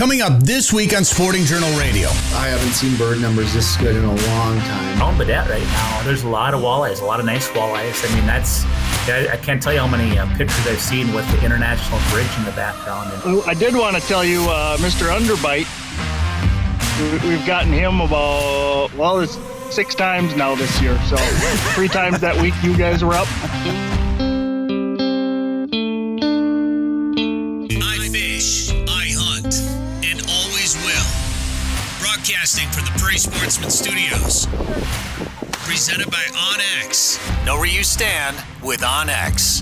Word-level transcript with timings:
Coming 0.00 0.22
up 0.22 0.40
this 0.40 0.72
week 0.72 0.96
on 0.96 1.04
Sporting 1.04 1.44
Journal 1.44 1.68
Radio. 1.78 2.08
I 2.32 2.48
haven't 2.48 2.72
seen 2.72 2.96
bird 2.96 3.20
numbers 3.20 3.52
this 3.52 3.76
good 3.76 3.94
in 3.94 4.02
a 4.02 4.08
long 4.08 4.58
time. 4.60 5.02
On 5.02 5.14
Baudette 5.14 5.46
right 5.50 5.62
now, 5.62 6.02
there's 6.04 6.22
a 6.22 6.28
lot 6.28 6.54
of 6.54 6.62
walleyes, 6.62 7.02
a 7.02 7.04
lot 7.04 7.20
of 7.20 7.26
nice 7.26 7.48
walleyes. 7.48 8.10
I 8.10 8.14
mean, 8.14 8.24
that's 8.26 8.64
I, 9.10 9.38
can't 9.42 9.62
tell 9.62 9.74
you 9.74 9.78
how 9.80 9.86
many 9.86 10.18
uh, 10.18 10.24
pictures 10.38 10.66
I've 10.66 10.80
seen 10.80 11.12
with 11.12 11.30
the 11.32 11.44
International 11.44 12.00
Bridge 12.08 12.34
in 12.38 12.46
the 12.46 12.52
background. 12.52 13.12
And, 13.26 13.42
I 13.42 13.52
did 13.52 13.76
want 13.76 13.94
to 13.94 14.00
tell 14.00 14.24
you, 14.24 14.40
uh, 14.48 14.78
Mr. 14.78 15.14
Underbite, 15.14 15.68
we've 17.28 17.46
gotten 17.46 17.70
him 17.70 18.00
about 18.00 18.94
well, 18.94 19.18
it's 19.18 19.38
six 19.70 19.94
times 19.94 20.34
now 20.34 20.54
this 20.54 20.80
year. 20.80 20.98
So 21.08 21.18
three 21.74 21.88
times 21.88 22.20
that 22.20 22.40
week 22.40 22.54
you 22.62 22.74
guys 22.74 23.04
were 23.04 23.12
up. 23.12 23.99
Broadcasting 32.40 32.68
from 32.70 32.86
the 32.86 32.98
Prairie 32.98 33.18
Sportsman 33.18 33.68
Studios. 33.68 34.46
Presented 35.68 36.10
by 36.10 36.24
OnX. 36.32 37.20
Know 37.44 37.56
where 37.56 37.66
you 37.66 37.84
stand 37.84 38.34
with 38.62 38.80
OnX. 38.80 39.60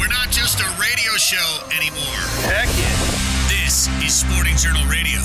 We're 0.00 0.08
not 0.08 0.30
just 0.30 0.58
a 0.60 0.68
radio 0.80 1.12
show 1.18 1.68
anymore. 1.76 2.24
Heck 2.48 2.64
yeah. 2.64 3.52
This 3.52 3.88
is 4.02 4.14
Sporting 4.24 4.56
Journal 4.56 4.86
Radio. 4.88 5.20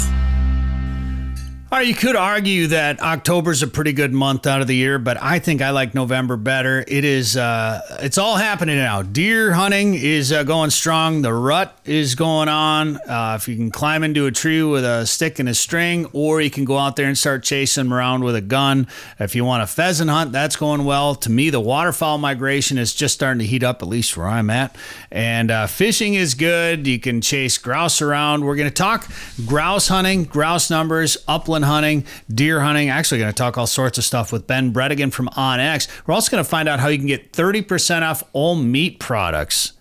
Or 1.76 1.82
you 1.82 1.94
could 1.94 2.16
argue 2.16 2.68
that 2.68 3.02
October's 3.02 3.62
a 3.62 3.68
pretty 3.68 3.92
good 3.92 4.14
month 4.14 4.48
out 4.48 4.62
of 4.62 4.68
the 4.68 4.76
year, 4.78 4.98
but 4.98 5.22
I 5.22 5.40
think 5.40 5.62
I 5.62 5.72
like 5.72 5.94
November 5.94 6.38
better. 6.38 6.86
It 6.88 7.04
is, 7.04 7.36
uh, 7.36 7.82
it's 8.00 8.18
all 8.18 8.38
happening 8.38 8.78
now. 8.78 9.02
Deer 9.02 9.52
hunting 9.52 9.94
is 9.94 10.32
uh, 10.32 10.44
going 10.44 10.70
strong. 10.70 11.22
The 11.22 11.34
rut 11.34 11.78
is 11.84 12.16
going 12.16 12.48
on. 12.48 12.96
Uh, 12.96 13.34
if 13.38 13.50
you 13.50 13.58
can 13.58 13.72
climb 13.72 14.06
into 14.06 14.26
a 14.26 14.32
tree 14.32 14.64
with 14.64 14.86
a 14.86 15.06
stick 15.06 15.38
and 15.38 15.50
a 15.50 15.54
string, 15.54 16.06
or 16.14 16.40
you 16.40 16.50
can 16.50 16.64
go 16.64 16.78
out 16.78 16.96
there 16.96 17.08
and 17.08 17.18
start 17.18 17.44
chasing 17.44 17.84
them 17.84 17.94
around 17.94 18.24
with 18.24 18.38
a 18.38 18.42
gun. 18.42 18.88
If 19.20 19.36
you 19.36 19.44
want 19.44 19.62
a 19.62 19.68
pheasant 19.68 20.10
hunt, 20.10 20.32
that's 20.32 20.56
going 20.56 20.86
well. 20.86 21.14
To 21.16 21.30
me, 21.30 21.50
the 21.50 21.60
waterfowl 21.60 22.20
migration 22.20 22.78
is 22.78 22.94
just 22.94 23.16
starting 23.16 23.40
to 23.40 23.46
heat 23.46 23.64
up, 23.64 23.82
at 23.82 23.90
least 23.90 24.16
where 24.16 24.28
I'm 24.28 24.50
at. 24.50 24.74
And 25.12 25.52
uh, 25.52 25.68
fishing 25.68 26.14
is 26.14 26.36
good. 26.36 26.88
You 26.88 27.02
can 27.02 27.20
chase 27.20 27.58
grouse 27.58 28.02
around. 28.02 28.46
We're 28.46 28.56
going 28.56 28.70
to 28.70 28.74
talk 28.74 29.10
grouse 29.46 29.90
hunting, 29.90 30.24
grouse 30.24 30.70
numbers, 30.70 31.18
upland 31.28 31.65
hunting, 31.66 32.06
deer 32.30 32.62
hunting. 32.62 32.90
Actually, 32.90 33.20
going 33.20 33.32
to 33.32 33.36
talk 33.36 33.58
all 33.58 33.68
sorts 33.68 33.98
of 33.98 34.04
stuff 34.04 34.32
with 34.32 34.48
Ben 34.48 34.74
Brettingen 34.74 35.12
from 35.12 35.28
OnX. 35.30 35.88
We're 36.08 36.14
also 36.14 36.32
going 36.32 36.44
to 36.44 36.50
find 36.50 36.70
out 36.70 36.80
how 36.80 36.88
you 36.88 36.98
can 36.98 37.08
get 37.08 37.34
30% 37.34 38.02
off 38.02 38.24
all 38.34 38.56
meat 38.56 39.00
products 39.00 39.74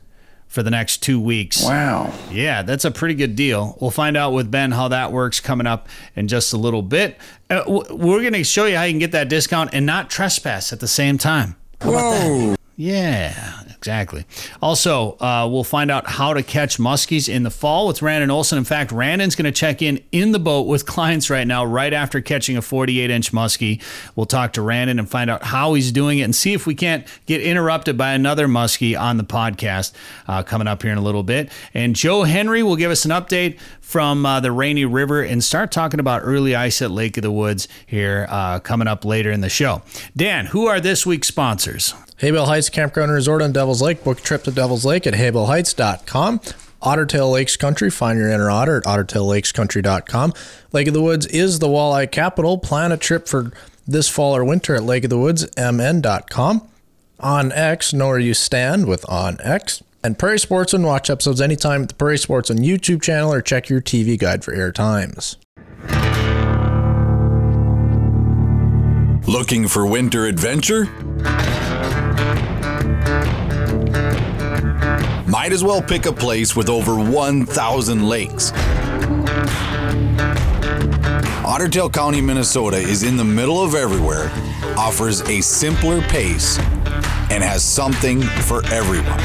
for 0.48 0.62
the 0.62 0.70
next 0.70 1.02
two 1.02 1.20
weeks. 1.20 1.64
Wow. 1.64 2.12
Yeah, 2.30 2.62
that's 2.62 2.84
a 2.84 2.90
pretty 2.92 3.14
good 3.14 3.34
deal. 3.34 3.76
We'll 3.80 3.90
find 3.90 4.16
out 4.16 4.32
with 4.32 4.50
Ben 4.50 4.70
how 4.70 4.86
that 4.88 5.10
works 5.10 5.40
coming 5.40 5.66
up 5.66 5.88
in 6.14 6.28
just 6.28 6.52
a 6.52 6.56
little 6.56 6.82
bit. 6.82 7.18
Uh, 7.50 7.64
we're 7.66 8.20
going 8.20 8.34
to 8.34 8.44
show 8.44 8.66
you 8.66 8.76
how 8.76 8.84
you 8.84 8.92
can 8.92 9.00
get 9.00 9.12
that 9.12 9.28
discount 9.28 9.70
and 9.72 9.84
not 9.84 10.10
trespass 10.10 10.72
at 10.72 10.78
the 10.78 10.86
same 10.86 11.18
time. 11.18 11.56
How 11.80 11.90
Whoa. 11.90 12.54
Yeah, 12.76 13.60
exactly. 13.70 14.24
Also, 14.60 15.12
uh, 15.20 15.48
we'll 15.50 15.62
find 15.62 15.92
out 15.92 16.08
how 16.08 16.34
to 16.34 16.42
catch 16.42 16.78
muskies 16.78 17.32
in 17.32 17.44
the 17.44 17.50
fall 17.50 17.86
with 17.86 18.02
Randon 18.02 18.32
Olson. 18.32 18.58
In 18.58 18.64
fact, 18.64 18.90
Randon's 18.90 19.36
going 19.36 19.44
to 19.44 19.52
check 19.52 19.80
in 19.80 20.02
in 20.10 20.32
the 20.32 20.40
boat 20.40 20.66
with 20.66 20.84
clients 20.84 21.30
right 21.30 21.46
now, 21.46 21.64
right 21.64 21.92
after 21.92 22.20
catching 22.20 22.56
a 22.56 22.62
48 22.62 23.10
inch 23.10 23.30
muskie. 23.30 23.80
We'll 24.16 24.26
talk 24.26 24.54
to 24.54 24.62
Randon 24.62 24.98
and 24.98 25.08
find 25.08 25.30
out 25.30 25.44
how 25.44 25.74
he's 25.74 25.92
doing 25.92 26.18
it 26.18 26.22
and 26.22 26.34
see 26.34 26.52
if 26.52 26.66
we 26.66 26.74
can't 26.74 27.06
get 27.26 27.40
interrupted 27.42 27.96
by 27.96 28.12
another 28.12 28.48
muskie 28.48 28.98
on 28.98 29.18
the 29.18 29.24
podcast 29.24 29.92
uh, 30.26 30.42
coming 30.42 30.66
up 30.66 30.82
here 30.82 30.90
in 30.90 30.98
a 30.98 31.02
little 31.02 31.22
bit. 31.22 31.52
And 31.74 31.94
Joe 31.94 32.24
Henry 32.24 32.64
will 32.64 32.76
give 32.76 32.90
us 32.90 33.04
an 33.04 33.12
update 33.12 33.60
from 33.80 34.26
uh, 34.26 34.40
the 34.40 34.50
Rainy 34.50 34.84
River 34.84 35.22
and 35.22 35.44
start 35.44 35.70
talking 35.70 36.00
about 36.00 36.22
early 36.24 36.56
ice 36.56 36.82
at 36.82 36.90
Lake 36.90 37.16
of 37.18 37.22
the 37.22 37.30
Woods 37.30 37.68
here 37.86 38.26
uh, 38.28 38.58
coming 38.58 38.88
up 38.88 39.04
later 39.04 39.30
in 39.30 39.42
the 39.42 39.48
show. 39.48 39.82
Dan, 40.16 40.46
who 40.46 40.66
are 40.66 40.80
this 40.80 41.06
week's 41.06 41.28
sponsors? 41.28 41.94
Haybale 42.20 42.46
Heights 42.46 42.68
Campground 42.68 43.10
and 43.10 43.16
Resort 43.16 43.42
on 43.42 43.52
Devil's 43.52 43.82
Lake. 43.82 44.04
Book 44.04 44.20
a 44.20 44.22
trip 44.22 44.44
to 44.44 44.50
Devil's 44.50 44.84
Lake 44.84 45.06
at 45.06 45.14
haybaleheights.com. 45.14 46.40
Ottertail 46.82 47.32
Lakes 47.32 47.56
Country. 47.56 47.90
Find 47.90 48.18
your 48.18 48.28
inner 48.28 48.50
otter 48.50 48.76
at 48.76 48.84
ottertaillakescountry.com. 48.84 50.34
Lake 50.72 50.86
of 50.88 50.94
the 50.94 51.02
Woods 51.02 51.26
is 51.26 51.58
the 51.58 51.66
walleye 51.66 52.10
capital. 52.10 52.58
Plan 52.58 52.92
a 52.92 52.96
trip 52.96 53.26
for 53.26 53.52
this 53.86 54.08
fall 54.08 54.36
or 54.36 54.44
winter 54.44 54.74
at 54.74 54.82
lakeofthewoodsmn.com. 54.82 56.68
OnX, 57.20 57.94
know 57.94 58.08
where 58.08 58.18
you 58.18 58.34
stand 58.34 58.86
with 58.86 59.08
On 59.08 59.38
X. 59.40 59.82
And 60.02 60.18
Prairie 60.18 60.38
Sportsman, 60.38 60.82
watch 60.82 61.08
episodes 61.08 61.40
anytime 61.40 61.82
at 61.82 61.88
the 61.88 61.94
Prairie 61.94 62.18
Sports 62.18 62.48
Sportsman 62.48 62.68
YouTube 62.68 63.00
channel 63.00 63.32
or 63.32 63.40
check 63.40 63.70
your 63.70 63.80
TV 63.80 64.18
guide 64.18 64.44
for 64.44 64.52
air 64.52 64.70
times. 64.70 65.38
Looking 69.26 69.66
for 69.66 69.86
winter 69.86 70.26
adventure? 70.26 70.84
Might 75.26 75.52
as 75.52 75.64
well 75.64 75.82
pick 75.82 76.06
a 76.06 76.12
place 76.12 76.56
with 76.56 76.68
over 76.68 76.98
1,000 76.98 78.08
lakes. 78.08 78.52
Ottertail 81.44 81.92
County, 81.92 82.20
Minnesota 82.20 82.78
is 82.78 83.02
in 83.02 83.16
the 83.16 83.24
middle 83.24 83.62
of 83.62 83.74
everywhere, 83.74 84.30
offers 84.76 85.20
a 85.22 85.40
simpler 85.40 86.00
pace, 86.02 86.58
and 87.30 87.42
has 87.42 87.62
something 87.62 88.22
for 88.22 88.64
everyone. 88.66 89.18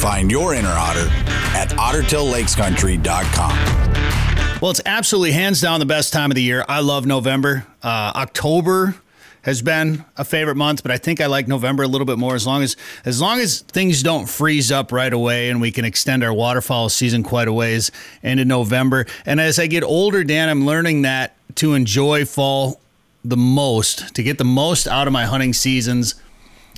Find 0.00 0.30
your 0.30 0.54
inner 0.54 0.68
otter 0.68 1.08
at 1.56 1.68
ottertaillakescountry.com. 1.70 4.60
Well, 4.60 4.70
it's 4.70 4.82
absolutely 4.86 5.32
hands 5.32 5.60
down 5.60 5.80
the 5.80 5.86
best 5.86 6.12
time 6.12 6.30
of 6.30 6.34
the 6.34 6.42
year. 6.42 6.64
I 6.68 6.80
love 6.80 7.06
November. 7.06 7.66
Uh, 7.82 8.12
October 8.14 8.94
has 9.42 9.60
been 9.60 10.04
a 10.16 10.24
favorite 10.24 10.56
month, 10.56 10.82
but 10.82 10.90
I 10.92 10.98
think 10.98 11.20
I 11.20 11.26
like 11.26 11.48
November 11.48 11.82
a 11.82 11.88
little 11.88 12.06
bit 12.06 12.18
more 12.18 12.34
as 12.34 12.46
long 12.46 12.62
as 12.62 12.76
as 13.04 13.20
long 13.20 13.40
as 13.40 13.60
things 13.60 14.02
don't 14.02 14.28
freeze 14.28 14.72
up 14.72 14.92
right 14.92 15.12
away 15.12 15.50
and 15.50 15.60
we 15.60 15.72
can 15.72 15.84
extend 15.84 16.24
our 16.24 16.32
waterfowl 16.32 16.88
season 16.88 17.22
quite 17.22 17.48
a 17.48 17.52
ways 17.52 17.90
into 18.22 18.44
November. 18.44 19.06
And 19.26 19.40
as 19.40 19.58
I 19.58 19.66
get 19.66 19.82
older, 19.82 20.24
Dan, 20.24 20.48
I'm 20.48 20.64
learning 20.64 21.02
that 21.02 21.36
to 21.56 21.74
enjoy 21.74 22.24
fall 22.24 22.80
the 23.24 23.36
most, 23.36 24.14
to 24.14 24.22
get 24.22 24.38
the 24.38 24.44
most 24.44 24.86
out 24.86 25.06
of 25.06 25.12
my 25.12 25.24
hunting 25.24 25.52
seasons, 25.52 26.16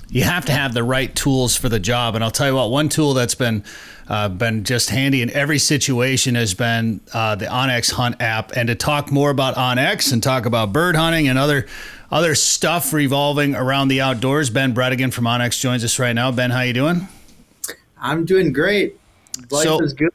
you 0.09 0.23
have 0.23 0.45
to 0.45 0.51
have 0.51 0.73
the 0.73 0.83
right 0.83 1.13
tools 1.15 1.55
for 1.55 1.69
the 1.69 1.79
job. 1.79 2.15
And 2.15 2.23
I'll 2.23 2.31
tell 2.31 2.47
you 2.47 2.55
what, 2.55 2.69
one 2.69 2.89
tool 2.89 3.13
that's 3.13 3.35
been 3.35 3.63
uh, 4.07 4.29
been 4.29 4.63
just 4.63 4.91
handy 4.91 5.23
in 5.23 5.31
every 5.31 5.57
situation 5.57 6.35
has 6.35 6.53
been 6.53 7.01
uh, 7.11 7.35
the 7.35 7.45
onX 7.45 7.91
Hunt 7.91 8.21
app. 8.21 8.51
And 8.55 8.67
to 8.67 8.75
talk 8.75 9.11
more 9.11 9.31
about 9.31 9.55
onX 9.55 10.13
and 10.13 10.21
talk 10.21 10.45
about 10.45 10.71
bird 10.71 10.95
hunting 10.95 11.27
and 11.27 11.39
other 11.39 11.65
other 12.11 12.35
stuff 12.35 12.93
revolving 12.93 13.55
around 13.55 13.87
the 13.87 14.01
outdoors, 14.01 14.49
Ben 14.49 14.73
Brettingen 14.73 15.11
from 15.11 15.25
onX 15.25 15.59
joins 15.59 15.83
us 15.83 15.99
right 15.99 16.13
now. 16.13 16.31
Ben, 16.31 16.51
how 16.51 16.61
you 16.61 16.73
doing? 16.73 17.07
I'm 17.99 18.25
doing 18.25 18.53
great. 18.53 18.99
Life 19.49 19.63
so, 19.63 19.81
is 19.81 19.93
good. 19.93 20.09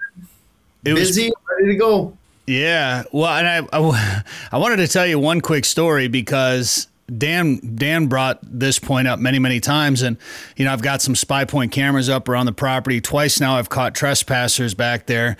Busy, 0.83 1.27
was, 1.27 1.35
ready 1.59 1.73
to 1.73 1.79
go. 1.79 2.17
Yeah. 2.47 3.05
Well, 3.13 3.31
and 3.31 3.47
I, 3.47 3.77
I, 3.77 4.23
I 4.53 4.59
wanted 4.59 4.77
to 4.77 4.89
tell 4.89 5.07
you 5.07 5.19
one 5.19 5.41
quick 5.41 5.65
story 5.65 6.09
because 6.09 6.87
Dan 7.17 7.77
Dan 7.77 8.07
brought 8.07 8.39
this 8.43 8.79
point 8.79 9.09
up 9.09 9.19
many 9.19 9.39
many 9.39 9.61
times, 9.61 10.03
and 10.03 10.17
you 10.57 10.65
know 10.65 10.73
I've 10.73 10.83
got 10.83 11.03
some 11.03 11.15
SpyPoint 11.15 11.73
cameras 11.73 12.09
up 12.09 12.29
around 12.29 12.47
the 12.47 12.53
property. 12.53 13.01
Twice 13.01 13.41
now 13.41 13.57
I've 13.57 13.69
caught 13.69 13.95
trespassers 13.95 14.75
back 14.75 15.07
there, 15.07 15.37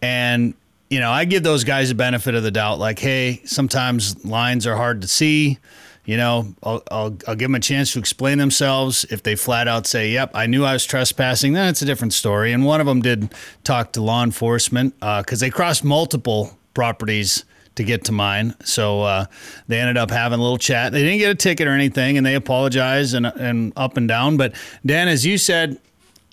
and 0.00 0.54
you 0.90 1.00
know 1.00 1.10
I 1.10 1.24
give 1.24 1.42
those 1.42 1.64
guys 1.64 1.90
a 1.90 1.94
benefit 1.94 2.34
of 2.34 2.42
the 2.42 2.50
doubt. 2.50 2.78
Like, 2.78 2.98
hey, 2.98 3.40
sometimes 3.44 4.24
lines 4.24 4.66
are 4.66 4.76
hard 4.76 5.02
to 5.02 5.08
see. 5.08 5.58
You 6.04 6.16
know, 6.16 6.54
I'll, 6.64 6.82
I'll, 6.90 7.16
I'll 7.28 7.36
give 7.36 7.48
them 7.48 7.54
a 7.54 7.60
chance 7.60 7.92
to 7.92 8.00
explain 8.00 8.38
themselves. 8.38 9.04
If 9.10 9.22
they 9.22 9.36
flat 9.36 9.68
out 9.68 9.86
say, 9.86 10.10
"Yep, 10.10 10.32
I 10.34 10.46
knew 10.46 10.64
I 10.64 10.72
was 10.72 10.84
trespassing," 10.84 11.52
then 11.52 11.68
it's 11.68 11.80
a 11.82 11.86
different 11.86 12.12
story. 12.12 12.52
And 12.52 12.64
one 12.64 12.80
of 12.80 12.86
them 12.86 13.02
did 13.02 13.32
talk 13.62 13.92
to 13.92 14.02
law 14.02 14.24
enforcement 14.24 14.94
because 14.98 15.42
uh, 15.42 15.46
they 15.46 15.50
crossed 15.50 15.84
multiple 15.84 16.58
properties 16.74 17.44
to 17.76 17.84
get 17.84 18.04
to 18.04 18.12
mine. 18.12 18.54
So 18.64 19.02
uh, 19.02 19.26
they 19.68 19.78
ended 19.78 19.96
up 19.96 20.10
having 20.10 20.38
a 20.38 20.42
little 20.42 20.58
chat. 20.58 20.92
They 20.92 21.02
didn't 21.02 21.18
get 21.18 21.30
a 21.30 21.34
ticket 21.34 21.66
or 21.66 21.72
anything, 21.72 22.16
and 22.16 22.26
they 22.26 22.34
apologized 22.34 23.14
and, 23.14 23.26
and 23.26 23.72
up 23.76 23.96
and 23.96 24.08
down. 24.08 24.36
But 24.36 24.54
Dan, 24.84 25.08
as 25.08 25.24
you 25.24 25.38
said, 25.38 25.78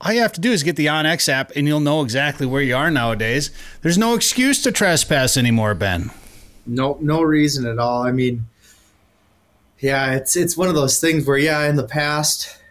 all 0.02 0.14
you 0.14 0.22
have 0.22 0.34
to 0.34 0.42
do 0.42 0.52
is 0.52 0.64
get 0.64 0.76
the 0.78 0.88
OnX 0.88 1.30
app, 1.30 1.52
and 1.56 1.68
you'll 1.68 1.80
know 1.80 2.02
exactly 2.02 2.46
where 2.46 2.62
you 2.62 2.76
are 2.76 2.90
nowadays. 2.90 3.52
There's 3.82 3.98
no 3.98 4.16
excuse 4.16 4.62
to 4.64 4.72
trespass 4.72 5.38
anymore, 5.38 5.76
Ben. 5.76 6.12
No, 6.66 6.98
no 7.02 7.22
reason 7.22 7.66
at 7.66 7.80
all. 7.80 8.04
I 8.04 8.12
mean, 8.12 8.46
yeah, 9.80 10.14
it's 10.14 10.36
it's 10.36 10.58
one 10.58 10.68
of 10.68 10.76
those 10.76 11.00
things 11.00 11.26
where 11.26 11.38
yeah, 11.38 11.68
in 11.68 11.76
the 11.76 11.88
past, 11.88 12.62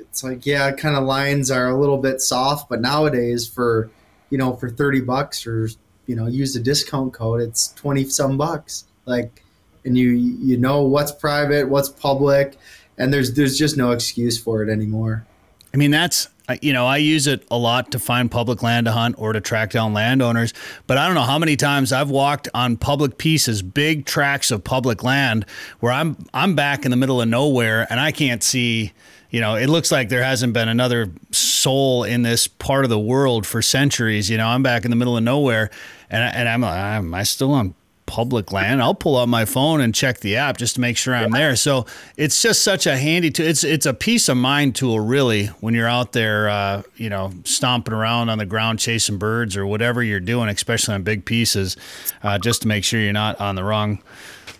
it's 0.00 0.24
like 0.24 0.46
yeah, 0.46 0.72
kind 0.72 0.96
of 0.96 1.04
lines 1.04 1.50
are 1.50 1.68
a 1.68 1.78
little 1.78 1.98
bit 1.98 2.20
soft, 2.20 2.68
but 2.68 2.80
nowadays 2.80 3.46
for 3.46 3.90
you 4.30 4.38
know 4.38 4.54
for 4.54 4.70
thirty 4.70 5.00
bucks 5.00 5.46
or 5.46 5.68
you 6.06 6.16
know 6.16 6.26
use 6.26 6.56
a 6.56 6.60
discount 6.60 7.12
code 7.12 7.40
it's 7.40 7.72
20 7.74 8.04
some 8.04 8.36
bucks. 8.36 8.84
Like 9.06 9.44
and 9.84 9.96
you 9.96 10.10
you 10.10 10.56
know 10.56 10.82
what's 10.82 11.12
private 11.12 11.68
what's 11.68 11.88
public 11.88 12.56
and 12.98 13.12
there's 13.12 13.34
there's 13.34 13.58
just 13.58 13.76
no 13.76 13.90
excuse 13.90 14.38
for 14.38 14.62
it 14.62 14.70
anymore. 14.70 15.26
I 15.72 15.76
mean 15.76 15.90
that's 15.90 16.28
I- 16.48 16.58
you 16.60 16.72
know, 16.72 16.86
I 16.86 16.98
use 16.98 17.26
it 17.26 17.46
a 17.50 17.56
lot 17.56 17.90
to 17.92 17.98
find 17.98 18.30
public 18.30 18.62
land 18.62 18.86
to 18.86 18.92
hunt 18.92 19.14
or 19.18 19.32
to 19.32 19.40
track 19.40 19.70
down 19.70 19.94
landowners. 19.94 20.52
But 20.86 20.98
I 20.98 21.06
don't 21.06 21.14
know 21.14 21.22
how 21.22 21.38
many 21.38 21.56
times 21.56 21.92
I've 21.92 22.10
walked 22.10 22.48
on 22.52 22.76
public 22.76 23.16
pieces, 23.18 23.62
big 23.62 24.04
tracts 24.04 24.50
of 24.50 24.62
public 24.62 25.02
land, 25.02 25.46
where 25.80 25.92
I'm 25.92 26.16
I'm 26.34 26.54
back 26.54 26.84
in 26.84 26.90
the 26.90 26.96
middle 26.96 27.20
of 27.20 27.28
nowhere 27.28 27.86
and 27.90 27.98
I 27.98 28.12
can't 28.12 28.42
see. 28.42 28.92
You 29.30 29.40
know, 29.40 29.56
it 29.56 29.68
looks 29.68 29.90
like 29.90 30.10
there 30.10 30.22
hasn't 30.22 30.52
been 30.52 30.68
another 30.68 31.10
soul 31.32 32.04
in 32.04 32.22
this 32.22 32.46
part 32.46 32.84
of 32.84 32.90
the 32.90 33.00
world 33.00 33.46
for 33.46 33.62
centuries. 33.62 34.30
You 34.30 34.36
know, 34.36 34.46
I'm 34.46 34.62
back 34.62 34.84
in 34.84 34.90
the 34.92 34.96
middle 34.96 35.16
of 35.16 35.24
nowhere, 35.24 35.70
and 36.08 36.22
I, 36.22 36.28
and 36.28 36.48
I'm 36.48 36.60
like, 36.60 36.76
am 36.78 37.12
I 37.14 37.24
still 37.24 37.50
on 37.52 37.74
public 38.06 38.52
land, 38.52 38.82
I'll 38.82 38.94
pull 38.94 39.16
up 39.16 39.28
my 39.28 39.44
phone 39.44 39.80
and 39.80 39.94
check 39.94 40.20
the 40.20 40.36
app 40.36 40.56
just 40.58 40.74
to 40.74 40.80
make 40.80 40.96
sure 40.96 41.14
I'm 41.14 41.30
there. 41.30 41.56
So 41.56 41.86
it's 42.16 42.40
just 42.42 42.62
such 42.62 42.86
a 42.86 42.96
handy 42.96 43.30
tool. 43.30 43.46
It's 43.46 43.64
it's 43.64 43.86
a 43.86 43.94
peace 43.94 44.28
of 44.28 44.36
mind 44.36 44.76
tool, 44.76 45.00
really, 45.00 45.46
when 45.60 45.74
you're 45.74 45.88
out 45.88 46.12
there, 46.12 46.48
uh, 46.48 46.82
you 46.96 47.10
know, 47.10 47.32
stomping 47.44 47.94
around 47.94 48.28
on 48.28 48.38
the 48.38 48.46
ground 48.46 48.78
chasing 48.78 49.18
birds 49.18 49.56
or 49.56 49.66
whatever 49.66 50.02
you're 50.02 50.20
doing, 50.20 50.48
especially 50.48 50.94
on 50.94 51.02
big 51.02 51.24
pieces, 51.24 51.76
uh, 52.22 52.38
just 52.38 52.62
to 52.62 52.68
make 52.68 52.84
sure 52.84 53.00
you're 53.00 53.12
not 53.12 53.40
on 53.40 53.54
the 53.54 53.64
wrong 53.64 54.00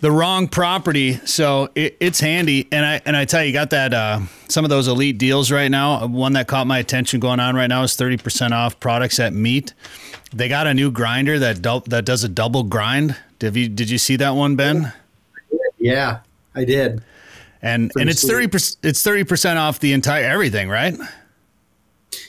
the 0.01 0.11
wrong 0.11 0.47
property. 0.47 1.13
So 1.25 1.69
it, 1.73 1.97
it's 1.99 2.19
handy. 2.19 2.67
And 2.71 2.85
I 2.85 3.01
and 3.05 3.15
I 3.15 3.25
tell 3.25 3.41
you, 3.41 3.47
you 3.47 3.53
got 3.53 3.69
that 3.71 3.93
uh, 3.93 4.19
some 4.49 4.65
of 4.65 4.69
those 4.69 4.87
elite 4.87 5.17
deals 5.17 5.51
right 5.51 5.69
now. 5.69 6.07
One 6.07 6.33
that 6.33 6.47
caught 6.47 6.67
my 6.67 6.79
attention 6.79 7.19
going 7.19 7.39
on 7.39 7.55
right 7.55 7.67
now 7.67 7.83
is 7.83 7.95
thirty 7.95 8.17
percent 8.17 8.53
off 8.53 8.79
products 8.79 9.19
at 9.19 9.33
Meat. 9.33 9.73
They 10.33 10.49
got 10.49 10.67
a 10.67 10.73
new 10.73 10.91
grinder 10.91 11.39
that 11.39 11.61
dou- 11.61 11.83
that 11.87 12.05
does 12.05 12.23
a 12.23 12.29
double 12.29 12.63
grind. 12.63 13.15
Did 13.39 13.55
you 13.55 13.69
did 13.69 13.89
you 13.89 13.97
see 13.97 14.15
that 14.17 14.31
one, 14.31 14.55
Ben? 14.55 14.93
Yeah, 15.77 16.19
I 16.53 16.65
did. 16.65 17.03
And 17.61 17.91
Pretty 17.91 18.01
and 18.01 18.09
it's 18.09 18.25
thirty 18.27 18.47
percent 18.47 18.77
it's 18.83 19.01
thirty 19.01 19.23
percent 19.23 19.59
off 19.59 19.79
the 19.79 19.93
entire 19.93 20.23
everything, 20.23 20.69
right? 20.69 20.95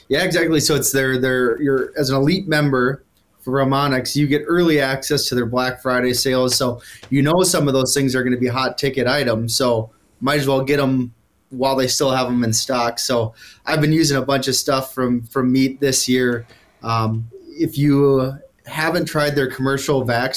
Yeah, 0.09 0.23
exactly. 0.23 0.59
So 0.59 0.75
it's 0.75 0.91
their 0.91 1.19
their 1.19 1.61
you're 1.61 1.93
as 1.97 2.09
an 2.09 2.17
elite 2.17 2.47
member 2.47 3.03
for 3.47 3.53
onX, 3.65 4.13
you 4.13 4.27
get 4.27 4.43
early 4.45 4.81
access 4.81 5.29
to 5.29 5.35
their 5.35 5.45
Black 5.45 5.81
Friday 5.81 6.13
sales. 6.13 6.53
So 6.57 6.81
you 7.09 7.21
know 7.21 7.43
some 7.43 7.69
of 7.69 7.73
those 7.73 7.93
things 7.93 8.13
are 8.13 8.21
going 8.21 8.33
to 8.33 8.39
be 8.39 8.47
hot 8.47 8.77
ticket 8.77 9.07
items. 9.07 9.55
So 9.55 9.89
might 10.19 10.41
as 10.41 10.47
well 10.49 10.65
get 10.65 10.77
them 10.77 11.13
while 11.51 11.77
they 11.77 11.87
still 11.87 12.11
have 12.11 12.27
them 12.27 12.43
in 12.43 12.51
stock. 12.51 12.99
So 12.99 13.33
I've 13.65 13.79
been 13.79 13.93
using 13.93 14.17
a 14.17 14.21
bunch 14.21 14.49
of 14.49 14.55
stuff 14.55 14.93
from 14.93 15.23
from 15.23 15.49
Meat 15.49 15.79
this 15.79 16.09
year. 16.09 16.45
Um, 16.83 17.29
if 17.47 17.77
you 17.77 18.37
haven't 18.65 19.05
tried 19.05 19.29
their 19.29 19.49
commercial 19.49 20.03
vac 20.03 20.35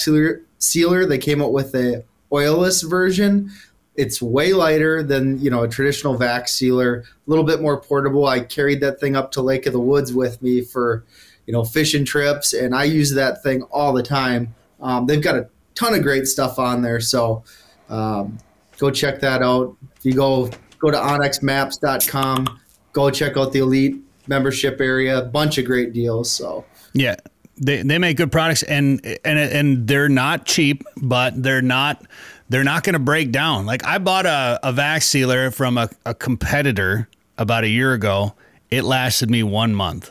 sealer, 0.61 1.07
they 1.07 1.19
came 1.19 1.43
out 1.43 1.53
with 1.53 1.75
a 1.75 2.05
oilless 2.31 2.89
version. 2.89 3.51
It's 3.97 4.23
way 4.23 4.53
lighter 4.53 5.03
than 5.03 5.41
you 5.41 5.51
know 5.51 5.65
a 5.65 5.69
traditional 5.69 6.17
vac 6.17 6.49
sealer. 6.49 7.05
A 7.27 7.31
little 7.31 7.45
bit 7.45 7.61
more 7.61 7.81
portable. 7.81 8.27
I 8.27 8.41
carried 8.41 8.81
that 8.83 9.01
thing 9.01 9.17
up 9.17 9.33
to 9.33 9.43
Lake 9.43 9.67
of 9.67 9.73
the 9.73 9.81
Woods 9.81 10.15
with 10.15 10.41
me 10.41 10.63
for 10.63 11.05
you 11.47 11.53
know 11.53 11.65
fishing 11.65 12.05
trips, 12.05 12.53
and 12.53 12.75
I 12.75 12.85
use 12.85 13.13
that 13.15 13.43
thing 13.43 13.63
all 13.65 13.93
the 13.93 14.03
time. 14.03 14.55
Um, 14.81 15.07
they've 15.07 15.23
got 15.23 15.37
a 15.37 15.49
ton 15.75 15.95
of 15.95 16.03
great 16.03 16.27
stuff 16.29 16.59
on 16.59 16.83
there, 16.83 17.01
so 17.01 17.43
um, 17.89 18.39
go 18.79 18.91
check 18.91 19.21
that 19.21 19.43
out. 19.43 19.77
If 19.97 20.05
you 20.05 20.15
go 20.15 20.51
go 20.79 20.91
to 20.91 20.97
onxmaps.com, 20.97 22.61
go 22.93 23.11
check 23.11 23.37
out 23.37 23.53
the 23.53 23.59
elite 23.59 23.97
membership 24.27 24.81
area. 24.81 25.23
Bunch 25.23 25.59
of 25.59 25.65
great 25.67 25.93
deals. 25.93 26.31
So 26.31 26.65
Yeah. 26.95 27.17
They, 27.63 27.83
they 27.83 27.99
make 27.99 28.17
good 28.17 28.33
products 28.33 28.63
and 28.63 29.05
and 29.25 29.39
and 29.39 29.87
they're 29.87 30.09
not 30.09 30.47
cheap, 30.47 30.83
but 30.97 31.41
they're 31.43 31.61
not 31.61 32.07
they're 32.49 32.65
not 32.65 32.83
going 32.83 32.95
to 32.95 32.99
break 32.99 33.31
down. 33.33 33.65
Like 33.65 33.85
I 33.85 33.99
bought 33.99 34.27
a, 34.27 34.59
a 34.63 34.73
vac 34.73 35.03
sealer 35.03 35.51
from 35.51 35.79
a, 35.79 35.89
a 36.05 36.15
competitor 36.15 37.09
about 37.39 37.65
a 37.65 37.69
year 37.69 37.93
ago. 37.93 38.35
It 38.71 38.85
lasted 38.85 39.31
me 39.31 39.43
one 39.43 39.75
month, 39.75 40.11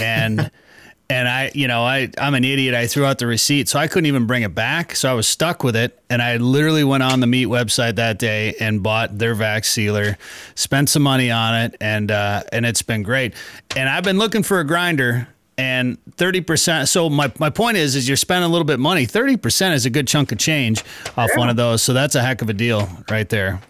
and 0.00 0.50
and 1.10 1.28
I 1.28 1.50
you 1.54 1.68
know 1.68 1.82
I 1.82 2.10
I'm 2.16 2.34
an 2.34 2.44
idiot. 2.44 2.74
I 2.74 2.86
threw 2.86 3.04
out 3.04 3.18
the 3.18 3.26
receipt, 3.26 3.68
so 3.68 3.78
I 3.78 3.86
couldn't 3.86 4.06
even 4.06 4.26
bring 4.26 4.42
it 4.42 4.54
back. 4.54 4.96
So 4.96 5.10
I 5.10 5.14
was 5.14 5.28
stuck 5.28 5.62
with 5.62 5.76
it, 5.76 6.00
and 6.08 6.22
I 6.22 6.38
literally 6.38 6.84
went 6.84 7.02
on 7.02 7.20
the 7.20 7.26
meat 7.26 7.48
website 7.48 7.96
that 7.96 8.18
day 8.18 8.54
and 8.58 8.82
bought 8.82 9.18
their 9.18 9.34
vac 9.34 9.64
sealer, 9.64 10.16
spent 10.54 10.88
some 10.88 11.02
money 11.02 11.30
on 11.30 11.54
it, 11.54 11.76
and 11.80 12.10
uh, 12.10 12.44
and 12.50 12.64
it's 12.64 12.82
been 12.82 13.02
great. 13.02 13.34
And 13.76 13.88
I've 13.88 14.04
been 14.04 14.18
looking 14.18 14.42
for 14.42 14.60
a 14.60 14.64
grinder 14.64 15.28
and 15.58 15.98
30% 16.12 16.88
so 16.88 17.10
my, 17.10 17.30
my 17.38 17.50
point 17.50 17.76
is 17.76 17.94
is 17.94 18.08
you're 18.08 18.16
spending 18.16 18.48
a 18.48 18.52
little 18.52 18.64
bit 18.64 18.74
of 18.74 18.80
money 18.80 19.06
30% 19.06 19.74
is 19.74 19.84
a 19.86 19.90
good 19.90 20.08
chunk 20.08 20.32
of 20.32 20.38
change 20.38 20.82
off 21.16 21.30
one 21.36 21.48
of 21.48 21.56
those 21.56 21.82
so 21.82 21.92
that's 21.92 22.14
a 22.14 22.22
heck 22.22 22.42
of 22.42 22.48
a 22.48 22.54
deal 22.54 22.88
right 23.10 23.28
there. 23.28 23.60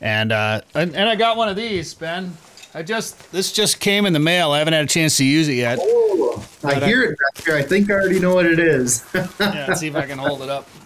And 0.00 0.32
uh 0.32 0.62
and, 0.74 0.96
and 0.96 1.08
i 1.08 1.14
got 1.14 1.36
one 1.36 1.48
of 1.48 1.56
these 1.56 1.92
ben. 1.94 2.36
I 2.72 2.82
just 2.82 3.30
this 3.32 3.52
just 3.52 3.80
came 3.80 4.06
in 4.06 4.12
the 4.12 4.18
mail. 4.18 4.52
I 4.52 4.58
haven't 4.58 4.72
had 4.74 4.84
a 4.84 4.88
chance 4.88 5.16
to 5.18 5.24
use 5.24 5.48
it 5.48 5.54
yet. 5.54 5.78
I 6.64 6.74
hear 6.86 7.02
it 7.02 7.18
back 7.18 7.44
here. 7.44 7.56
I 7.56 7.62
think 7.62 7.90
I 7.90 7.94
already 7.94 8.20
know 8.20 8.34
what 8.34 8.46
it 8.46 8.58
is. 8.58 9.04
yeah, 9.14 9.66
let's 9.68 9.80
see 9.80 9.88
if 9.88 9.96
i 9.96 10.06
can 10.06 10.18
hold 10.18 10.42
it 10.42 10.48
up. 10.48 10.68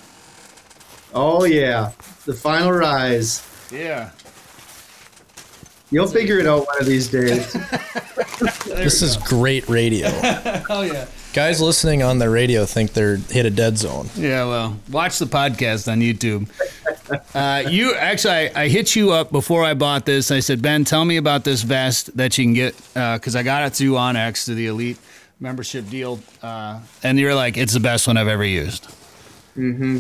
Oh 1.17 1.45
yeah, 1.45 1.93
the 2.25 2.35
final 2.35 2.73
rise. 2.73 3.47
yeah 3.71 4.11
You'll 5.95 6.09
figure 6.09 6.41
it 6.41 6.47
out 6.49 6.67
one 6.67 6.81
of 6.81 6.87
these 6.87 7.07
days. 7.09 7.57
This 8.67 9.01
is 9.01 9.17
great 9.17 9.69
radio. 9.69 10.09
oh 10.69 10.83
yeah 10.83 11.07
Guys 11.33 11.61
listening 11.61 12.03
on 12.03 12.19
the 12.19 12.29
radio 12.29 12.67
think 12.67 12.93
they're 12.93 13.17
hit 13.17 13.47
a 13.47 13.51
dead 13.51 13.79
zone. 13.79 14.09
Yeah, 14.17 14.45
well, 14.45 14.77
watch 14.91 15.19
the 15.19 15.25
podcast 15.27 15.91
on 15.91 16.01
YouTube. 16.01 16.49
Uh, 17.35 17.69
you 17.69 17.95
actually, 17.95 18.51
I, 18.51 18.63
I 18.65 18.69
hit 18.69 18.97
you 18.97 19.13
up 19.13 19.31
before 19.31 19.65
I 19.65 19.75
bought 19.75 20.05
this. 20.05 20.31
I 20.31 20.41
said, 20.41 20.63
Ben, 20.63 20.85
tell 20.85 21.05
me 21.05 21.17
about 21.17 21.45
this 21.45 21.63
vest 21.63 22.17
that 22.17 22.37
you 22.39 22.45
can 22.45 22.55
get 22.55 22.77
because 22.95 23.37
I 23.37 23.43
got 23.43 23.65
it 23.67 23.75
through 23.75 23.93
onX 23.93 24.45
to 24.47 24.55
the 24.55 24.67
Elite 24.67 24.99
membership 25.41 25.89
deal, 25.89 26.21
uh, 26.43 26.81
and 27.03 27.19
you're 27.19 27.35
like, 27.35 27.57
it's 27.57 27.75
the 27.75 27.81
best 27.81 28.07
one 28.07 28.17
I've 28.17 28.29
ever 28.29 28.45
used. 28.45 28.85
Mm-hmm. 29.57 29.99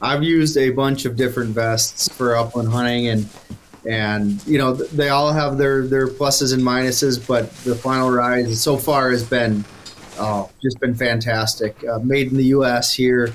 I've 0.00 0.22
used 0.22 0.56
a 0.56 0.70
bunch 0.70 1.04
of 1.06 1.16
different 1.16 1.50
vests 1.50 2.08
for 2.08 2.36
upland 2.36 2.68
hunting, 2.68 3.08
and 3.08 3.28
and 3.86 4.44
you 4.46 4.58
know 4.58 4.74
they 4.74 5.08
all 5.08 5.32
have 5.32 5.58
their 5.58 5.86
their 5.86 6.08
pluses 6.08 6.52
and 6.52 6.62
minuses, 6.62 7.24
but 7.26 7.50
the 7.64 7.74
final 7.74 8.10
rise 8.10 8.60
so 8.60 8.76
far 8.76 9.10
has 9.10 9.22
been 9.22 9.64
oh, 10.18 10.50
just 10.62 10.78
been 10.80 10.94
fantastic. 10.94 11.76
Uh, 11.86 11.98
made 12.00 12.28
in 12.30 12.36
the 12.36 12.46
U.S. 12.46 12.92
here, 12.92 13.32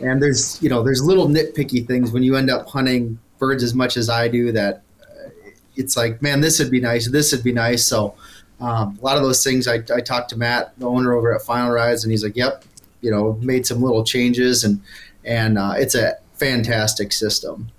and 0.00 0.22
there's 0.22 0.60
you 0.62 0.68
know 0.68 0.82
there's 0.82 1.02
little 1.02 1.28
nitpicky 1.28 1.86
things 1.86 2.12
when 2.12 2.22
you 2.22 2.36
end 2.36 2.50
up 2.50 2.68
hunting 2.68 3.18
birds 3.38 3.62
as 3.62 3.74
much 3.74 3.96
as 3.96 4.08
I 4.08 4.28
do 4.28 4.52
that 4.52 4.82
uh, 5.02 5.28
it's 5.76 5.96
like 5.96 6.22
man 6.22 6.40
this 6.40 6.58
would 6.58 6.70
be 6.70 6.80
nice, 6.80 7.08
this 7.08 7.32
would 7.32 7.44
be 7.44 7.52
nice. 7.52 7.84
So 7.84 8.14
um, 8.60 8.98
a 9.00 9.04
lot 9.04 9.16
of 9.16 9.22
those 9.22 9.44
things 9.44 9.68
I, 9.68 9.76
I 9.94 10.00
talked 10.00 10.30
to 10.30 10.36
Matt, 10.36 10.78
the 10.78 10.88
owner 10.88 11.12
over 11.12 11.34
at 11.34 11.42
Final 11.42 11.70
Rise, 11.70 12.04
and 12.04 12.10
he's 12.10 12.24
like, 12.24 12.36
yep, 12.36 12.64
you 13.00 13.10
know 13.10 13.38
made 13.42 13.66
some 13.66 13.82
little 13.82 14.04
changes 14.04 14.64
and 14.64 14.80
and 15.24 15.58
uh, 15.58 15.74
it's 15.76 15.94
a 15.94 16.16
fantastic 16.34 17.12
system. 17.12 17.70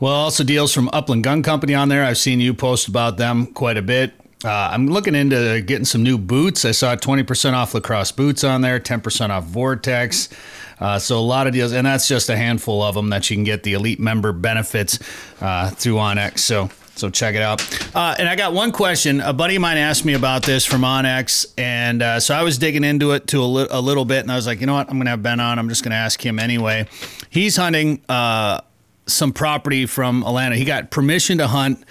Well, 0.00 0.12
also 0.12 0.44
deals 0.44 0.72
from 0.72 0.88
Upland 0.92 1.24
Gun 1.24 1.42
Company 1.42 1.74
on 1.74 1.88
there. 1.88 2.04
I've 2.04 2.18
seen 2.18 2.40
you 2.40 2.54
post 2.54 2.88
about 2.88 3.16
them 3.16 3.46
quite 3.46 3.76
a 3.76 3.82
bit. 3.82 4.12
Uh, 4.44 4.70
I'm 4.72 4.86
looking 4.86 5.16
into 5.16 5.60
getting 5.62 5.84
some 5.84 6.04
new 6.04 6.16
boots. 6.16 6.64
I 6.64 6.70
saw 6.70 6.94
20% 6.94 7.54
off 7.54 7.74
LaCrosse 7.74 8.12
boots 8.12 8.44
on 8.44 8.60
there, 8.60 8.78
10% 8.78 9.30
off 9.30 9.44
Vortex. 9.44 10.28
Uh, 10.78 10.98
so 10.98 11.18
a 11.18 11.20
lot 11.20 11.48
of 11.48 11.52
deals, 11.52 11.72
and 11.72 11.86
that's 11.86 12.06
just 12.06 12.28
a 12.28 12.36
handful 12.36 12.82
of 12.82 12.94
them 12.94 13.10
that 13.10 13.28
you 13.30 13.36
can 13.36 13.42
get 13.42 13.64
the 13.64 13.72
elite 13.72 13.98
member 13.98 14.32
benefits 14.32 15.00
uh, 15.40 15.70
through 15.70 15.94
onX. 15.94 16.38
So 16.38 16.70
so 16.98 17.08
check 17.10 17.36
it 17.36 17.42
out. 17.42 17.62
Uh, 17.94 18.16
and 18.18 18.28
I 18.28 18.34
got 18.34 18.52
one 18.52 18.72
question. 18.72 19.20
A 19.20 19.32
buddy 19.32 19.54
of 19.54 19.62
mine 19.62 19.76
asked 19.76 20.04
me 20.04 20.14
about 20.14 20.42
this 20.42 20.64
from 20.64 20.82
onX, 20.82 21.46
and 21.56 22.02
uh, 22.02 22.20
so 22.20 22.34
I 22.34 22.42
was 22.42 22.58
digging 22.58 22.82
into 22.82 23.12
it 23.12 23.28
to 23.28 23.40
a, 23.42 23.46
li- 23.46 23.68
a 23.70 23.80
little 23.80 24.04
bit, 24.04 24.22
and 24.22 24.32
I 24.32 24.36
was 24.36 24.46
like, 24.46 24.60
you 24.60 24.66
know 24.66 24.74
what, 24.74 24.90
I'm 24.90 24.98
to 25.06 25.10
have 25.10 25.22
Ben 25.22 25.38
on. 25.38 25.60
I'm 25.60 25.68
just 25.68 25.84
to 25.92 25.96
ask 25.96 26.24
him 26.24 26.40
anyway. 26.40 26.88
He's 27.30 27.56
hunting 27.56 28.02
uh, 28.08 28.62
some 29.08 29.32
property 29.32 29.86
from 29.86 30.22
Atlanta. 30.22 30.56
He 30.56 30.64
got 30.64 30.90
permission 30.90 31.38
to 31.38 31.46
hunt 31.48 31.84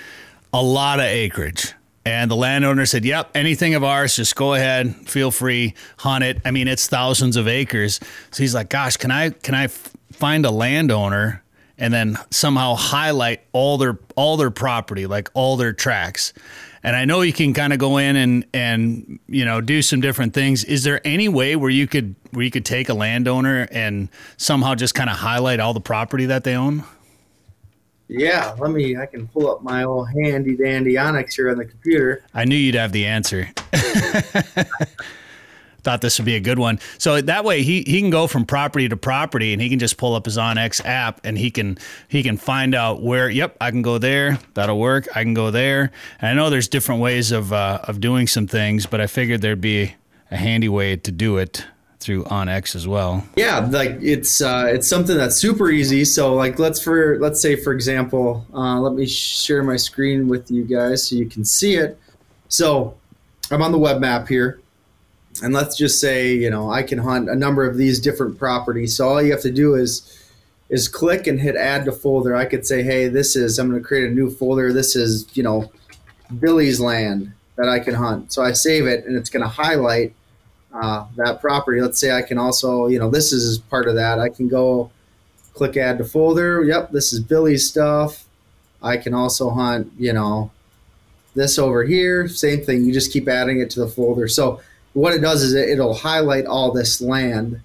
a 0.54 0.62
lot 0.62 1.00
of 1.00 1.06
acreage. 1.06 1.74
And 2.06 2.32
the 2.32 2.36
landowner 2.36 2.86
said, 2.86 3.04
Yep, 3.04 3.32
anything 3.36 3.76
of 3.76 3.84
ours, 3.84 4.16
just 4.16 4.36
go 4.36 4.54
ahead, 4.54 4.96
feel 5.10 5.30
free, 5.30 5.74
hunt 5.98 6.24
it. 6.24 6.42
I 6.46 6.52
mean, 6.52 6.70
it's 6.70 6.88
thousands 6.88 7.36
of 7.36 7.50
acres. 7.50 8.00
So 8.32 8.44
he's 8.44 8.56
like, 8.56 8.70
Gosh, 8.70 8.96
can 8.96 9.12
I 9.12 9.32
can 9.32 9.54
I 9.54 9.66
f- 9.66 9.92
find 10.14 10.46
a 10.46 10.52
landowner 10.52 11.44
and 11.78 11.94
then 11.94 12.18
somehow 12.32 12.76
highlight 12.76 13.42
all 13.52 13.78
their 13.78 14.00
all 14.16 14.38
their 14.38 14.52
property, 14.52 15.06
like 15.06 15.30
all 15.34 15.58
their 15.58 15.74
tracks? 15.74 16.32
And 16.82 16.96
I 16.96 17.04
know 17.04 17.20
you 17.20 17.34
can 17.34 17.54
kind 17.54 17.74
of 17.74 17.80
go 17.80 17.98
in 17.98 18.16
and 18.16 18.46
and 18.54 19.20
you 19.28 19.44
know 19.44 19.60
do 19.60 19.82
some 19.82 20.00
different 20.00 20.34
things. 20.34 20.64
Is 20.64 20.86
there 20.86 21.02
any 21.06 21.28
way 21.28 21.58
where 21.58 21.70
you 21.70 21.88
could 21.88 22.16
where 22.32 22.46
you 22.46 22.52
could 22.52 22.64
take 22.64 22.88
a 22.88 22.94
landowner 22.94 23.68
and 23.70 24.08
somehow 24.38 24.76
just 24.76 24.96
kind 24.96 25.10
of 25.10 25.18
highlight 25.18 25.60
all 25.60 25.74
the 25.74 25.82
property 25.82 26.28
that 26.28 26.46
they 26.46 26.56
own? 26.56 26.86
Yeah, 28.08 28.56
let 28.58 28.72
me. 28.72 28.98
I 28.98 29.06
can 29.06 29.28
pull 29.28 29.50
up 29.52 29.62
my 29.62 29.84
old 29.84 30.10
handy 30.10 30.56
dandy 30.56 30.94
onX 30.94 31.34
here 31.34 31.50
on 31.50 31.58
the 31.58 31.66
computer. 31.66 32.24
I 32.34 32.46
knew 32.46 32.56
you'd 32.56 32.76
have 32.76 32.92
the 32.92 33.06
answer. 33.06 33.50
thought 35.88 36.02
this 36.02 36.20
would 36.20 36.26
be 36.26 36.36
a 36.36 36.42
good 36.42 36.60
one. 36.60 36.82
So 36.98 37.22
that 37.22 37.46
way 37.46 37.62
he 37.62 37.82
he 37.84 38.02
can 38.02 38.10
go 38.10 38.28
from 38.28 38.46
property 38.46 38.90
to 38.90 38.98
property 38.98 39.54
and 39.54 39.62
he 39.62 39.70
can 39.70 39.80
just 39.80 39.96
pull 39.96 40.16
up 40.16 40.26
his 40.26 40.38
onX 40.38 40.84
app 40.84 41.22
and 41.24 41.38
he 41.38 41.50
can 41.50 41.78
he 42.10 42.24
can 42.24 42.36
find 42.36 42.76
out 42.76 43.02
where. 43.02 43.30
Yep, 43.30 43.56
I 43.62 43.72
can 43.72 43.84
go 43.84 43.98
there. 43.98 44.38
That'll 44.54 44.80
work. 44.80 45.08
I 45.16 45.24
can 45.24 45.34
go 45.34 45.50
there. 45.50 45.92
And 46.20 46.30
I 46.30 46.34
know 46.34 46.50
there's 46.50 46.68
different 46.68 47.00
ways 47.00 47.32
of 47.32 47.54
uh, 47.54 47.80
of 47.84 48.02
doing 48.02 48.28
some 48.28 48.48
things, 48.48 48.86
but 48.86 49.00
I 49.00 49.08
figured 49.08 49.42
there'd 49.42 49.62
be 49.62 49.96
a 50.30 50.36
handy 50.36 50.68
way 50.68 50.98
to 50.98 51.12
do 51.12 51.38
it 51.38 51.66
through 52.08 52.24
OnX 52.24 52.74
as 52.74 52.88
well. 52.88 53.22
Yeah, 53.36 53.60
like 53.60 53.98
it's 54.02 54.40
uh, 54.40 54.66
it's 54.70 54.88
something 54.88 55.18
that's 55.18 55.36
super 55.36 55.70
easy. 55.70 56.06
So 56.06 56.34
like 56.34 56.58
let's 56.58 56.82
for 56.82 57.20
let's 57.20 57.42
say 57.42 57.58
for 57.58 57.74
example, 57.74 58.48
uh, 58.54 58.80
let 58.80 58.94
me 58.94 59.06
share 59.06 59.62
my 59.62 59.76
screen 59.76 60.30
with 60.30 60.50
you 60.50 60.64
guys 60.64 61.06
so 61.06 61.18
you 61.18 61.28
can 61.28 61.44
see 61.44 61.76
it. 61.76 62.00
So 62.48 62.96
I'm 63.52 63.62
on 63.62 63.74
the 63.74 63.78
web 63.78 64.00
map 64.00 64.30
here, 64.30 64.62
and 65.44 65.54
let's 65.54 65.78
just 65.78 66.00
say 66.00 66.34
you 66.34 66.50
know 66.50 66.72
I 66.72 66.82
can 66.82 66.98
hunt 66.98 67.30
a 67.30 67.36
number 67.36 67.66
of 67.68 67.76
these 67.76 68.00
different 68.00 68.40
properties. 68.40 68.96
So 68.96 69.10
all 69.10 69.22
you 69.22 69.34
have 69.34 69.42
to 69.42 69.52
do 69.52 69.76
is 69.76 70.18
is 70.70 70.88
click 70.88 71.28
and 71.28 71.42
hit 71.42 71.58
add 71.58 71.84
to 71.86 71.92
folder. 71.92 72.38
I 72.38 72.46
could 72.46 72.66
say, 72.66 72.84
hey, 72.84 73.10
this 73.10 73.36
is 73.36 73.60
I'm 73.60 73.70
going 73.70 73.82
to 73.82 73.86
create 73.86 74.10
a 74.10 74.14
new 74.14 74.30
folder. 74.30 74.72
This 74.72 74.96
is 74.96 75.28
you 75.34 75.44
know 75.44 75.70
Billy's 76.40 76.80
land 76.80 77.34
that 77.58 77.68
I 77.68 77.80
can 77.80 77.96
hunt. 77.96 78.32
So 78.32 78.44
I 78.44 78.54
save 78.54 78.88
it, 78.88 79.04
and 79.06 79.18
it's 79.18 79.30
going 79.30 79.44
to 79.44 79.50
highlight 79.50 80.14
uh, 80.82 81.06
that 81.16 81.42
property. 81.42 81.82
Let's 81.82 82.00
say 82.00 82.12
I 82.12 82.22
can 82.22 82.38
also, 82.38 82.88
you 82.88 83.00
know, 83.00 83.10
this 83.10 83.34
is 83.34 83.58
part 83.58 83.88
of 83.88 83.96
that. 83.96 84.20
I 84.20 84.30
can 84.30 84.48
go 84.48 84.92
click 85.54 85.78
add 85.78 85.98
to 85.98 86.06
folder. 86.06 86.64
Yep, 86.64 86.92
this 86.92 87.14
is 87.14 87.20
Billy's 87.20 87.68
stuff. 87.68 88.26
I 88.82 88.98
can 88.98 89.14
also 89.14 89.50
hunt, 89.50 89.92
you 89.98 90.14
know, 90.14 90.52
this 91.36 91.58
over 91.58 91.84
here. 91.84 92.28
Same 92.28 92.64
thing. 92.64 92.86
You 92.86 92.94
just 92.94 93.12
keep 93.12 93.28
adding 93.28 93.60
it 93.60 93.70
to 93.72 93.80
the 93.80 93.88
folder. 93.88 94.28
So 94.28 94.62
what 94.94 95.14
it 95.14 95.20
does 95.20 95.42
is 95.42 95.54
it, 95.54 95.70
it'll 95.70 95.96
highlight 95.96 96.46
all 96.46 96.72
this 96.72 97.02
land 97.02 97.62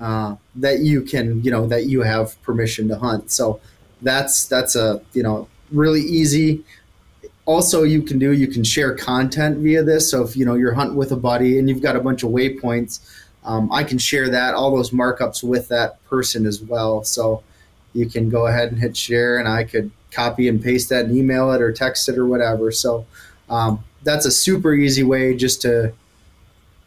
uh, 0.00 0.36
that 0.56 0.80
you 0.80 1.02
can, 1.02 1.42
you 1.42 1.50
know, 1.50 1.66
that 1.66 1.86
you 1.86 2.02
have 2.02 2.40
permission 2.42 2.88
to 2.88 2.96
hunt. 2.96 3.30
So 3.30 3.60
that's 4.02 4.46
that's 4.46 4.76
a 4.76 5.00
you 5.12 5.22
know 5.22 5.48
really 5.70 6.00
easy 6.00 6.64
also 7.44 7.82
you 7.82 8.02
can 8.02 8.18
do 8.18 8.32
you 8.32 8.46
can 8.46 8.64
share 8.64 8.94
content 8.94 9.58
via 9.58 9.82
this. 9.82 10.10
So 10.10 10.22
if 10.22 10.36
you 10.36 10.44
know 10.44 10.54
you're 10.54 10.74
hunting 10.74 10.96
with 10.96 11.12
a 11.12 11.16
buddy 11.16 11.58
and 11.58 11.68
you've 11.68 11.82
got 11.82 11.96
a 11.96 12.00
bunch 12.00 12.22
of 12.22 12.30
waypoints 12.30 13.00
um, 13.44 13.70
i 13.72 13.82
can 13.82 13.98
share 13.98 14.28
that 14.28 14.54
all 14.54 14.74
those 14.74 14.90
markups 14.90 15.42
with 15.42 15.68
that 15.68 16.02
person 16.04 16.46
as 16.46 16.62
well. 16.62 17.04
So 17.04 17.42
you 17.92 18.06
can 18.06 18.30
go 18.30 18.46
ahead 18.46 18.70
and 18.70 18.78
hit 18.80 18.96
share 18.96 19.38
and 19.38 19.48
i 19.48 19.64
could 19.64 19.90
copy 20.10 20.48
and 20.48 20.62
paste 20.62 20.90
that 20.90 21.06
and 21.06 21.16
email 21.16 21.50
it 21.52 21.60
or 21.60 21.72
text 21.72 22.08
it 22.08 22.18
or 22.18 22.26
whatever. 22.26 22.70
So 22.70 23.06
um, 23.48 23.82
that's 24.02 24.26
a 24.26 24.30
super 24.30 24.74
easy 24.74 25.02
way 25.02 25.34
just 25.34 25.62
to 25.62 25.92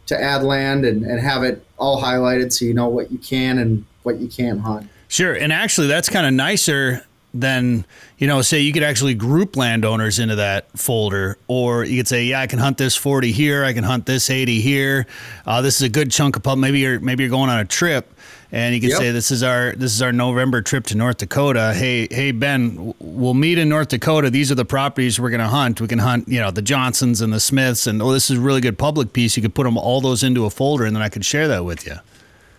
to 0.05 0.21
add 0.21 0.43
land 0.43 0.85
and, 0.85 1.03
and 1.03 1.19
have 1.19 1.43
it 1.43 1.65
all 1.79 1.99
highlighted 1.99 2.53
so 2.53 2.63
you 2.63 2.75
know 2.75 2.87
what 2.87 3.11
you 3.11 3.17
can 3.17 3.57
and 3.57 3.83
what 4.03 4.19
you 4.19 4.27
can't 4.27 4.61
hunt. 4.61 4.87
Sure. 5.07 5.33
And 5.33 5.51
actually 5.51 5.87
that's 5.87 6.09
kind 6.09 6.27
of 6.27 6.33
nicer 6.33 7.03
then 7.41 7.85
you 8.17 8.27
know 8.27 8.41
say 8.41 8.59
you 8.61 8.71
could 8.71 8.83
actually 8.83 9.13
group 9.13 9.55
landowners 9.55 10.19
into 10.19 10.35
that 10.35 10.67
folder 10.77 11.37
or 11.47 11.83
you 11.83 11.97
could 11.97 12.07
say 12.07 12.23
yeah 12.23 12.39
i 12.39 12.47
can 12.47 12.59
hunt 12.59 12.77
this 12.77 12.95
40 12.95 13.31
here 13.31 13.65
i 13.65 13.73
can 13.73 13.83
hunt 13.83 14.05
this 14.05 14.29
80 14.29 14.61
here. 14.61 15.05
Uh, 15.45 15.61
this 15.61 15.75
is 15.75 15.81
a 15.81 15.89
good 15.89 16.11
chunk 16.11 16.35
of 16.37 16.43
pub 16.43 16.57
maybe 16.57 16.79
you're 16.79 16.99
maybe 16.99 17.23
you're 17.23 17.29
going 17.29 17.49
on 17.49 17.59
a 17.59 17.65
trip 17.65 18.11
and 18.51 18.73
you 18.73 18.79
can 18.79 18.91
yep. 18.91 18.99
say 18.99 19.11
this 19.11 19.31
is 19.31 19.43
our 19.43 19.73
this 19.73 19.93
is 19.93 20.01
our 20.01 20.13
november 20.13 20.61
trip 20.61 20.85
to 20.85 20.97
north 20.97 21.17
dakota. 21.17 21.73
Hey 21.73 22.07
hey 22.09 22.31
ben 22.31 22.93
we'll 22.99 23.33
meet 23.33 23.57
in 23.57 23.67
north 23.69 23.89
dakota. 23.89 24.29
These 24.29 24.51
are 24.51 24.55
the 24.55 24.65
properties 24.65 25.19
we're 25.19 25.29
going 25.29 25.41
to 25.41 25.47
hunt. 25.47 25.81
We 25.81 25.87
can 25.87 25.99
hunt 25.99 26.27
you 26.29 26.39
know 26.39 26.51
the 26.51 26.61
johnsons 26.61 27.21
and 27.21 27.33
the 27.33 27.39
smiths 27.39 27.85
and 27.85 28.01
oh 28.01 28.11
this 28.11 28.29
is 28.29 28.37
a 28.37 28.41
really 28.41 28.61
good 28.61 28.77
public 28.77 29.13
piece. 29.13 29.35
You 29.35 29.41
could 29.41 29.55
put 29.55 29.63
them 29.63 29.77
all 29.77 29.99
those 29.99 30.23
into 30.23 30.45
a 30.45 30.49
folder 30.49 30.85
and 30.85 30.95
then 30.95 31.03
i 31.03 31.09
could 31.09 31.25
share 31.25 31.47
that 31.49 31.65
with 31.65 31.85
you 31.85 31.95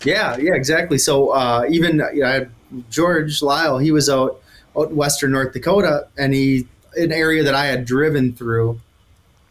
yeah 0.04 0.36
yeah 0.36 0.54
exactly. 0.54 0.98
So 0.98 1.30
uh, 1.30 1.66
even 1.68 2.02
you 2.12 2.20
know, 2.20 2.46
george 2.90 3.42
lyle 3.42 3.78
he 3.78 3.90
was 3.90 4.10
out 4.10 4.40
out 4.76 4.90
in 4.90 4.96
western 4.96 5.32
North 5.32 5.52
Dakota, 5.52 6.08
and 6.16 6.34
he 6.34 6.66
an 6.96 7.12
area 7.12 7.42
that 7.42 7.54
I 7.54 7.66
had 7.66 7.84
driven 7.84 8.32
through, 8.32 8.80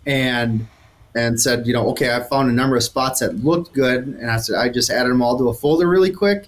and 0.06 0.68
and 1.16 1.40
said, 1.40 1.66
you 1.66 1.74
know, 1.74 1.88
okay, 1.90 2.14
I 2.14 2.22
found 2.24 2.50
a 2.50 2.54
number 2.54 2.76
of 2.76 2.84
spots 2.84 3.20
that 3.22 3.44
looked 3.44 3.74
good, 3.74 4.06
and 4.06 4.30
I 4.30 4.38
said 4.38 4.56
I 4.56 4.70
just 4.70 4.90
added 4.90 5.12
them 5.12 5.22
all 5.22 5.38
to 5.38 5.50
a 5.50 5.54
folder 5.54 5.88
really 5.88 6.12
quick, 6.12 6.48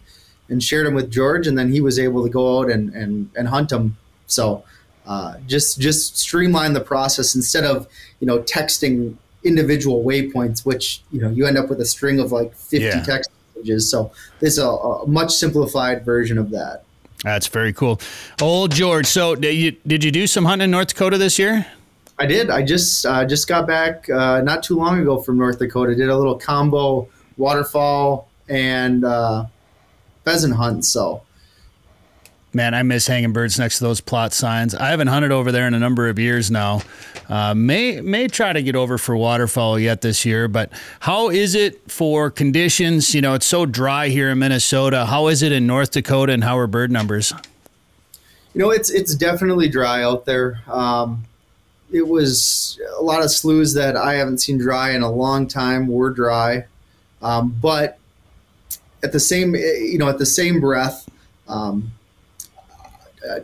and 0.50 0.62
shared 0.62 0.86
them 0.86 0.94
with 0.94 1.12
George, 1.12 1.48
and 1.48 1.58
then 1.58 1.72
he 1.72 1.82
was 1.82 2.00
able 2.00 2.24
to 2.24 2.30
go 2.30 2.60
out 2.60 2.70
and 2.70 2.94
and 2.94 3.30
and 3.36 3.48
hunt 3.48 3.70
them. 3.70 3.98
So. 4.28 4.64
Uh, 5.06 5.38
just 5.48 5.80
just 5.80 6.18
streamline 6.18 6.74
the 6.74 6.82
process 6.82 7.34
instead 7.34 7.64
of 7.64 7.88
you 8.20 8.28
know 8.28 8.40
texting 8.40 9.16
individual 9.48 10.04
waypoints, 10.04 10.66
which 10.66 11.02
you 11.12 11.22
know 11.22 11.30
you 11.30 11.46
end 11.46 11.58
up 11.58 11.70
with 11.70 11.80
a 11.80 11.86
string 11.86 12.20
of 12.20 12.32
like 12.32 12.54
50 12.54 12.78
yeah. 12.86 13.04
text 13.04 13.32
messages. 13.56 13.90
So 13.90 14.12
there's 14.40 14.58
a, 14.58 14.68
a 14.68 15.08
much 15.08 15.34
simplified 15.34 16.06
version 16.06 16.38
of 16.38 16.52
that. 16.52 16.84
That's 17.24 17.48
very 17.48 17.74
cool. 17.74 18.00
Old 18.42 18.72
George. 18.72 19.08
So 19.08 19.36
did 19.36 19.54
you, 19.54 19.72
did 19.86 20.04
you 20.04 20.12
do 20.12 20.28
some 20.28 20.46
hunting 20.46 20.66
in 20.66 20.72
North 20.72 20.90
Dakota 20.90 21.18
this 21.18 21.40
year? 21.40 21.66
I 22.20 22.26
did. 22.26 22.50
I 22.50 22.64
just 22.64 23.06
uh, 23.06 23.26
just 23.26 23.48
got 23.48 23.68
back 23.68 24.10
uh, 24.10 24.42
not 24.42 24.64
too 24.64 24.76
long 24.76 25.00
ago 25.00 25.22
from 25.22 25.38
North 25.38 25.60
Dakota. 25.60 25.96
Did 25.96 26.10
a 26.10 26.18
little 26.18 26.38
combo 26.38 27.08
waterfowl 27.38 28.28
and 28.50 29.06
uh, 29.06 29.46
pheasant 30.26 30.56
hunt. 30.56 30.84
So 30.86 31.22
Man, 32.58 32.74
I 32.74 32.82
miss 32.82 33.06
hanging 33.06 33.34
birds 33.34 33.60
next 33.60 33.78
to 33.78 33.84
those 33.84 34.02
plot 34.02 34.34
signs. 34.34 34.74
I 34.74 34.88
haven't 34.88 35.10
hunted 35.10 35.32
over 35.32 35.52
there 35.52 35.68
in 35.68 35.76
a 35.76 35.80
number 35.80 36.10
of 36.10 36.18
years 36.18 36.50
now. 36.50 36.82
Uh, 37.30 37.54
may 37.54 38.02
may 38.02 38.28
try 38.28 38.52
to 38.52 38.64
get 38.64 38.76
over 38.76 38.98
for 38.98 39.16
waterfowl 39.16 39.78
yet 39.78 40.02
this 40.02 40.26
year, 40.26 40.48
but 40.48 40.72
how 41.02 41.30
is 41.30 41.54
it 41.54 41.92
for 41.92 42.32
conditions? 42.32 43.14
You 43.14 43.22
know, 43.22 43.36
it's 43.36 43.46
so 43.46 43.68
dry 43.68 44.08
here 44.08 44.32
in 44.32 44.40
Minnesota. 44.40 45.06
How 45.06 45.28
is 45.28 45.44
it 45.44 45.52
in 45.52 45.68
North 45.68 45.92
Dakota, 45.92 46.34
and 46.34 46.44
how 46.44 46.58
are 46.58 46.66
bird 46.66 46.90
numbers? 46.90 47.32
You 48.56 48.62
know, 48.62 48.72
it's 48.72 48.90
it's 48.90 49.14
definitely 49.14 49.70
dry 49.70 50.02
out 50.02 50.26
there. 50.26 50.60
Um, 50.66 51.26
it 51.92 52.08
was 52.08 52.82
a 52.98 53.04
lot 53.04 53.22
of 53.22 53.30
sloughs 53.30 53.76
that 53.76 53.96
I 53.96 54.16
haven't 54.16 54.40
seen 54.40 54.58
dry 54.58 54.96
in 54.96 55.04
a 55.04 55.12
long 55.12 55.46
time 55.46 55.86
were 55.86 56.10
dry, 56.10 56.66
um, 57.22 57.56
but 57.62 58.00
at 59.04 59.12
the 59.12 59.20
same 59.20 59.54
you 59.54 60.00
know 60.00 60.10
at 60.10 60.18
the 60.18 60.26
same 60.26 60.60
breath. 60.60 61.08
Um, 61.48 61.92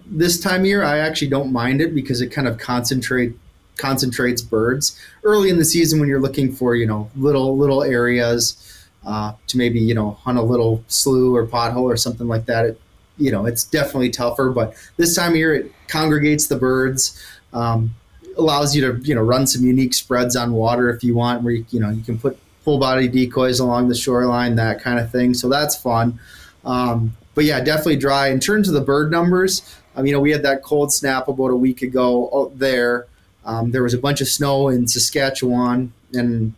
this 0.05 0.39
time 0.39 0.61
of 0.61 0.67
year, 0.67 0.83
I 0.83 0.99
actually 0.99 1.29
don't 1.29 1.51
mind 1.51 1.81
it 1.81 1.95
because 1.95 2.21
it 2.21 2.27
kind 2.27 2.47
of 2.47 2.57
concentrate 2.57 3.33
concentrates 3.75 4.41
birds 4.41 4.99
early 5.23 5.49
in 5.49 5.57
the 5.57 5.65
season 5.65 5.99
when 5.99 6.07
you're 6.07 6.21
looking 6.21 6.51
for 6.51 6.75
you 6.75 6.85
know 6.85 7.09
little 7.15 7.57
little 7.57 7.83
areas 7.83 8.85
uh, 9.05 9.33
to 9.47 9.57
maybe 9.57 9.79
you 9.79 9.95
know 9.95 10.11
hunt 10.11 10.37
a 10.37 10.41
little 10.41 10.83
slough 10.87 11.33
or 11.33 11.47
pothole 11.47 11.83
or 11.83 11.97
something 11.97 12.27
like 12.27 12.45
that. 12.45 12.65
It, 12.65 12.79
you 13.17 13.31
know, 13.31 13.45
it's 13.45 13.63
definitely 13.63 14.09
tougher, 14.09 14.49
but 14.49 14.73
this 14.97 15.15
time 15.15 15.31
of 15.31 15.37
year 15.37 15.53
it 15.53 15.71
congregates 15.87 16.47
the 16.47 16.55
birds. 16.55 17.21
Um, 17.53 17.93
allows 18.37 18.75
you 18.75 18.81
to 18.81 18.99
you 19.03 19.13
know 19.13 19.21
run 19.21 19.45
some 19.45 19.63
unique 19.63 19.93
spreads 19.93 20.35
on 20.35 20.53
water 20.53 20.89
if 20.89 21.03
you 21.03 21.13
want 21.13 21.43
where 21.43 21.53
you, 21.53 21.65
you 21.69 21.79
know 21.79 21.89
you 21.89 22.01
can 22.01 22.17
put 22.17 22.37
full 22.63 22.79
body 22.79 23.07
decoys 23.07 23.59
along 23.59 23.87
the 23.89 23.95
shoreline 23.95 24.55
that 24.55 24.81
kind 24.81 24.99
of 24.99 25.11
thing 25.11 25.33
so 25.35 25.47
that's 25.47 25.75
fun 25.75 26.19
um, 26.65 27.15
but 27.35 27.45
yeah, 27.45 27.59
definitely 27.59 27.97
dry. 27.97 28.29
In 28.29 28.39
terms 28.39 28.67
of 28.67 28.73
the 28.73 28.81
bird 28.81 29.11
numbers, 29.11 29.61
um, 29.95 30.05
you 30.05 30.13
know, 30.13 30.19
we 30.19 30.31
had 30.31 30.43
that 30.43 30.63
cold 30.63 30.91
snap 30.91 31.27
about 31.27 31.47
a 31.47 31.55
week 31.55 31.81
ago 31.81 32.29
out 32.33 32.57
there. 32.57 33.07
Um, 33.45 33.71
there 33.71 33.83
was 33.83 33.93
a 33.93 33.97
bunch 33.97 34.21
of 34.21 34.27
snow 34.27 34.69
in 34.69 34.87
Saskatchewan 34.87 35.93
and 36.13 36.53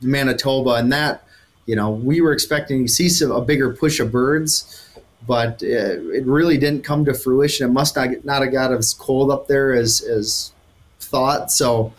Manitoba, 0.00 0.74
and 0.74 0.92
that, 0.92 1.24
you 1.66 1.76
know, 1.76 1.90
we 1.90 2.20
were 2.20 2.32
expecting 2.32 2.86
to 2.86 2.92
see 2.92 3.08
some, 3.08 3.30
a 3.30 3.40
bigger 3.40 3.74
push 3.74 4.00
of 4.00 4.12
birds, 4.12 4.88
but 5.26 5.62
it, 5.62 6.00
it 6.14 6.26
really 6.26 6.58
didn't 6.58 6.84
come 6.84 7.04
to 7.06 7.14
fruition. 7.14 7.68
It 7.68 7.72
must 7.72 7.96
not 7.96 8.24
not 8.24 8.42
have 8.42 8.52
got 8.52 8.72
as 8.72 8.94
cold 8.94 9.30
up 9.30 9.48
there 9.48 9.74
as 9.74 10.02
as 10.02 10.52
thought. 11.00 11.50
So 11.50 11.92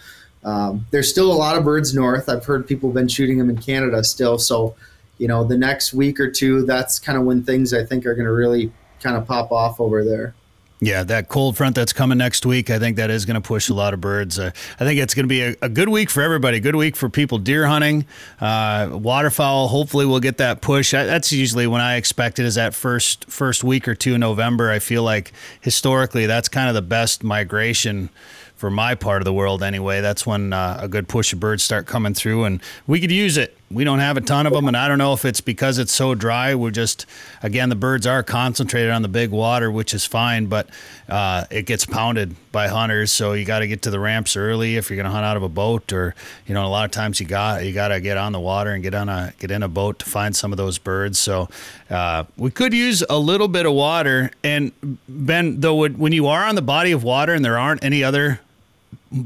um, 0.44 0.86
there's 0.92 1.10
still 1.10 1.32
a 1.32 1.34
lot 1.34 1.58
of 1.58 1.64
birds 1.64 1.94
north. 1.96 2.30
I've 2.30 2.46
heard 2.46 2.68
people 2.68 2.90
have 2.90 2.96
been 2.96 3.08
shooting 3.08 3.38
them 3.40 3.50
in 3.50 3.58
Canada 3.58 4.04
still. 4.04 4.38
So 4.38 4.76
you 5.18 5.28
know, 5.28 5.44
the 5.44 5.58
next 5.58 5.94
week 5.94 6.20
or 6.20 6.30
two, 6.30 6.66
that's 6.66 7.00
kind 7.00 7.18
of 7.18 7.24
when 7.24 7.44
things 7.44 7.74
I 7.74 7.84
think 7.84 8.06
are 8.06 8.16
going 8.16 8.26
to 8.26 8.34
really 8.34 8.72
kind 9.00 9.16
of 9.16 9.28
pop 9.28 9.52
off 9.52 9.80
over 9.80 10.04
there. 10.04 10.36
Yeah, 10.82 11.04
that 11.06 11.30
cold 11.30 11.56
front 11.56 11.74
that's 11.76 11.94
coming 11.94 12.18
next 12.18 12.46
week, 12.46 12.70
I 12.70 12.80
think 12.80 12.98
that 12.98 13.10
is 13.10 13.26
going 13.26 13.36
to 13.36 13.42
push 13.42 13.70
a 13.70 13.74
lot 13.74 13.94
of 13.94 14.02
birds. 14.02 14.38
Uh, 14.38 14.52
I 14.78 14.84
think 14.84 15.00
it's 15.00 15.14
going 15.14 15.24
to 15.24 15.30
be 15.30 15.42
a, 15.42 15.56
a, 15.62 15.70
good 15.70 15.88
week 15.88 16.10
for 16.10 16.22
everybody. 16.22 16.60
Good 16.60 16.76
week 16.76 16.98
for 16.98 17.10
people 17.10 17.38
deer 17.38 17.66
hunting, 17.66 18.06
uh, 18.42 18.90
waterfowl. 18.92 19.70
Hopefully, 19.70 20.06
we'll 20.06 20.20
get 20.20 20.38
that 20.40 20.62
push. 20.62 20.94
I, 20.94 21.06
that's 21.06 21.32
usually 21.32 21.66
when 21.66 21.80
I 21.80 21.96
expect 21.96 22.40
it 22.40 22.46
is 22.46 22.56
that 22.56 22.76
first 22.76 23.26
first 23.26 23.64
week 23.64 23.88
or 23.88 23.96
two 23.96 24.16
in 24.16 24.20
November. 24.20 24.70
I 24.70 24.80
feel 24.80 25.02
like 25.02 25.32
historically 25.62 26.26
that's 26.26 26.50
kind 26.50 26.68
of 26.68 26.76
the 26.76 26.82
best 26.82 27.24
migration 27.24 28.10
for 28.56 28.70
my 28.70 28.96
part 28.96 29.22
of 29.22 29.26
the 29.26 29.34
world. 29.34 29.64
Anyway, 29.64 30.02
that's 30.02 30.26
when 30.26 30.52
uh, 30.52 30.80
a 30.82 30.88
good 30.90 31.08
push 31.08 31.32
of 31.32 31.40
birds 31.40 31.64
start 31.64 31.88
coming 31.88 32.14
through, 32.14 32.44
and 32.44 32.62
we 32.86 33.00
could 33.00 33.12
use 33.12 33.38
it 33.38 33.58
we 33.72 33.84
don't 33.84 34.00
have 34.00 34.16
a 34.16 34.22
ton 34.22 34.46
of 34.46 34.54
them, 34.54 34.68
and 34.68 34.78
I 34.78 34.88
don't 34.88 35.00
know 35.00 35.14
if 35.14 35.26
it's 35.26 35.42
because 35.42 35.80
it's 35.80 35.92
so 35.92 36.14
dry. 36.14 36.54
We're 36.54 36.72
just 36.72 37.06
again 37.42 37.70
the 37.70 37.76
birds 37.76 38.06
are 38.06 38.22
concentrated 38.22 38.92
on 38.92 39.02
the 39.02 39.08
big 39.08 39.32
water, 39.32 39.72
which 39.72 39.94
is 39.94 40.06
fine, 40.06 40.46
but 40.46 40.70
uh, 41.10 41.46
it 41.50 41.66
gets 41.66 41.86
pounded 41.86 42.36
by 42.52 42.68
hunters. 42.68 43.12
So 43.12 43.34
you 43.34 43.44
got 43.44 43.60
to 43.60 43.68
get 43.68 43.82
to 43.84 43.90
the 43.90 44.00
ramps 44.00 44.38
early 44.38 44.76
if 44.78 44.90
you're 44.90 44.98
going 44.98 45.06
to 45.06 45.12
hunt 45.12 45.26
out 45.26 45.36
of 45.36 45.42
a 45.44 45.50
boat, 45.50 45.92
or 45.92 46.14
you 46.46 46.54
know 46.54 46.66
a 46.66 46.70
lot 46.70 46.86
of 46.86 46.92
times 46.92 47.20
you 47.20 47.26
got 47.26 47.66
you 47.66 47.74
got 47.74 47.88
to 47.88 48.00
get 48.00 48.18
on 48.18 48.34
the 48.34 48.40
water 48.40 48.72
and 48.72 48.84
get 48.84 48.94
on 48.94 49.10
a 49.10 49.34
get 49.40 49.50
in 49.50 49.64
a 49.64 49.68
boat 49.68 50.00
to 50.00 50.06
find 50.06 50.36
some 50.36 50.54
of 50.54 50.58
those 50.58 50.78
birds. 50.78 51.18
So 51.18 51.50
uh, 51.90 52.26
we 52.38 52.52
could 52.52 52.74
use 52.74 53.04
a 53.10 53.18
little 53.18 53.48
bit 53.48 53.66
of 53.66 53.74
water. 53.74 54.30
And 54.44 54.74
Ben, 55.10 55.60
though, 55.60 55.88
when 55.88 56.12
you 56.12 56.28
are 56.28 56.46
on 56.46 56.54
the 56.54 56.62
body 56.62 56.92
of 56.92 57.04
water 57.04 57.34
and 57.34 57.44
there 57.44 57.58
aren't 57.58 57.84
any 57.84 58.04
other 58.04 58.42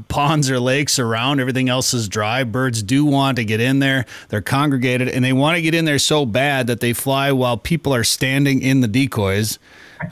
ponds 0.08 0.50
or 0.50 0.60
lakes 0.60 0.98
around, 0.98 1.40
everything 1.40 1.68
else 1.68 1.94
is 1.94 2.08
dry. 2.08 2.44
Birds 2.44 2.82
do 2.82 3.04
want 3.04 3.36
to 3.36 3.44
get 3.44 3.60
in 3.60 3.78
there. 3.78 4.06
They're 4.28 4.42
congregated 4.42 5.08
and 5.08 5.24
they 5.24 5.32
want 5.32 5.56
to 5.56 5.62
get 5.62 5.74
in 5.74 5.84
there 5.84 5.98
so 5.98 6.26
bad 6.26 6.66
that 6.68 6.80
they 6.80 6.92
fly 6.92 7.32
while 7.32 7.56
people 7.56 7.94
are 7.94 8.04
standing 8.04 8.62
in 8.62 8.80
the 8.80 8.88
decoys, 8.88 9.58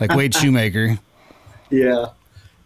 like 0.01 0.15
Wade 0.15 0.35
Shoemaker. 0.37 0.99
Yeah, 1.71 2.07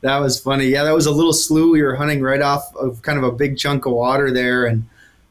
that 0.03 0.19
was 0.19 0.41
funny. 0.41 0.67
Yeah, 0.67 0.85
that 0.85 0.95
was 0.95 1.07
a 1.07 1.13
little 1.13 1.33
slough 1.33 1.71
we 1.73 1.83
were 1.83 1.97
hunting 1.97 2.23
right 2.23 2.43
off 2.43 2.75
of 2.77 3.03
kind 3.03 3.19
of 3.19 3.25
a 3.25 3.33
big 3.33 3.59
chunk 3.59 3.87
of 3.87 3.93
water 3.93 4.33
there. 4.33 4.67
And 4.67 4.89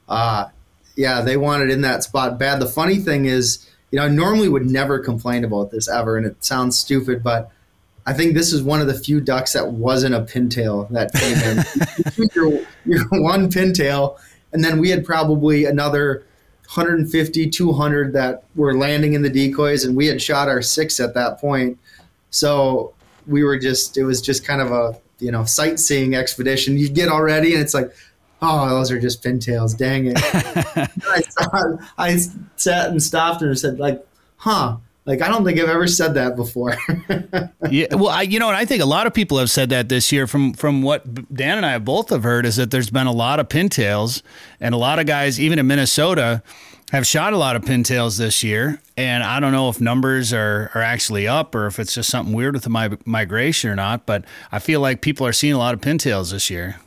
uh, 0.10 0.48
yeah, 0.96 1.22
they 1.22 1.38
wanted 1.38 1.72
in 1.72 1.82
that 1.82 2.04
spot 2.04 2.38
bad. 2.38 2.60
The 2.60 2.68
funny 2.68 2.98
thing 2.98 3.26
is, 3.26 3.68
you 3.92 4.00
know, 4.00 4.06
I 4.06 4.10
normally 4.10 4.48
would 4.48 4.66
never 4.66 5.00
complain 5.00 5.44
about 5.44 5.72
this 5.72 5.90
ever, 5.90 6.18
and 6.18 6.26
it 6.26 6.44
sounds 6.44 6.80
stupid, 6.80 7.24
but 7.24 7.52
I 8.12 8.14
think 8.14 8.34
this 8.34 8.52
is 8.52 8.62
one 8.62 8.82
of 8.82 8.88
the 8.88 8.94
few 8.94 9.22
ducks 9.22 9.54
that 9.54 9.72
wasn't 9.72 10.16
a 10.16 10.20
pintail 10.20 10.90
that 10.90 11.14
came 11.14 11.38
in. 11.38 12.30
your, 12.36 12.66
your 12.84 13.06
one 13.22 13.50
pintail, 13.50 14.20
and 14.52 14.62
then 14.62 14.80
we 14.80 14.90
had 14.90 15.06
probably 15.06 15.64
another 15.64 16.26
150, 16.64 17.50
200 17.50 18.12
that 18.12 18.44
were 18.54 18.76
landing 18.78 19.14
in 19.14 19.22
the 19.22 19.30
decoys, 19.30 19.86
and 19.86 19.96
we 19.96 20.08
had 20.08 20.22
shot 20.22 20.50
our 20.50 20.62
six 20.62 21.00
at 21.00 21.14
that 21.14 21.40
point. 21.40 21.80
So 22.32 22.94
we 23.28 23.46
were 23.46 23.58
just, 23.58 23.98
it 23.98 24.04
was 24.04 24.20
just 24.20 24.44
kind 24.44 24.60
of 24.60 24.74
a, 24.74 25.00
you 25.20 25.32
know, 25.32 25.46
sightseeing 25.46 26.14
expedition. 26.14 26.78
You 26.78 26.90
get 26.90 27.08
already, 27.08 27.54
and 27.54 27.64
it's 27.64 27.74
like, 27.74 27.94
oh, 28.42 28.68
those 28.68 28.92
are 28.92 29.00
just 29.00 29.24
pintails. 29.24 29.78
Dang 29.78 30.08
it. 30.08 30.18
I, 31.08 31.22
saw, 31.22 31.78
I 31.98 32.18
sat 32.58 32.90
and 32.90 33.02
stopped 33.02 33.42
and 33.42 33.58
said, 33.58 33.80
like, 33.80 34.06
huh 34.36 34.80
like 35.06 35.22
I 35.22 35.28
don't 35.28 35.44
think 35.44 35.60
I've 35.60 35.70
ever 35.70 35.88
said 35.88 36.14
that 36.14 36.36
before. 36.36 36.78
yeah, 37.70 37.88
well, 37.96 38.10
I 38.10 38.22
you 38.22 38.40
know, 38.40 38.50
and 38.50 38.58
I 38.58 38.66
think 38.66 38.84
a 38.84 38.86
lot 38.86 39.08
of 39.08 39.14
people 39.14 39.38
have 39.40 39.50
said 39.50 39.70
that 39.70 39.90
this 39.90 40.12
year. 40.12 40.28
From 40.28 40.54
from 40.54 40.84
what 40.84 41.34
Dan 41.34 41.58
and 41.58 41.66
I 41.66 41.72
have 41.72 41.86
both 41.86 42.10
have 42.10 42.24
heard 42.24 42.46
is 42.46 42.58
that 42.58 42.70
there's 42.72 42.92
been 42.92 43.08
a 43.08 43.12
lot 43.12 43.40
of 43.40 43.50
pintails, 43.50 44.22
and 44.60 44.76
a 44.76 44.78
lot 44.78 45.00
of 45.00 45.08
guys, 45.08 45.40
even 45.40 45.58
in 45.58 45.66
Minnesota, 45.66 46.44
have 46.92 47.08
shot 47.08 47.34
a 47.34 47.38
lot 47.38 47.56
of 47.56 47.64
pintails 47.64 48.20
this 48.20 48.44
year. 48.44 48.80
And 48.96 49.24
I 49.24 49.40
don't 49.40 49.52
know 49.52 49.70
if 49.70 49.82
numbers 49.82 50.34
are 50.34 50.70
are 50.76 50.82
actually 50.82 51.28
up 51.28 51.56
or 51.56 51.66
if 51.66 51.80
it's 51.80 51.96
just 51.96 52.10
something 52.10 52.36
weird 52.36 52.54
with 52.54 52.64
the 52.64 52.70
mi- 52.70 52.98
migration 53.06 53.72
or 53.72 53.76
not. 53.76 54.06
But 54.06 54.24
I 54.52 54.60
feel 54.60 54.82
like 54.82 55.02
people 55.02 55.26
are 55.26 55.34
seeing 55.34 55.54
a 55.54 55.58
lot 55.58 55.74
of 55.74 55.82
pintails 55.82 56.32
this 56.32 56.52
year. 56.52 56.78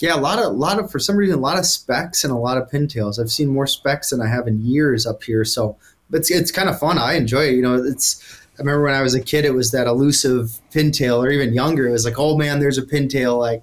Yeah, 0.00 0.14
a 0.14 0.20
lot 0.20 0.38
of, 0.38 0.44
a 0.44 0.48
lot 0.50 0.78
of, 0.78 0.92
for 0.92 1.00
some 1.00 1.16
reason, 1.16 1.36
a 1.36 1.40
lot 1.40 1.58
of 1.58 1.66
specks 1.66 2.22
and 2.22 2.32
a 2.32 2.36
lot 2.36 2.56
of 2.56 2.70
pintails. 2.70 3.18
I've 3.18 3.32
seen 3.32 3.48
more 3.48 3.66
specks 3.66 4.10
than 4.10 4.20
I 4.20 4.28
have 4.28 4.46
in 4.46 4.64
years 4.64 5.06
up 5.06 5.24
here. 5.24 5.44
So 5.44 5.76
it's 6.12 6.30
it's 6.30 6.50
kind 6.50 6.68
of 6.68 6.78
fun. 6.78 6.98
I 6.98 7.14
enjoy 7.14 7.48
it. 7.48 7.54
You 7.54 7.62
know, 7.62 7.74
it's. 7.74 8.24
I 8.58 8.62
remember 8.62 8.82
when 8.82 8.94
I 8.94 9.02
was 9.02 9.14
a 9.14 9.20
kid, 9.20 9.44
it 9.44 9.54
was 9.54 9.70
that 9.70 9.86
elusive 9.86 10.60
pintail, 10.72 11.24
or 11.24 11.30
even 11.30 11.54
younger. 11.54 11.86
It 11.86 11.92
was 11.92 12.04
like, 12.04 12.18
oh 12.18 12.36
man, 12.36 12.58
there's 12.58 12.78
a 12.78 12.82
pintail. 12.82 13.38
Like, 13.38 13.62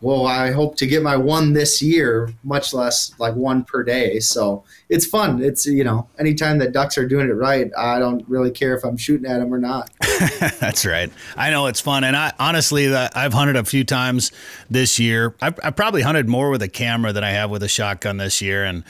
well, 0.00 0.26
I 0.26 0.50
hope 0.50 0.76
to 0.78 0.86
get 0.86 1.02
my 1.02 1.16
one 1.16 1.52
this 1.52 1.80
year, 1.80 2.30
much 2.42 2.74
less 2.74 3.12
like 3.18 3.34
one 3.36 3.64
per 3.64 3.84
day. 3.84 4.18
So 4.18 4.64
it's 4.88 5.06
fun. 5.06 5.42
It's 5.42 5.66
you 5.66 5.84
know, 5.84 6.08
anytime 6.18 6.58
that 6.58 6.72
ducks 6.72 6.98
are 6.98 7.06
doing 7.06 7.28
it 7.28 7.32
right, 7.32 7.70
I 7.78 8.00
don't 8.00 8.22
really 8.28 8.50
care 8.50 8.76
if 8.76 8.84
I'm 8.84 8.96
shooting 8.96 9.30
at 9.30 9.38
them 9.38 9.54
or 9.54 9.58
not. 9.58 9.90
That's 10.58 10.84
right. 10.84 11.12
I 11.36 11.50
know 11.50 11.68
it's 11.68 11.80
fun, 11.80 12.02
and 12.02 12.16
I 12.16 12.32
honestly, 12.38 12.94
I've 12.94 13.32
hunted 13.32 13.56
a 13.56 13.64
few 13.64 13.84
times 13.84 14.32
this 14.68 14.98
year. 14.98 15.36
I've, 15.40 15.58
I've 15.62 15.76
probably 15.76 16.02
hunted 16.02 16.28
more 16.28 16.50
with 16.50 16.62
a 16.62 16.68
camera 16.68 17.12
than 17.12 17.24
I 17.24 17.30
have 17.30 17.50
with 17.50 17.62
a 17.62 17.68
shotgun 17.68 18.16
this 18.16 18.42
year, 18.42 18.64
and 18.64 18.84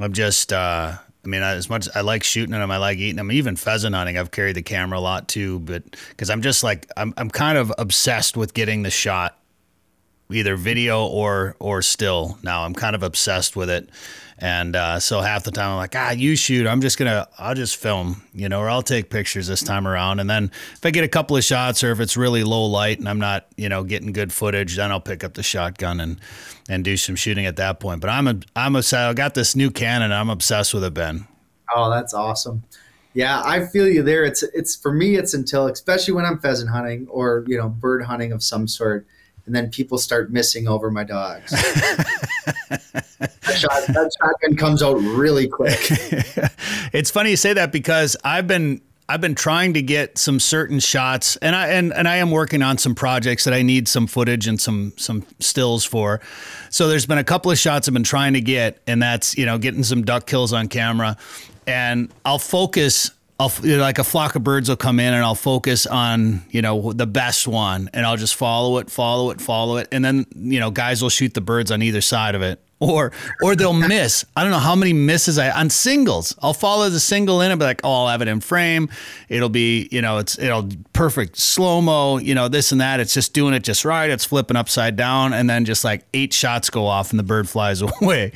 I'm 0.00 0.12
just. 0.12 0.52
Uh, 0.52 0.96
I 1.28 1.30
mean, 1.30 1.42
as 1.42 1.68
much 1.68 1.88
I 1.94 2.00
like 2.00 2.24
shooting 2.24 2.52
them, 2.52 2.70
I 2.70 2.78
like 2.78 2.96
eating 2.96 3.16
them. 3.16 3.30
Even 3.30 3.54
pheasant 3.54 3.94
hunting, 3.94 4.16
I've 4.16 4.30
carried 4.30 4.56
the 4.56 4.62
camera 4.62 4.98
a 4.98 5.00
lot 5.00 5.28
too, 5.28 5.60
but 5.60 5.82
because 6.08 6.30
I'm 6.30 6.40
just 6.40 6.64
like 6.64 6.90
I'm, 6.96 7.12
I'm 7.18 7.28
kind 7.28 7.58
of 7.58 7.70
obsessed 7.76 8.34
with 8.34 8.54
getting 8.54 8.82
the 8.82 8.90
shot, 8.90 9.38
either 10.32 10.56
video 10.56 11.04
or 11.04 11.54
or 11.60 11.82
still. 11.82 12.38
Now 12.42 12.64
I'm 12.64 12.72
kind 12.72 12.96
of 12.96 13.02
obsessed 13.02 13.56
with 13.56 13.68
it, 13.68 13.90
and 14.40 14.76
uh, 14.76 15.00
so 15.00 15.20
half 15.20 15.44
the 15.44 15.50
time 15.50 15.72
I'm 15.72 15.76
like, 15.76 15.94
ah, 15.96 16.12
you 16.12 16.36
shoot. 16.36 16.66
I'm 16.66 16.80
just 16.80 16.96
gonna, 16.96 17.28
I'll 17.38 17.54
just 17.54 17.76
film, 17.76 18.22
you 18.32 18.48
know, 18.48 18.60
or 18.60 18.70
I'll 18.70 18.82
take 18.82 19.10
pictures 19.10 19.48
this 19.48 19.62
time 19.62 19.86
around. 19.86 20.20
And 20.20 20.30
then 20.30 20.50
if 20.74 20.86
I 20.86 20.90
get 20.90 21.04
a 21.04 21.08
couple 21.08 21.36
of 21.36 21.42
shots, 21.42 21.82
or 21.82 21.90
if 21.90 21.98
it's 21.98 22.16
really 22.16 22.44
low 22.44 22.64
light 22.66 22.98
and 22.98 23.08
I'm 23.08 23.18
not, 23.18 23.46
you 23.56 23.68
know, 23.68 23.82
getting 23.82 24.12
good 24.12 24.32
footage, 24.32 24.76
then 24.76 24.92
I'll 24.92 25.00
pick 25.00 25.24
up 25.24 25.34
the 25.34 25.42
shotgun 25.42 26.00
and 26.00 26.20
and 26.68 26.84
do 26.84 26.96
some 26.96 27.16
shooting 27.16 27.46
at 27.46 27.56
that 27.56 27.80
point. 27.80 28.00
But 28.00 28.10
I'm 28.10 28.28
a, 28.28 28.38
I'm 28.54 28.76
a, 28.76 28.82
I 28.92 29.12
got 29.14 29.34
this 29.34 29.56
new 29.56 29.70
Canon. 29.70 30.12
I'm 30.12 30.30
obsessed 30.30 30.72
with 30.74 30.84
it, 30.84 30.94
Ben. 30.94 31.26
Oh, 31.74 31.90
that's 31.90 32.14
awesome. 32.14 32.62
Yeah, 33.14 33.42
I 33.44 33.66
feel 33.66 33.88
you 33.88 34.02
there. 34.02 34.24
It's 34.24 34.42
it's 34.42 34.76
for 34.76 34.92
me. 34.92 35.16
It's 35.16 35.34
until, 35.34 35.66
especially 35.66 36.14
when 36.14 36.24
I'm 36.24 36.38
pheasant 36.38 36.70
hunting 36.70 37.08
or 37.10 37.44
you 37.48 37.56
know 37.56 37.68
bird 37.68 38.04
hunting 38.04 38.32
of 38.32 38.42
some 38.42 38.68
sort 38.68 39.06
and 39.48 39.56
then 39.56 39.70
people 39.70 39.96
start 39.96 40.30
missing 40.30 40.68
over 40.68 40.90
my 40.90 41.04
dogs. 41.04 41.52
that, 43.18 43.58
shot, 43.58 43.86
that 43.88 44.10
shotgun 44.20 44.56
comes 44.56 44.82
out 44.82 44.94
really 44.94 45.48
quick. 45.48 45.78
it's 46.92 47.10
funny 47.10 47.30
you 47.30 47.36
say 47.36 47.52
that 47.52 47.72
because 47.72 48.16
I've 48.24 48.46
been 48.46 48.80
I've 49.10 49.22
been 49.22 49.34
trying 49.34 49.72
to 49.74 49.80
get 49.80 50.18
some 50.18 50.38
certain 50.38 50.80
shots, 50.80 51.36
and 51.36 51.56
I 51.56 51.68
and, 51.68 51.94
and 51.94 52.06
I 52.06 52.16
am 52.16 52.30
working 52.30 52.62
on 52.62 52.76
some 52.76 52.94
projects 52.94 53.44
that 53.44 53.54
I 53.54 53.62
need 53.62 53.88
some 53.88 54.06
footage 54.06 54.46
and 54.46 54.60
some 54.60 54.92
some 54.96 55.24
stills 55.40 55.84
for. 55.84 56.20
So 56.68 56.88
there's 56.88 57.06
been 57.06 57.18
a 57.18 57.24
couple 57.24 57.50
of 57.50 57.58
shots 57.58 57.88
I've 57.88 57.94
been 57.94 58.02
trying 58.02 58.34
to 58.34 58.42
get, 58.42 58.80
and 58.86 59.02
that's 59.02 59.36
you 59.36 59.46
know 59.46 59.56
getting 59.56 59.82
some 59.82 60.02
duck 60.02 60.26
kills 60.26 60.52
on 60.52 60.68
camera, 60.68 61.16
and 61.66 62.12
I'll 62.24 62.38
focus 62.38 63.10
I'll 63.40 63.52
you 63.62 63.76
know, 63.76 63.82
like 63.82 63.98
a 63.98 64.04
flock 64.04 64.34
of 64.34 64.42
birds 64.42 64.68
will 64.68 64.76
come 64.76 64.98
in 64.98 65.14
and 65.14 65.24
I'll 65.24 65.36
focus 65.36 65.86
on 65.86 66.42
you 66.50 66.60
know 66.60 66.92
the 66.92 67.06
best 67.06 67.46
one 67.46 67.88
and 67.94 68.04
I'll 68.04 68.16
just 68.16 68.34
follow 68.34 68.78
it, 68.78 68.90
follow 68.90 69.30
it, 69.30 69.40
follow 69.40 69.76
it, 69.76 69.88
and 69.92 70.04
then 70.04 70.26
you 70.34 70.58
know 70.58 70.70
guys 70.70 71.02
will 71.02 71.08
shoot 71.08 71.34
the 71.34 71.40
birds 71.40 71.70
on 71.70 71.80
either 71.80 72.00
side 72.00 72.34
of 72.34 72.42
it, 72.42 72.60
or 72.80 73.12
or 73.42 73.56
they'll 73.56 73.72
miss. 73.88 74.24
I 74.36 74.42
don't 74.42 74.50
know 74.50 74.58
how 74.58 74.74
many 74.74 74.92
misses 74.92 75.38
I 75.38 75.50
on 75.50 75.70
singles. 75.70 76.34
I'll 76.42 76.54
follow 76.54 76.88
the 76.88 77.00
single 77.00 77.40
in 77.40 77.50
and 77.50 77.58
be 77.58 77.64
like, 77.64 77.80
oh, 77.84 78.04
I'll 78.04 78.08
have 78.08 78.22
it 78.22 78.28
in 78.28 78.40
frame. 78.40 78.88
It'll 79.28 79.48
be 79.48 79.88
you 79.90 80.02
know 80.02 80.18
it's 80.18 80.38
it'll 80.38 80.68
perfect 80.92 81.38
slow 81.38 81.80
mo. 81.80 82.18
You 82.18 82.34
know 82.34 82.48
this 82.48 82.72
and 82.72 82.80
that. 82.80 83.00
It's 83.00 83.14
just 83.14 83.34
doing 83.34 83.54
it 83.54 83.64
just 83.64 83.84
right. 83.84 84.10
It's 84.10 84.24
flipping 84.24 84.56
upside 84.56 84.96
down, 84.96 85.32
and 85.32 85.48
then 85.48 85.64
just 85.64 85.84
like 85.84 86.04
eight 86.14 86.32
shots 86.32 86.70
go 86.70 86.86
off 86.86 87.10
and 87.10 87.18
the 87.18 87.24
bird 87.24 87.48
flies 87.48 87.82
away. 88.02 88.32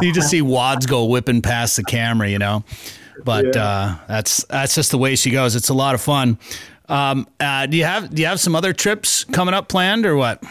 you 0.00 0.12
just 0.12 0.30
see 0.30 0.42
wads 0.42 0.86
go 0.86 1.04
whipping 1.04 1.42
past 1.42 1.76
the 1.76 1.84
camera. 1.84 2.28
You 2.28 2.38
know. 2.38 2.64
But 3.24 3.54
yeah. 3.54 3.64
uh, 3.64 3.96
that's 4.08 4.44
that's 4.44 4.74
just 4.74 4.90
the 4.90 4.98
way 4.98 5.16
she 5.16 5.30
goes. 5.30 5.54
It's 5.54 5.68
a 5.68 5.74
lot 5.74 5.94
of 5.94 6.00
fun. 6.00 6.38
Um, 6.88 7.28
uh, 7.38 7.66
do 7.66 7.76
you 7.76 7.84
have 7.84 8.12
do 8.12 8.20
you 8.20 8.28
have 8.28 8.40
some 8.40 8.56
other 8.56 8.72
trips 8.72 9.24
coming 9.24 9.54
up 9.54 9.68
planned 9.68 10.06
or 10.06 10.16
what? 10.16 10.42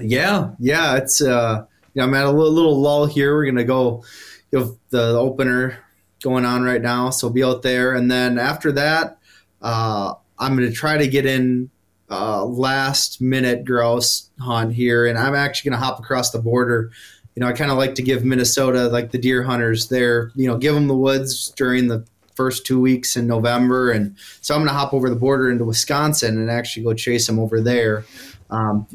Yeah, 0.00 0.50
yeah. 0.58 0.96
It's 0.96 1.20
uh, 1.20 1.64
you 1.96 2.02
know, 2.02 2.08
I'm 2.08 2.14
at 2.14 2.26
a 2.26 2.30
little, 2.30 2.52
little 2.52 2.78
lull 2.78 3.06
here. 3.06 3.34
We're 3.34 3.46
gonna 3.46 3.64
go. 3.64 4.04
You 4.52 4.60
know, 4.60 4.78
the 4.90 5.18
opener 5.18 5.78
going 6.22 6.44
on 6.44 6.62
right 6.62 6.80
now, 6.80 7.10
so 7.10 7.28
be 7.28 7.42
out 7.42 7.62
there, 7.62 7.94
and 7.94 8.10
then 8.10 8.38
after 8.38 8.70
that, 8.72 9.18
uh, 9.62 10.14
I'm 10.38 10.54
gonna 10.54 10.70
try 10.70 10.98
to 10.98 11.08
get 11.08 11.26
in 11.26 11.68
uh, 12.10 12.44
last 12.44 13.20
minute 13.20 13.64
grouse 13.64 14.30
hunt 14.38 14.72
here, 14.72 15.06
and 15.06 15.18
I'm 15.18 15.34
actually 15.34 15.70
gonna 15.70 15.82
hop 15.82 15.98
across 15.98 16.30
the 16.30 16.38
border 16.38 16.92
you 17.36 17.42
know, 17.42 17.48
I 17.48 17.52
kind 17.52 17.70
of 17.70 17.76
like 17.76 17.94
to 17.96 18.02
give 18.02 18.24
Minnesota, 18.24 18.88
like 18.88 19.10
the 19.10 19.18
deer 19.18 19.42
hunters, 19.42 19.88
there, 19.88 20.32
you 20.34 20.48
know, 20.48 20.56
give 20.56 20.74
them 20.74 20.88
the 20.88 20.96
woods 20.96 21.50
during 21.50 21.86
the 21.86 22.02
first 22.34 22.64
two 22.64 22.80
weeks 22.80 23.16
in 23.16 23.26
November. 23.26 23.90
And 23.90 24.16
so 24.40 24.54
I'm 24.54 24.64
to 24.64 24.72
hop 24.72 24.94
over 24.94 25.10
the 25.10 25.16
border 25.16 25.50
into 25.50 25.64
Wisconsin 25.64 26.38
and 26.38 26.50
actually 26.50 26.84
go 26.84 26.94
chase 26.94 27.26
them 27.26 27.38
over 27.38 27.60
there. 27.60 28.04
Um, 28.48 28.86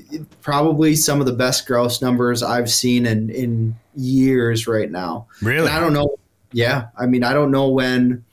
probably 0.41 0.95
some 0.95 1.19
of 1.19 1.25
the 1.25 1.33
best 1.33 1.67
grouse 1.67 2.01
numbers 2.01 2.41
I've 2.41 2.71
seen 2.71 3.05
in, 3.05 3.29
in 3.29 3.75
years 3.95 4.65
right 4.65 4.89
now. 4.89 5.27
Really? 5.41 5.67
And 5.67 5.75
I 5.75 5.79
don't 5.79 5.93
know. 5.93 6.17
Yeah. 6.53 6.87
I 6.97 7.05
mean, 7.05 7.23
I 7.23 7.33
don't 7.33 7.51
know 7.51 7.67
when, 7.69 8.23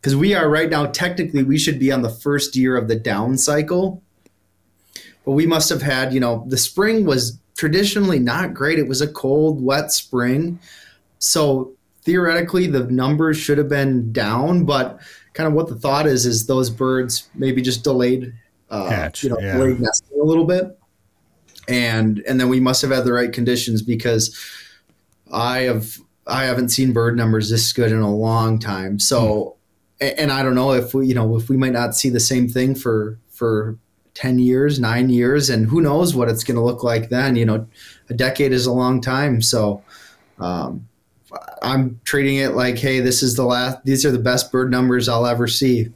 because 0.00 0.14
we 0.14 0.34
are 0.34 0.48
right 0.48 0.68
now, 0.68 0.86
technically, 0.86 1.42
we 1.42 1.58
should 1.58 1.78
be 1.78 1.90
on 1.90 2.02
the 2.02 2.10
first 2.10 2.56
year 2.56 2.76
of 2.76 2.88
the 2.88 2.96
down 2.96 3.38
cycle. 3.38 4.02
But 5.24 5.32
we 5.32 5.46
must 5.46 5.70
have 5.70 5.82
had, 5.82 6.12
you 6.12 6.20
know, 6.20 6.44
the 6.46 6.58
spring 6.58 7.06
was 7.06 7.38
traditionally 7.56 8.18
not 8.18 8.54
great. 8.54 8.78
It 8.78 8.86
was 8.86 9.00
a 9.00 9.08
cold, 9.08 9.62
wet 9.62 9.90
spring. 9.90 10.60
So 11.18 11.72
theoretically, 12.02 12.66
the 12.66 12.84
numbers 12.84 13.36
should 13.36 13.58
have 13.58 13.68
been 13.68 14.12
down, 14.12 14.64
but 14.64 15.00
kind 15.32 15.46
of 15.48 15.54
what 15.54 15.68
the 15.68 15.74
thought 15.74 16.06
is 16.06 16.26
is 16.26 16.46
those 16.46 16.70
birds 16.70 17.28
maybe 17.34 17.60
just 17.62 17.82
delayed, 17.82 18.32
uh, 18.70 18.88
Catch, 18.88 19.22
you 19.22 19.30
know, 19.30 19.38
yeah. 19.40 19.56
nesting 19.56 20.20
a 20.20 20.24
little 20.24 20.44
bit, 20.44 20.78
and 21.68 22.22
and 22.28 22.40
then 22.40 22.48
we 22.48 22.60
must 22.60 22.82
have 22.82 22.90
had 22.90 23.04
the 23.04 23.12
right 23.12 23.32
conditions 23.32 23.82
because 23.82 24.38
I 25.32 25.60
have 25.60 25.98
I 26.26 26.44
haven't 26.44 26.70
seen 26.70 26.92
bird 26.92 27.16
numbers 27.16 27.50
this 27.50 27.72
good 27.72 27.92
in 27.92 28.00
a 28.00 28.14
long 28.14 28.58
time. 28.58 28.98
So, 28.98 29.56
mm. 30.00 30.14
and 30.18 30.32
I 30.32 30.42
don't 30.42 30.54
know 30.54 30.72
if 30.72 30.94
we, 30.94 31.06
you 31.06 31.14
know, 31.14 31.36
if 31.36 31.48
we 31.48 31.56
might 31.56 31.72
not 31.72 31.94
see 31.94 32.08
the 32.08 32.20
same 32.20 32.48
thing 32.48 32.74
for 32.74 33.18
for 33.30 33.78
10 34.14 34.38
years, 34.38 34.80
nine 34.80 35.10
years, 35.10 35.50
and 35.50 35.66
who 35.66 35.80
knows 35.80 36.14
what 36.14 36.28
it's 36.28 36.42
going 36.42 36.56
to 36.56 36.62
look 36.62 36.82
like 36.82 37.10
then. 37.10 37.36
You 37.36 37.44
know, 37.44 37.66
a 38.08 38.14
decade 38.14 38.52
is 38.52 38.66
a 38.66 38.72
long 38.72 39.00
time. 39.00 39.42
So, 39.42 39.82
um, 40.38 40.88
I'm 41.62 42.00
treating 42.04 42.36
it 42.36 42.54
like, 42.54 42.78
hey, 42.78 43.00
this 43.00 43.22
is 43.22 43.36
the 43.36 43.44
last, 43.44 43.84
these 43.84 44.06
are 44.06 44.10
the 44.10 44.18
best 44.18 44.50
bird 44.50 44.70
numbers 44.70 45.08
I'll 45.08 45.26
ever 45.26 45.46
see. 45.46 45.92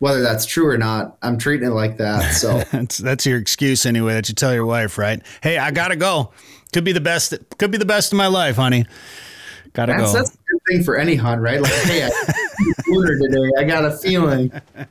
Whether 0.00 0.22
that's 0.22 0.44
true 0.44 0.66
or 0.66 0.76
not, 0.76 1.16
I'm 1.22 1.38
treating 1.38 1.68
it 1.68 1.72
like 1.72 1.98
that. 1.98 2.32
So 2.32 2.58
that's, 2.72 2.98
that's 2.98 3.24
your 3.24 3.38
excuse 3.38 3.86
anyway 3.86 4.14
that 4.14 4.28
you 4.28 4.34
tell 4.34 4.52
your 4.52 4.66
wife, 4.66 4.98
right? 4.98 5.22
Hey, 5.42 5.56
I 5.56 5.70
gotta 5.70 5.96
go. 5.96 6.32
Could 6.72 6.84
be 6.84 6.92
the 6.92 7.00
best. 7.00 7.34
Could 7.58 7.70
be 7.70 7.78
the 7.78 7.84
best 7.84 8.12
of 8.12 8.16
my 8.16 8.26
life, 8.26 8.56
honey. 8.56 8.86
Gotta 9.72 9.92
that's, 9.92 10.12
go. 10.12 10.18
That's 10.18 10.34
a 10.34 10.38
good 10.50 10.60
thing 10.68 10.84
for 10.84 10.96
any 10.96 11.14
hunt, 11.14 11.40
right? 11.40 11.60
Like, 11.60 11.72
hey, 11.72 12.04
I 12.04 12.10
today. 12.10 13.50
I 13.58 13.64
got 13.64 13.84
a 13.84 13.96
feeling. 13.96 14.52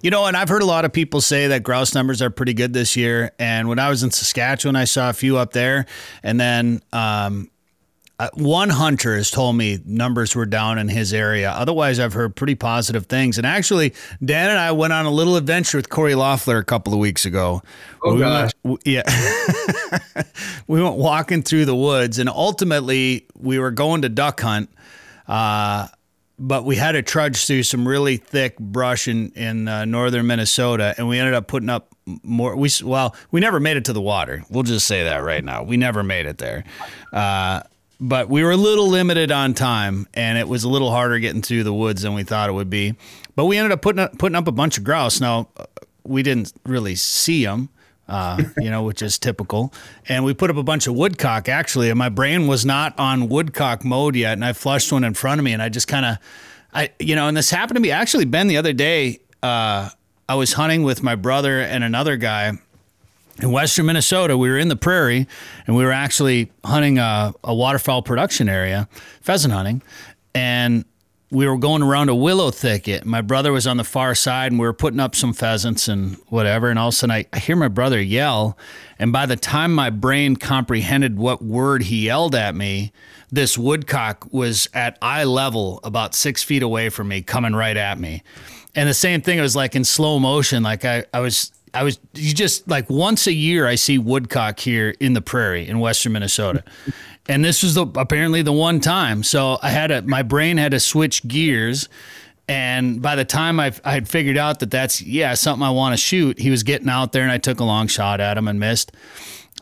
You 0.00 0.12
know, 0.12 0.26
and 0.26 0.36
I've 0.36 0.48
heard 0.48 0.62
a 0.62 0.66
lot 0.66 0.84
of 0.84 0.92
people 0.92 1.20
say 1.20 1.48
that 1.48 1.64
grouse 1.64 1.92
numbers 1.92 2.22
are 2.22 2.30
pretty 2.30 2.54
good 2.54 2.72
this 2.72 2.94
year. 2.94 3.32
And 3.40 3.68
when 3.68 3.80
I 3.80 3.88
was 3.88 4.04
in 4.04 4.12
Saskatchewan, 4.12 4.76
I 4.76 4.84
saw 4.84 5.10
a 5.10 5.12
few 5.12 5.36
up 5.36 5.52
there. 5.52 5.86
And 6.22 6.38
then 6.38 6.82
um, 6.92 7.50
uh, 8.20 8.28
one 8.34 8.68
hunter 8.68 9.16
has 9.16 9.30
told 9.30 9.56
me 9.56 9.78
numbers 9.86 10.34
were 10.34 10.46
down 10.46 10.78
in 10.78 10.88
his 10.88 11.12
area. 11.14 11.50
Otherwise, 11.50 12.00
I've 12.00 12.14
heard 12.14 12.34
pretty 12.34 12.56
positive 12.56 13.06
things. 13.06 13.38
And 13.38 13.46
actually, 13.46 13.94
Dan 14.24 14.50
and 14.50 14.58
I 14.58 14.72
went 14.72 14.92
on 14.92 15.06
a 15.06 15.10
little 15.10 15.36
adventure 15.36 15.78
with 15.78 15.88
Corey 15.88 16.16
Loeffler 16.16 16.58
a 16.58 16.64
couple 16.64 16.92
of 16.92 16.98
weeks 16.98 17.24
ago. 17.24 17.62
Oh, 18.02 18.14
we 18.14 18.20
gosh. 18.20 18.50
Went, 18.64 18.80
yeah. 18.84 19.02
we 20.66 20.82
went 20.82 20.96
walking 20.96 21.42
through 21.42 21.66
the 21.66 21.76
woods, 21.76 22.18
and 22.18 22.28
ultimately, 22.28 23.26
we 23.36 23.60
were 23.60 23.70
going 23.70 24.02
to 24.02 24.08
duck 24.08 24.40
hunt. 24.40 24.68
Uh, 25.28 25.86
but 26.40 26.64
we 26.64 26.74
had 26.74 26.92
to 26.92 27.02
trudge 27.02 27.46
through 27.46 27.62
some 27.64 27.86
really 27.86 28.16
thick 28.16 28.58
brush 28.58 29.06
in 29.06 29.30
in 29.32 29.68
uh, 29.68 29.84
northern 29.84 30.26
Minnesota, 30.26 30.94
and 30.98 31.08
we 31.08 31.18
ended 31.18 31.34
up 31.34 31.46
putting 31.46 31.68
up 31.68 31.94
more. 32.22 32.56
We 32.56 32.68
well, 32.82 33.14
we 33.30 33.40
never 33.40 33.60
made 33.60 33.76
it 33.76 33.84
to 33.86 33.92
the 33.92 34.00
water. 34.00 34.44
We'll 34.50 34.62
just 34.64 34.86
say 34.86 35.04
that 35.04 35.18
right 35.18 35.44
now. 35.44 35.62
We 35.62 35.76
never 35.76 36.02
made 36.02 36.26
it 36.26 36.38
there. 36.38 36.64
Uh, 37.12 37.62
but 38.00 38.28
we 38.28 38.44
were 38.44 38.52
a 38.52 38.56
little 38.56 38.88
limited 38.88 39.32
on 39.32 39.54
time, 39.54 40.06
and 40.14 40.38
it 40.38 40.48
was 40.48 40.64
a 40.64 40.68
little 40.68 40.90
harder 40.90 41.18
getting 41.18 41.42
through 41.42 41.64
the 41.64 41.74
woods 41.74 42.02
than 42.02 42.14
we 42.14 42.22
thought 42.22 42.48
it 42.48 42.52
would 42.52 42.70
be. 42.70 42.94
But 43.34 43.46
we 43.46 43.56
ended 43.56 43.72
up 43.72 43.82
putting 43.82 44.00
up, 44.00 44.18
putting 44.18 44.36
up 44.36 44.48
a 44.48 44.52
bunch 44.52 44.78
of 44.78 44.84
grouse. 44.84 45.20
Now, 45.20 45.48
we 46.04 46.22
didn't 46.22 46.52
really 46.64 46.94
see 46.94 47.44
them 47.44 47.70
uh, 48.08 48.42
you 48.58 48.70
know, 48.70 48.82
which 48.82 49.02
is 49.02 49.18
typical. 49.18 49.72
And 50.08 50.24
we 50.24 50.34
put 50.34 50.50
up 50.50 50.56
a 50.56 50.62
bunch 50.62 50.86
of 50.86 50.94
woodcock 50.94 51.48
actually, 51.48 51.90
and 51.90 51.98
my 51.98 52.08
brain 52.08 52.46
was 52.46 52.64
not 52.64 52.98
on 52.98 53.28
woodcock 53.28 53.84
mode 53.84 54.16
yet. 54.16 54.32
And 54.32 54.44
I 54.44 54.52
flushed 54.52 54.90
one 54.92 55.04
in 55.04 55.14
front 55.14 55.38
of 55.40 55.44
me, 55.44 55.52
and 55.52 55.62
I 55.62 55.68
just 55.68 55.88
kind 55.88 56.06
of, 56.06 56.18
I, 56.72 56.90
you 56.98 57.14
know, 57.14 57.28
and 57.28 57.36
this 57.36 57.50
happened 57.50 57.76
to 57.76 57.80
me 57.80 57.90
actually, 57.90 58.24
Ben, 58.24 58.48
the 58.48 58.56
other 58.56 58.72
day. 58.72 59.20
Uh, 59.42 59.90
I 60.30 60.34
was 60.34 60.52
hunting 60.52 60.82
with 60.82 61.02
my 61.02 61.14
brother 61.14 61.60
and 61.60 61.82
another 61.82 62.16
guy 62.16 62.58
in 63.40 63.50
western 63.52 63.86
Minnesota. 63.86 64.36
We 64.36 64.48
were 64.48 64.58
in 64.58 64.68
the 64.68 64.76
prairie, 64.76 65.26
and 65.66 65.76
we 65.76 65.84
were 65.84 65.92
actually 65.92 66.50
hunting 66.64 66.98
a, 66.98 67.32
a 67.44 67.54
waterfowl 67.54 68.02
production 68.02 68.48
area, 68.48 68.88
pheasant 69.20 69.54
hunting, 69.54 69.82
and 70.34 70.84
we 71.30 71.46
were 71.46 71.58
going 71.58 71.82
around 71.82 72.08
a 72.08 72.14
willow 72.14 72.50
thicket. 72.50 73.04
My 73.04 73.20
brother 73.20 73.52
was 73.52 73.66
on 73.66 73.76
the 73.76 73.84
far 73.84 74.14
side, 74.14 74.50
and 74.50 74.58
we 74.58 74.66
were 74.66 74.72
putting 74.72 75.00
up 75.00 75.14
some 75.14 75.34
pheasants 75.34 75.86
and 75.86 76.16
whatever. 76.28 76.70
And 76.70 76.78
all 76.78 76.88
of 76.88 76.94
a 76.94 76.96
sudden, 76.96 77.10
I, 77.14 77.26
I 77.32 77.38
hear 77.38 77.54
my 77.54 77.68
brother 77.68 78.00
yell. 78.00 78.56
And 78.98 79.12
by 79.12 79.26
the 79.26 79.36
time 79.36 79.74
my 79.74 79.90
brain 79.90 80.36
comprehended 80.36 81.18
what 81.18 81.42
word 81.42 81.82
he 81.84 82.06
yelled 82.06 82.34
at 82.34 82.54
me, 82.54 82.92
this 83.30 83.58
woodcock 83.58 84.26
was 84.32 84.70
at 84.72 84.96
eye 85.02 85.24
level, 85.24 85.80
about 85.84 86.14
six 86.14 86.42
feet 86.42 86.62
away 86.62 86.88
from 86.88 87.08
me, 87.08 87.20
coming 87.20 87.54
right 87.54 87.76
at 87.76 87.98
me. 87.98 88.22
And 88.74 88.88
the 88.88 88.94
same 88.94 89.20
thing, 89.20 89.38
it 89.38 89.42
was 89.42 89.56
like 89.56 89.76
in 89.76 89.84
slow 89.84 90.18
motion. 90.18 90.62
Like 90.62 90.86
I, 90.86 91.04
I 91.12 91.20
was 91.20 91.52
I 91.74 91.82
was 91.82 91.98
you 92.14 92.34
just 92.34 92.68
like 92.68 92.88
once 92.90 93.26
a 93.26 93.32
year 93.32 93.66
I 93.66 93.74
see 93.74 93.98
woodcock 93.98 94.60
here 94.60 94.94
in 95.00 95.12
the 95.12 95.20
prairie 95.22 95.68
in 95.68 95.78
western 95.80 96.12
Minnesota 96.12 96.64
and 97.28 97.44
this 97.44 97.62
was 97.62 97.74
the, 97.74 97.86
apparently 97.94 98.42
the 98.42 98.52
one 98.52 98.80
time. 98.80 99.22
So 99.22 99.58
I 99.62 99.68
had 99.68 99.90
a 99.90 100.02
my 100.02 100.22
brain 100.22 100.56
had 100.56 100.72
to 100.72 100.80
switch 100.80 101.26
gears. 101.28 101.88
And 102.50 103.02
by 103.02 103.14
the 103.14 103.26
time 103.26 103.60
I, 103.60 103.72
I 103.84 103.92
had 103.92 104.08
figured 104.08 104.38
out 104.38 104.60
that 104.60 104.70
that's 104.70 105.02
yeah 105.02 105.34
something 105.34 105.62
I 105.62 105.70
want 105.70 105.92
to 105.92 105.98
shoot, 105.98 106.38
he 106.38 106.48
was 106.48 106.62
getting 106.62 106.88
out 106.88 107.12
there, 107.12 107.22
and 107.22 107.30
I 107.30 107.36
took 107.36 107.60
a 107.60 107.64
long 107.64 107.88
shot 107.88 108.20
at 108.20 108.38
him 108.38 108.48
and 108.48 108.58
missed. 108.58 108.92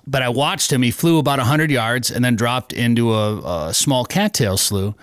But 0.07 0.23
I 0.23 0.29
watched 0.29 0.73
him. 0.73 0.83
He 0.83 0.93
flew 0.93 1.19
about 1.19 1.41
hundred 1.41 1.73
yards 1.73 2.13
and 2.13 2.25
then 2.25 2.37
dropped 2.37 2.73
into 2.73 3.13
a, 3.13 3.69
a 3.69 3.75
small 3.75 4.05
cattail 4.05 4.57
slough. 4.57 4.95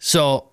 So 0.00 0.48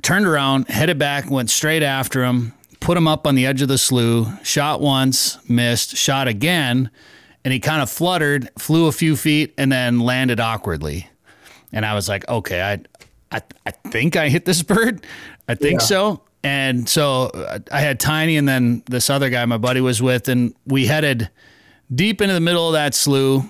turned 0.00 0.26
around, 0.26 0.68
headed 0.68 0.98
back, 0.98 1.30
went 1.30 1.50
straight 1.50 1.82
after 1.82 2.24
him, 2.24 2.54
put 2.86 2.96
him 2.96 3.08
up 3.08 3.26
on 3.26 3.34
the 3.34 3.44
edge 3.44 3.62
of 3.62 3.66
the 3.66 3.76
slough, 3.76 4.46
shot 4.46 4.80
once, 4.80 5.38
missed, 5.50 5.96
shot 5.96 6.28
again, 6.28 6.88
and 7.44 7.52
he 7.52 7.58
kind 7.58 7.82
of 7.82 7.90
fluttered, 7.90 8.48
flew 8.60 8.86
a 8.86 8.92
few 8.92 9.16
feet, 9.16 9.52
and 9.58 9.72
then 9.72 9.98
landed 9.98 10.38
awkwardly. 10.38 11.10
And 11.72 11.84
I 11.84 11.94
was 11.94 12.08
like, 12.08 12.28
okay, 12.28 12.62
I, 12.62 12.78
I, 13.36 13.42
I 13.66 13.72
think 13.72 14.14
I 14.14 14.28
hit 14.28 14.44
this 14.44 14.62
bird. 14.74 15.04
I 15.48 15.56
think 15.56 15.80
yeah. 15.80 15.86
so. 15.86 16.20
And 16.44 16.88
so 16.88 17.24
uh, 17.34 17.58
I 17.72 17.80
had 17.80 17.98
Tiny 17.98 18.36
and 18.36 18.48
then 18.48 18.84
this 18.86 19.10
other 19.10 19.30
guy 19.30 19.44
my 19.46 19.58
buddy 19.58 19.80
was 19.80 20.00
with, 20.00 20.28
and 20.28 20.54
we 20.64 20.86
headed 20.86 21.28
deep 21.92 22.22
into 22.22 22.34
the 22.34 22.40
middle 22.40 22.68
of 22.68 22.74
that 22.74 22.94
slough 22.94 23.44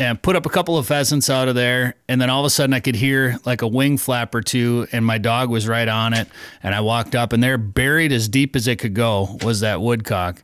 and 0.00 0.20
put 0.20 0.34
up 0.36 0.44
a 0.44 0.48
couple 0.48 0.76
of 0.76 0.86
pheasants 0.86 1.30
out 1.30 1.48
of 1.48 1.54
there. 1.54 1.94
And 2.08 2.20
then 2.20 2.30
all 2.30 2.40
of 2.40 2.46
a 2.46 2.50
sudden 2.50 2.74
I 2.74 2.80
could 2.80 2.96
hear 2.96 3.38
like 3.44 3.62
a 3.62 3.68
wing 3.68 3.96
flap 3.98 4.34
or 4.34 4.42
two, 4.42 4.86
and 4.92 5.04
my 5.04 5.18
dog 5.18 5.50
was 5.50 5.68
right 5.68 5.88
on 5.88 6.14
it. 6.14 6.28
And 6.62 6.74
I 6.74 6.80
walked 6.80 7.14
up, 7.14 7.32
and 7.32 7.42
there, 7.42 7.58
buried 7.58 8.12
as 8.12 8.28
deep 8.28 8.56
as 8.56 8.66
it 8.66 8.78
could 8.78 8.94
go, 8.94 9.38
was 9.42 9.60
that 9.60 9.80
woodcock. 9.80 10.42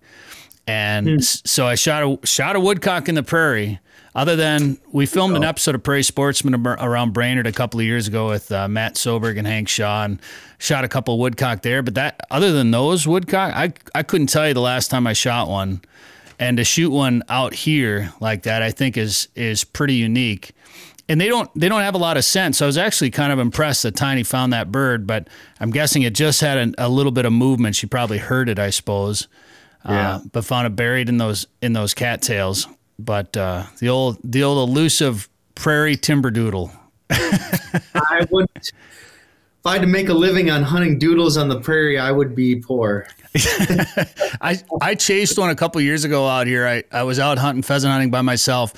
And 0.67 1.07
mm. 1.07 1.49
so 1.49 1.67
I 1.67 1.75
shot 1.75 2.03
a 2.03 2.27
shot 2.27 2.55
a 2.57 2.61
woodcock 2.61 3.09
in 3.09 3.15
the 3.15 3.23
prairie. 3.23 3.81
Other 4.13 4.35
than 4.35 4.79
we 4.91 5.07
filmed 5.07 5.37
an 5.37 5.45
episode 5.45 5.77
of 5.77 5.85
Prairie 5.85 6.03
Sportsman 6.03 6.67
around 6.67 7.13
Brainerd 7.13 7.47
a 7.47 7.53
couple 7.53 7.79
of 7.79 7.87
years 7.87 8.09
ago 8.09 8.29
with 8.29 8.51
uh, 8.51 8.67
Matt 8.67 8.97
Soberg 8.97 9.39
and 9.39 9.47
Hank 9.47 9.69
Shaw, 9.69 10.05
and 10.05 10.21
shot 10.59 10.85
a 10.85 10.89
couple 10.89 11.15
of 11.15 11.21
woodcock 11.21 11.63
there. 11.63 11.81
But 11.81 11.95
that, 11.95 12.21
other 12.29 12.51
than 12.51 12.73
those 12.73 13.07
woodcock, 13.07 13.55
I 13.55 13.73
I 13.95 14.03
couldn't 14.03 14.27
tell 14.27 14.49
you 14.49 14.55
the 14.55 14.61
last 14.61 14.91
time 14.91 15.07
I 15.07 15.13
shot 15.13 15.49
one. 15.49 15.81
And 16.41 16.57
to 16.57 16.65
shoot 16.65 16.91
one 16.91 17.23
out 17.29 17.53
here 17.53 18.15
like 18.19 18.45
that, 18.45 18.63
I 18.63 18.71
think 18.71 18.97
is 18.97 19.29
is 19.37 19.63
pretty 19.63 19.95
unique. 19.95 20.53
And 21.07 21.21
they 21.21 21.29
don't 21.29 21.51
they 21.55 21.69
don't 21.69 21.83
have 21.83 21.95
a 21.95 21.99
lot 21.99 22.17
of 22.17 22.25
sense. 22.25 22.59
So 22.59 22.65
I 22.65 22.67
was 22.67 22.79
actually 22.79 23.11
kind 23.11 23.31
of 23.31 23.39
impressed 23.39 23.83
that 23.83 23.95
Tiny 23.95 24.23
found 24.23 24.55
that 24.55 24.73
bird, 24.73 25.07
but 25.07 25.29
I'm 25.61 25.71
guessing 25.71 26.01
it 26.01 26.15
just 26.15 26.41
had 26.41 26.57
a, 26.57 26.87
a 26.87 26.89
little 26.89 27.13
bit 27.13 27.27
of 27.27 27.33
movement. 27.35 27.77
She 27.77 27.87
probably 27.87 28.17
heard 28.17 28.49
it, 28.49 28.59
I 28.59 28.71
suppose. 28.71 29.29
Yeah. 29.85 30.17
Uh, 30.17 30.21
but 30.33 30.45
found 30.47 30.67
it 30.67 30.75
buried 30.75 31.11
in 31.11 31.19
those 31.19 31.47
in 31.61 31.75
those 31.75 31.93
cattails. 31.93 32.67
But 32.99 33.37
uh, 33.37 33.65
the 33.79 33.91
old 33.91 34.17
the 34.25 34.43
old 34.43 34.67
elusive 34.71 35.29
prairie 35.55 35.97
timber 35.97 36.31
doodle. 36.31 36.73
I 37.11 38.27
would 38.31 38.49
if 39.61 39.67
I 39.67 39.75
had 39.75 39.83
to 39.83 39.87
make 39.87 40.09
a 40.09 40.15
living 40.15 40.49
on 40.49 40.63
hunting 40.63 40.99
doodles 40.99 41.37
on 41.37 41.51
the 41.51 41.61
prairie, 41.61 41.99
I 41.99 42.11
would 42.11 42.35
be 42.35 42.57
poor. 42.57 43.07
I 44.41 44.59
I 44.81 44.95
chased 44.95 45.39
one 45.39 45.51
a 45.51 45.55
couple 45.55 45.83
years 45.83 46.05
ago 46.05 46.27
out 46.27 46.47
here. 46.47 46.67
I, 46.67 46.83
I 46.91 47.03
was 47.03 47.19
out 47.19 47.37
hunting 47.37 47.63
pheasant 47.63 47.93
hunting 47.93 48.11
by 48.11 48.23
myself, 48.23 48.73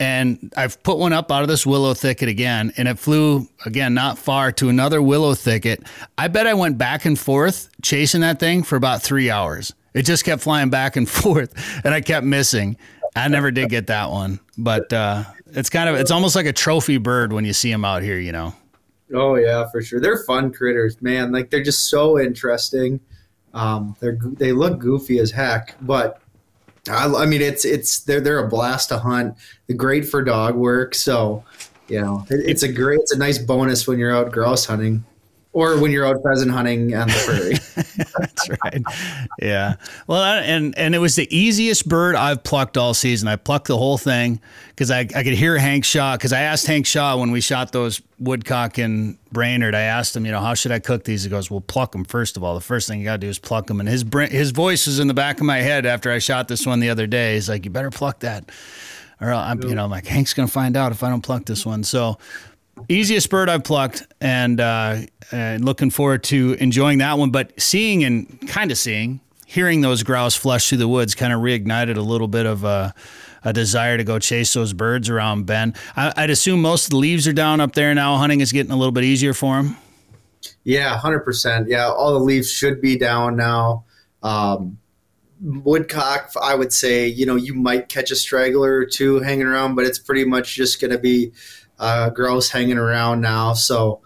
and 0.00 0.52
I've 0.56 0.82
put 0.82 0.98
one 0.98 1.12
up 1.12 1.30
out 1.30 1.42
of 1.42 1.48
this 1.48 1.64
willow 1.64 1.94
thicket 1.94 2.28
again, 2.28 2.72
and 2.76 2.88
it 2.88 2.98
flew 2.98 3.46
again 3.64 3.94
not 3.94 4.18
far 4.18 4.50
to 4.52 4.68
another 4.68 5.00
willow 5.00 5.34
thicket. 5.34 5.84
I 6.18 6.26
bet 6.26 6.48
I 6.48 6.54
went 6.54 6.78
back 6.78 7.04
and 7.04 7.16
forth 7.16 7.68
chasing 7.80 8.22
that 8.22 8.40
thing 8.40 8.64
for 8.64 8.74
about 8.74 9.02
three 9.02 9.30
hours. 9.30 9.72
It 9.94 10.02
just 10.02 10.24
kept 10.24 10.42
flying 10.42 10.68
back 10.68 10.96
and 10.96 11.08
forth, 11.22 11.54
and 11.84 11.94
I 11.94 12.00
kept 12.00 12.26
missing. 12.26 12.76
I 13.14 13.28
never 13.28 13.52
did 13.52 13.70
get 13.70 13.86
that 13.86 14.10
one, 14.10 14.40
but 14.58 14.92
uh, 14.92 15.22
it's 15.52 15.70
kind 15.70 15.88
of 15.88 15.94
it's 15.94 16.10
almost 16.10 16.34
like 16.34 16.46
a 16.46 16.52
trophy 16.52 16.96
bird 16.96 17.32
when 17.32 17.44
you 17.44 17.52
see 17.52 17.70
them 17.70 17.84
out 17.84 18.02
here, 18.02 18.18
you 18.18 18.32
know. 18.32 18.52
Oh 19.12 19.34
yeah, 19.34 19.68
for 19.70 19.82
sure. 19.82 20.00
They're 20.00 20.24
fun 20.24 20.52
critters, 20.52 21.00
man. 21.02 21.32
Like 21.32 21.50
they're 21.50 21.62
just 21.62 21.90
so 21.90 22.18
interesting. 22.18 23.00
Um, 23.52 23.96
they're 24.00 24.18
they 24.20 24.52
look 24.52 24.78
goofy 24.78 25.18
as 25.18 25.30
heck, 25.30 25.76
but 25.80 26.20
I, 26.88 27.06
I 27.06 27.26
mean 27.26 27.42
it's 27.42 27.64
it's 27.64 28.00
they're 28.00 28.20
they're 28.20 28.44
a 28.44 28.48
blast 28.48 28.88
to 28.88 28.98
hunt. 28.98 29.36
They're 29.66 29.76
great 29.76 30.06
for 30.06 30.22
dog 30.22 30.54
work, 30.54 30.94
so 30.94 31.44
you 31.88 32.00
know 32.00 32.24
it, 32.30 32.40
it's 32.48 32.62
a 32.62 32.72
great 32.72 33.00
it's 33.00 33.12
a 33.12 33.18
nice 33.18 33.38
bonus 33.38 33.86
when 33.86 33.98
you're 33.98 34.14
out 34.14 34.32
grouse 34.32 34.64
hunting 34.64 35.04
or 35.54 35.80
when 35.80 35.92
you're 35.92 36.04
out 36.04 36.20
pheasant 36.22 36.50
hunting 36.50 36.94
on 36.94 37.06
the 37.06 37.22
prairie. 37.24 38.06
That's 38.18 38.48
right. 38.62 38.82
Yeah. 39.40 39.76
Well, 40.08 40.22
and 40.22 40.76
and 40.76 40.94
it 40.94 40.98
was 40.98 41.14
the 41.16 41.34
easiest 41.34 41.88
bird 41.88 42.16
I've 42.16 42.42
plucked 42.42 42.76
all 42.76 42.92
season. 42.92 43.28
I 43.28 43.36
plucked 43.36 43.68
the 43.68 43.78
whole 43.78 43.96
thing 43.96 44.40
because 44.68 44.90
I, 44.90 45.00
I 45.00 45.22
could 45.22 45.34
hear 45.34 45.56
Hank 45.56 45.84
Shaw 45.84 46.16
because 46.16 46.32
I 46.32 46.40
asked 46.40 46.66
Hank 46.66 46.86
Shaw 46.86 47.16
when 47.16 47.30
we 47.30 47.40
shot 47.40 47.72
those 47.72 48.02
woodcock 48.18 48.78
in 48.78 49.16
Brainerd. 49.30 49.76
I 49.76 49.82
asked 49.82 50.16
him, 50.16 50.26
you 50.26 50.32
know, 50.32 50.40
how 50.40 50.54
should 50.54 50.72
I 50.72 50.80
cook 50.80 51.04
these? 51.04 51.22
He 51.22 51.30
goes, 51.30 51.50
well, 51.50 51.60
pluck 51.60 51.92
them 51.92 52.04
first 52.04 52.36
of 52.36 52.42
all. 52.42 52.54
The 52.54 52.60
first 52.60 52.88
thing 52.88 52.98
you 52.98 53.04
got 53.04 53.14
to 53.14 53.18
do 53.18 53.28
is 53.28 53.38
pluck 53.38 53.68
them. 53.68 53.78
And 53.78 53.88
his 53.88 54.04
his 54.30 54.50
voice 54.50 54.86
was 54.86 54.98
in 54.98 55.06
the 55.06 55.14
back 55.14 55.38
of 55.38 55.46
my 55.46 55.58
head 55.58 55.86
after 55.86 56.10
I 56.10 56.18
shot 56.18 56.48
this 56.48 56.66
one 56.66 56.80
the 56.80 56.90
other 56.90 57.06
day. 57.06 57.34
He's 57.34 57.48
like, 57.48 57.64
you 57.64 57.70
better 57.70 57.90
pluck 57.90 58.20
that, 58.20 58.50
or 59.20 59.32
I'm, 59.32 59.62
you 59.62 59.76
know, 59.76 59.84
I'm 59.84 59.90
like 59.90 60.06
Hank's 60.06 60.34
gonna 60.34 60.48
find 60.48 60.76
out 60.76 60.90
if 60.90 61.04
I 61.04 61.10
don't 61.10 61.22
pluck 61.22 61.44
this 61.44 61.64
one. 61.64 61.84
So 61.84 62.18
easiest 62.88 63.30
bird 63.30 63.48
I've 63.48 63.64
plucked, 63.64 64.06
and 64.20 64.60
uh, 64.60 64.98
uh, 65.32 65.58
looking 65.60 65.90
forward 65.90 66.22
to 66.24 66.56
enjoying 66.60 66.98
that 66.98 67.18
one. 67.18 67.30
But 67.30 67.60
seeing 67.60 68.04
and 68.04 68.48
kind 68.48 68.70
of 68.70 68.78
seeing, 68.78 69.20
hearing 69.46 69.80
those 69.80 70.02
grouse 70.02 70.34
flush 70.34 70.68
through 70.68 70.78
the 70.78 70.88
woods 70.88 71.14
kind 71.14 71.32
of 71.32 71.40
reignited 71.40 71.96
a 71.96 72.00
little 72.02 72.28
bit 72.28 72.46
of 72.46 72.64
a, 72.64 72.94
a 73.44 73.52
desire 73.52 73.96
to 73.96 74.04
go 74.04 74.18
chase 74.18 74.52
those 74.52 74.72
birds 74.72 75.08
around 75.08 75.46
Ben. 75.46 75.74
I, 75.96 76.12
would 76.22 76.30
assume 76.30 76.60
most 76.60 76.84
of 76.84 76.90
the 76.90 76.96
leaves 76.96 77.28
are 77.28 77.32
down 77.32 77.60
up 77.60 77.72
there 77.72 77.94
now. 77.94 78.16
Hunting 78.16 78.40
is 78.40 78.52
getting 78.52 78.72
a 78.72 78.76
little 78.76 78.92
bit 78.92 79.04
easier 79.04 79.34
for 79.34 79.58
him. 79.58 79.76
Yeah, 80.64 80.96
hundred 80.98 81.20
percent. 81.20 81.68
Yeah, 81.68 81.88
all 81.88 82.12
the 82.12 82.20
leaves 82.20 82.50
should 82.50 82.80
be 82.80 82.98
down 82.98 83.36
now. 83.36 83.84
Um, 84.22 84.78
woodcock, 85.40 86.30
I 86.40 86.54
would 86.54 86.72
say, 86.72 87.06
you 87.06 87.26
know, 87.26 87.36
you 87.36 87.54
might 87.54 87.88
catch 87.88 88.10
a 88.10 88.16
straggler 88.16 88.78
or 88.78 88.86
two 88.86 89.20
hanging 89.20 89.46
around, 89.46 89.74
but 89.74 89.84
it's 89.84 89.98
pretty 89.98 90.24
much 90.24 90.54
just 90.54 90.80
going 90.80 90.90
to 90.90 90.98
be 90.98 91.32
uh, 91.84 92.08
grouse 92.08 92.48
hanging 92.48 92.78
around 92.78 93.20
now. 93.20 93.52
So, 93.52 94.00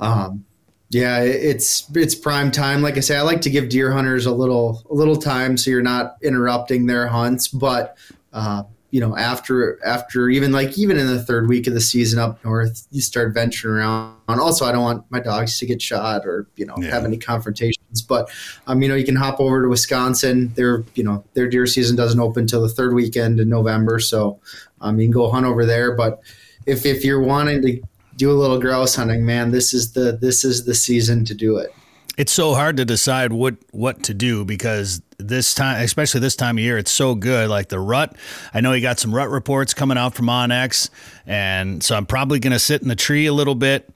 um, 0.00 0.44
yeah, 0.88 1.20
it's 1.20 1.90
it's 1.94 2.14
prime 2.14 2.50
time. 2.50 2.80
Like 2.80 2.96
I 2.96 3.00
say, 3.00 3.16
I 3.16 3.22
like 3.22 3.42
to 3.42 3.50
give 3.50 3.68
deer 3.68 3.92
hunters 3.92 4.24
a 4.26 4.32
little 4.32 4.82
a 4.90 4.94
little 4.94 5.16
time 5.16 5.56
so 5.56 5.70
you're 5.70 5.82
not 5.82 6.16
interrupting 6.22 6.86
their 6.86 7.06
hunts. 7.06 7.48
But 7.48 7.98
uh, 8.32 8.62
you 8.90 9.00
know, 9.00 9.16
after 9.18 9.84
after 9.84 10.30
even 10.30 10.50
like 10.52 10.78
even 10.78 10.96
in 10.96 11.06
the 11.08 11.22
third 11.22 11.48
week 11.48 11.66
of 11.66 11.74
the 11.74 11.80
season 11.80 12.18
up 12.18 12.42
north, 12.42 12.86
you 12.90 13.02
start 13.02 13.34
venturing 13.34 13.78
around. 13.82 14.14
Also, 14.28 14.64
I 14.64 14.72
don't 14.72 14.82
want 14.82 15.04
my 15.10 15.20
dogs 15.20 15.58
to 15.58 15.66
get 15.66 15.82
shot 15.82 16.24
or 16.24 16.46
you 16.56 16.64
know 16.64 16.76
yeah. 16.78 16.90
have 16.90 17.04
any 17.04 17.18
confrontations. 17.18 18.00
But 18.00 18.30
um, 18.66 18.80
you 18.80 18.88
know, 18.88 18.94
you 18.94 19.04
can 19.04 19.16
hop 19.16 19.40
over 19.40 19.60
to 19.62 19.68
Wisconsin. 19.68 20.54
Their 20.54 20.84
you 20.94 21.04
know 21.04 21.24
their 21.34 21.48
deer 21.48 21.66
season 21.66 21.96
doesn't 21.96 22.20
open 22.20 22.42
until 22.42 22.62
the 22.62 22.68
third 22.68 22.94
weekend 22.94 23.40
in 23.40 23.48
November, 23.50 23.98
so 23.98 24.38
um, 24.80 25.00
you 25.00 25.06
can 25.06 25.12
go 25.12 25.28
hunt 25.30 25.44
over 25.44 25.66
there. 25.66 25.94
But 25.96 26.22
if 26.66 26.86
if 26.86 27.04
you're 27.04 27.22
wanting 27.22 27.62
to 27.62 27.80
do 28.16 28.30
a 28.30 28.34
little 28.34 28.60
grouse 28.60 28.94
hunting, 28.94 29.24
man, 29.24 29.50
this 29.50 29.74
is 29.74 29.92
the 29.92 30.18
this 30.20 30.44
is 30.44 30.64
the 30.64 30.74
season 30.74 31.24
to 31.26 31.34
do 31.34 31.56
it. 31.58 31.74
It's 32.16 32.32
so 32.32 32.54
hard 32.54 32.76
to 32.76 32.84
decide 32.84 33.32
what 33.32 33.56
what 33.72 34.04
to 34.04 34.14
do 34.14 34.44
because 34.44 35.02
this 35.18 35.54
time, 35.54 35.82
especially 35.82 36.20
this 36.20 36.36
time 36.36 36.58
of 36.58 36.62
year, 36.62 36.78
it's 36.78 36.90
so 36.90 37.14
good. 37.14 37.48
Like 37.48 37.68
the 37.68 37.80
rut, 37.80 38.16
I 38.52 38.60
know 38.60 38.72
you 38.72 38.82
got 38.82 38.98
some 38.98 39.14
rut 39.14 39.30
reports 39.30 39.74
coming 39.74 39.98
out 39.98 40.14
from 40.14 40.26
onX, 40.26 40.90
and 41.26 41.82
so 41.82 41.96
I'm 41.96 42.06
probably 42.06 42.38
going 42.38 42.52
to 42.52 42.58
sit 42.58 42.82
in 42.82 42.88
the 42.88 42.96
tree 42.96 43.26
a 43.26 43.32
little 43.32 43.54
bit. 43.54 43.90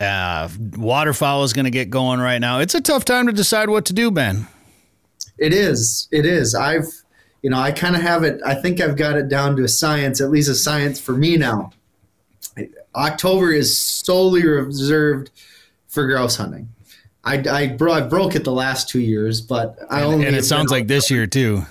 Uh, 0.00 0.48
waterfowl 0.76 1.44
is 1.44 1.52
going 1.52 1.66
to 1.66 1.70
get 1.70 1.90
going 1.90 2.20
right 2.20 2.38
now. 2.38 2.60
It's 2.60 2.74
a 2.74 2.80
tough 2.80 3.04
time 3.04 3.26
to 3.26 3.32
decide 3.32 3.68
what 3.68 3.84
to 3.86 3.92
do, 3.92 4.10
Ben. 4.10 4.46
It 5.38 5.52
is. 5.52 6.08
It 6.10 6.24
is. 6.24 6.54
I've, 6.54 6.86
you 7.42 7.50
know, 7.50 7.58
I 7.58 7.72
kind 7.72 7.94
of 7.94 8.00
have 8.00 8.24
it. 8.24 8.40
I 8.44 8.54
think 8.54 8.80
I've 8.80 8.96
got 8.96 9.16
it 9.16 9.28
down 9.28 9.56
to 9.56 9.64
a 9.64 9.68
science, 9.68 10.22
at 10.22 10.30
least 10.30 10.48
a 10.48 10.54
science 10.54 10.98
for 10.98 11.12
me 11.12 11.36
now. 11.36 11.72
October 12.94 13.52
is 13.52 13.76
solely 13.76 14.46
reserved 14.46 15.30
for 15.88 16.06
grouse 16.06 16.36
hunting. 16.36 16.68
I, 17.24 17.42
I, 17.50 17.66
bro- 17.68 17.92
I 17.92 18.00
broke 18.00 18.34
it 18.34 18.44
the 18.44 18.52
last 18.52 18.88
two 18.88 19.00
years, 19.00 19.40
but 19.40 19.78
I 19.90 19.98
and, 19.98 20.06
only. 20.06 20.26
And 20.26 20.36
it 20.36 20.44
sounds 20.44 20.70
like 20.70 20.86
this 20.86 21.10
year 21.10 21.26
too. 21.26 21.64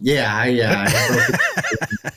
Yeah, 0.00 0.44
yeah. 0.44 0.88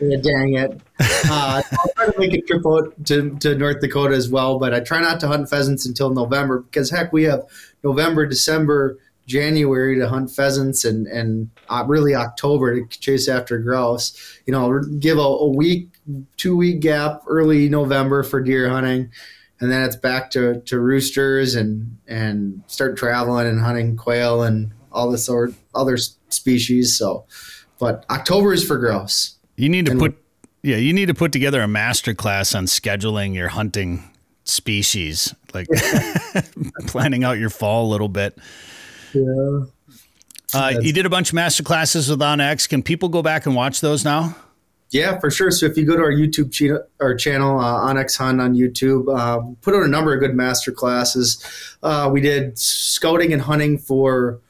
yeah 0.00 0.16
dang 0.20 0.54
it. 0.54 0.80
Uh, 1.00 1.62
I'll 1.72 1.92
try 1.96 2.06
to 2.06 2.18
make 2.18 2.32
a 2.34 2.40
trip 2.42 2.66
out 2.66 3.04
to, 3.06 3.36
to 3.38 3.54
North 3.56 3.80
Dakota 3.80 4.14
as 4.14 4.30
well, 4.30 4.58
but 4.58 4.74
I 4.74 4.80
try 4.80 5.00
not 5.00 5.20
to 5.20 5.28
hunt 5.28 5.48
pheasants 5.48 5.86
until 5.86 6.10
November 6.10 6.60
because, 6.60 6.90
heck, 6.90 7.12
we 7.12 7.24
have 7.24 7.44
November, 7.82 8.26
December, 8.26 8.98
January 9.26 9.96
to 9.98 10.08
hunt 10.08 10.30
pheasants 10.30 10.84
and, 10.84 11.06
and 11.06 11.50
uh, 11.68 11.84
really 11.86 12.14
October 12.14 12.80
to 12.80 12.98
chase 12.98 13.28
after 13.28 13.58
grouse. 13.58 14.40
You 14.46 14.52
know, 14.52 14.82
give 14.98 15.18
a, 15.18 15.20
a 15.20 15.48
week, 15.48 15.89
two 16.36 16.56
week 16.56 16.80
gap 16.80 17.22
early 17.26 17.68
November 17.68 18.22
for 18.22 18.40
deer 18.40 18.68
hunting 18.68 19.10
and 19.60 19.70
then 19.70 19.82
it's 19.82 19.96
back 19.96 20.30
to, 20.30 20.60
to 20.62 20.80
roosters 20.80 21.54
and 21.54 21.98
and 22.08 22.62
start 22.66 22.96
traveling 22.96 23.46
and 23.46 23.60
hunting 23.60 23.96
quail 23.96 24.42
and 24.42 24.72
all 24.90 25.10
this 25.10 25.26
sort 25.26 25.52
other 25.74 25.96
species. 26.30 26.96
So, 26.96 27.26
but 27.78 28.04
October 28.10 28.52
is 28.52 28.64
for 28.64 28.78
grouse. 28.78 29.36
You 29.56 29.68
need 29.68 29.86
to 29.86 29.92
and 29.92 30.00
put 30.00 30.16
yeah, 30.62 30.76
you 30.76 30.92
need 30.92 31.06
to 31.06 31.14
put 31.14 31.32
together 31.32 31.60
a 31.60 31.68
master 31.68 32.14
class 32.14 32.54
on 32.54 32.64
scheduling 32.64 33.34
your 33.34 33.48
hunting 33.48 34.10
species, 34.44 35.34
like 35.52 35.68
planning 36.86 37.24
out 37.24 37.38
your 37.38 37.50
fall 37.50 37.86
a 37.86 37.90
little 37.90 38.08
bit. 38.08 38.38
Yeah. 39.12 39.60
Uh, 40.52 40.72
you 40.80 40.92
did 40.92 41.06
a 41.06 41.10
bunch 41.10 41.28
of 41.28 41.34
master 41.34 41.62
classes 41.62 42.08
with 42.08 42.18
onX. 42.18 42.68
Can 42.68 42.82
people 42.82 43.08
go 43.08 43.22
back 43.22 43.46
and 43.46 43.54
watch 43.54 43.80
those 43.80 44.04
now? 44.04 44.34
Yeah, 44.90 45.20
for 45.20 45.30
sure. 45.30 45.52
So 45.52 45.66
if 45.66 45.76
you 45.76 45.84
go 45.84 45.96
to 45.96 46.02
our 46.02 46.12
YouTube 46.12 46.52
ch- 46.52 46.84
our 47.00 47.14
channel, 47.14 47.60
uh, 47.60 47.92
onX 47.92 48.18
Hunt 48.18 48.40
on 48.40 48.54
YouTube, 48.54 49.06
uh, 49.16 49.40
put 49.62 49.74
on 49.74 49.84
a 49.84 49.88
number 49.88 50.12
of 50.12 50.20
good 50.20 50.34
master 50.34 50.72
classes. 50.72 51.44
Uh, 51.82 52.10
we 52.12 52.20
did 52.20 52.58
scouting 52.58 53.32
and 53.32 53.40
hunting 53.40 53.78
for 53.78 54.40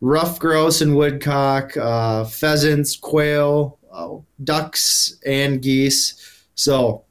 ruffed 0.00 0.40
grouse 0.40 0.80
and 0.80 0.96
woodcock, 0.96 1.76
uh, 1.76 2.24
pheasants, 2.24 2.96
quail, 2.96 3.78
uh, 3.92 4.08
ducks, 4.42 5.18
and 5.26 5.60
geese. 5.60 6.14
So, 6.54 7.04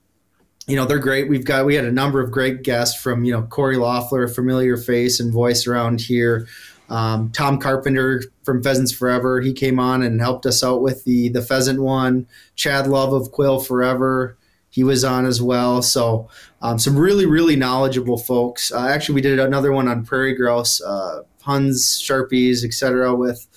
you 0.65 0.75
know, 0.75 0.85
they're 0.85 0.97
great. 0.97 1.29
We've 1.29 1.45
got 1.45 1.67
we 1.67 1.75
had 1.75 1.85
a 1.85 1.91
number 1.91 2.19
of 2.21 2.31
great 2.31 2.63
guests 2.63 2.99
from 2.99 3.23
you 3.23 3.31
know 3.31 3.43
Corey 3.43 3.77
Loeffler, 3.77 4.27
familiar 4.27 4.77
face 4.77 5.19
and 5.19 5.31
voice 5.31 5.67
around 5.67 6.01
here. 6.01 6.47
Um, 6.89 7.31
Tom 7.31 7.59
Carpenter 7.59 8.23
from 8.43 8.63
Pheasants 8.63 8.91
Forever, 8.91 9.41
he 9.41 9.53
came 9.53 9.79
on 9.79 10.01
and 10.01 10.19
helped 10.19 10.45
us 10.45 10.63
out 10.63 10.81
with 10.81 11.03
the 11.03 11.29
the 11.29 11.41
pheasant 11.41 11.81
one. 11.81 12.27
Chad 12.55 12.87
Love 12.87 13.13
of 13.13 13.31
Quail 13.31 13.59
Forever, 13.59 14.37
he 14.69 14.83
was 14.83 15.03
on 15.03 15.25
as 15.25 15.41
well. 15.41 15.81
So 15.81 16.29
um, 16.61 16.79
some 16.79 16.97
really 16.97 17.25
really 17.25 17.55
knowledgeable 17.55 18.17
folks. 18.17 18.71
Uh, 18.71 18.87
actually, 18.87 19.15
we 19.15 19.21
did 19.21 19.39
another 19.39 19.71
one 19.71 19.87
on 19.87 20.05
prairie 20.05 20.35
grouse, 20.35 20.81
uh, 20.81 21.23
Huns, 21.41 22.01
Sharpies, 22.01 22.63
etc. 22.63 23.15
with 23.15 23.47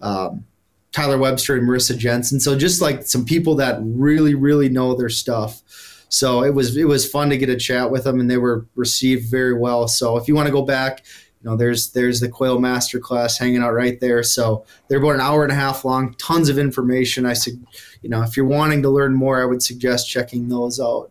um, 0.00 0.44
Tyler 0.92 1.18
Webster 1.18 1.56
and 1.56 1.68
Marissa 1.68 1.96
Jensen. 1.96 2.40
So 2.40 2.56
just 2.56 2.80
like 2.80 3.02
some 3.06 3.24
people 3.24 3.54
that 3.56 3.78
really 3.82 4.34
really 4.34 4.68
know 4.68 4.94
their 4.94 5.08
stuff. 5.08 5.62
So 6.08 6.42
it 6.42 6.54
was 6.54 6.76
it 6.76 6.84
was 6.84 7.08
fun 7.08 7.28
to 7.30 7.36
get 7.36 7.50
a 7.50 7.56
chat 7.56 7.90
with 7.90 8.04
them, 8.04 8.18
and 8.18 8.30
they 8.30 8.38
were 8.38 8.66
received 8.74 9.30
very 9.30 9.52
well. 9.52 9.88
So 9.88 10.16
if 10.16 10.26
you 10.26 10.34
want 10.34 10.46
to 10.46 10.52
go 10.52 10.62
back, 10.62 11.04
you 11.42 11.48
know, 11.48 11.56
there's 11.56 11.90
there's 11.90 12.20
the 12.20 12.28
Quail 12.28 12.58
Masterclass 12.58 13.38
hanging 13.38 13.62
out 13.62 13.72
right 13.72 13.98
there. 14.00 14.22
So 14.22 14.64
they're 14.88 14.98
about 14.98 15.14
an 15.14 15.20
hour 15.20 15.44
and 15.44 15.52
a 15.52 15.54
half 15.54 15.84
long, 15.84 16.14
tons 16.14 16.48
of 16.48 16.58
information. 16.58 17.26
I 17.26 17.34
said, 17.34 17.64
you 18.02 18.10
know, 18.10 18.22
if 18.22 18.36
you're 18.36 18.46
wanting 18.46 18.82
to 18.82 18.90
learn 18.90 19.14
more, 19.14 19.40
I 19.40 19.44
would 19.44 19.62
suggest 19.62 20.10
checking 20.10 20.48
those 20.48 20.80
out. 20.80 21.10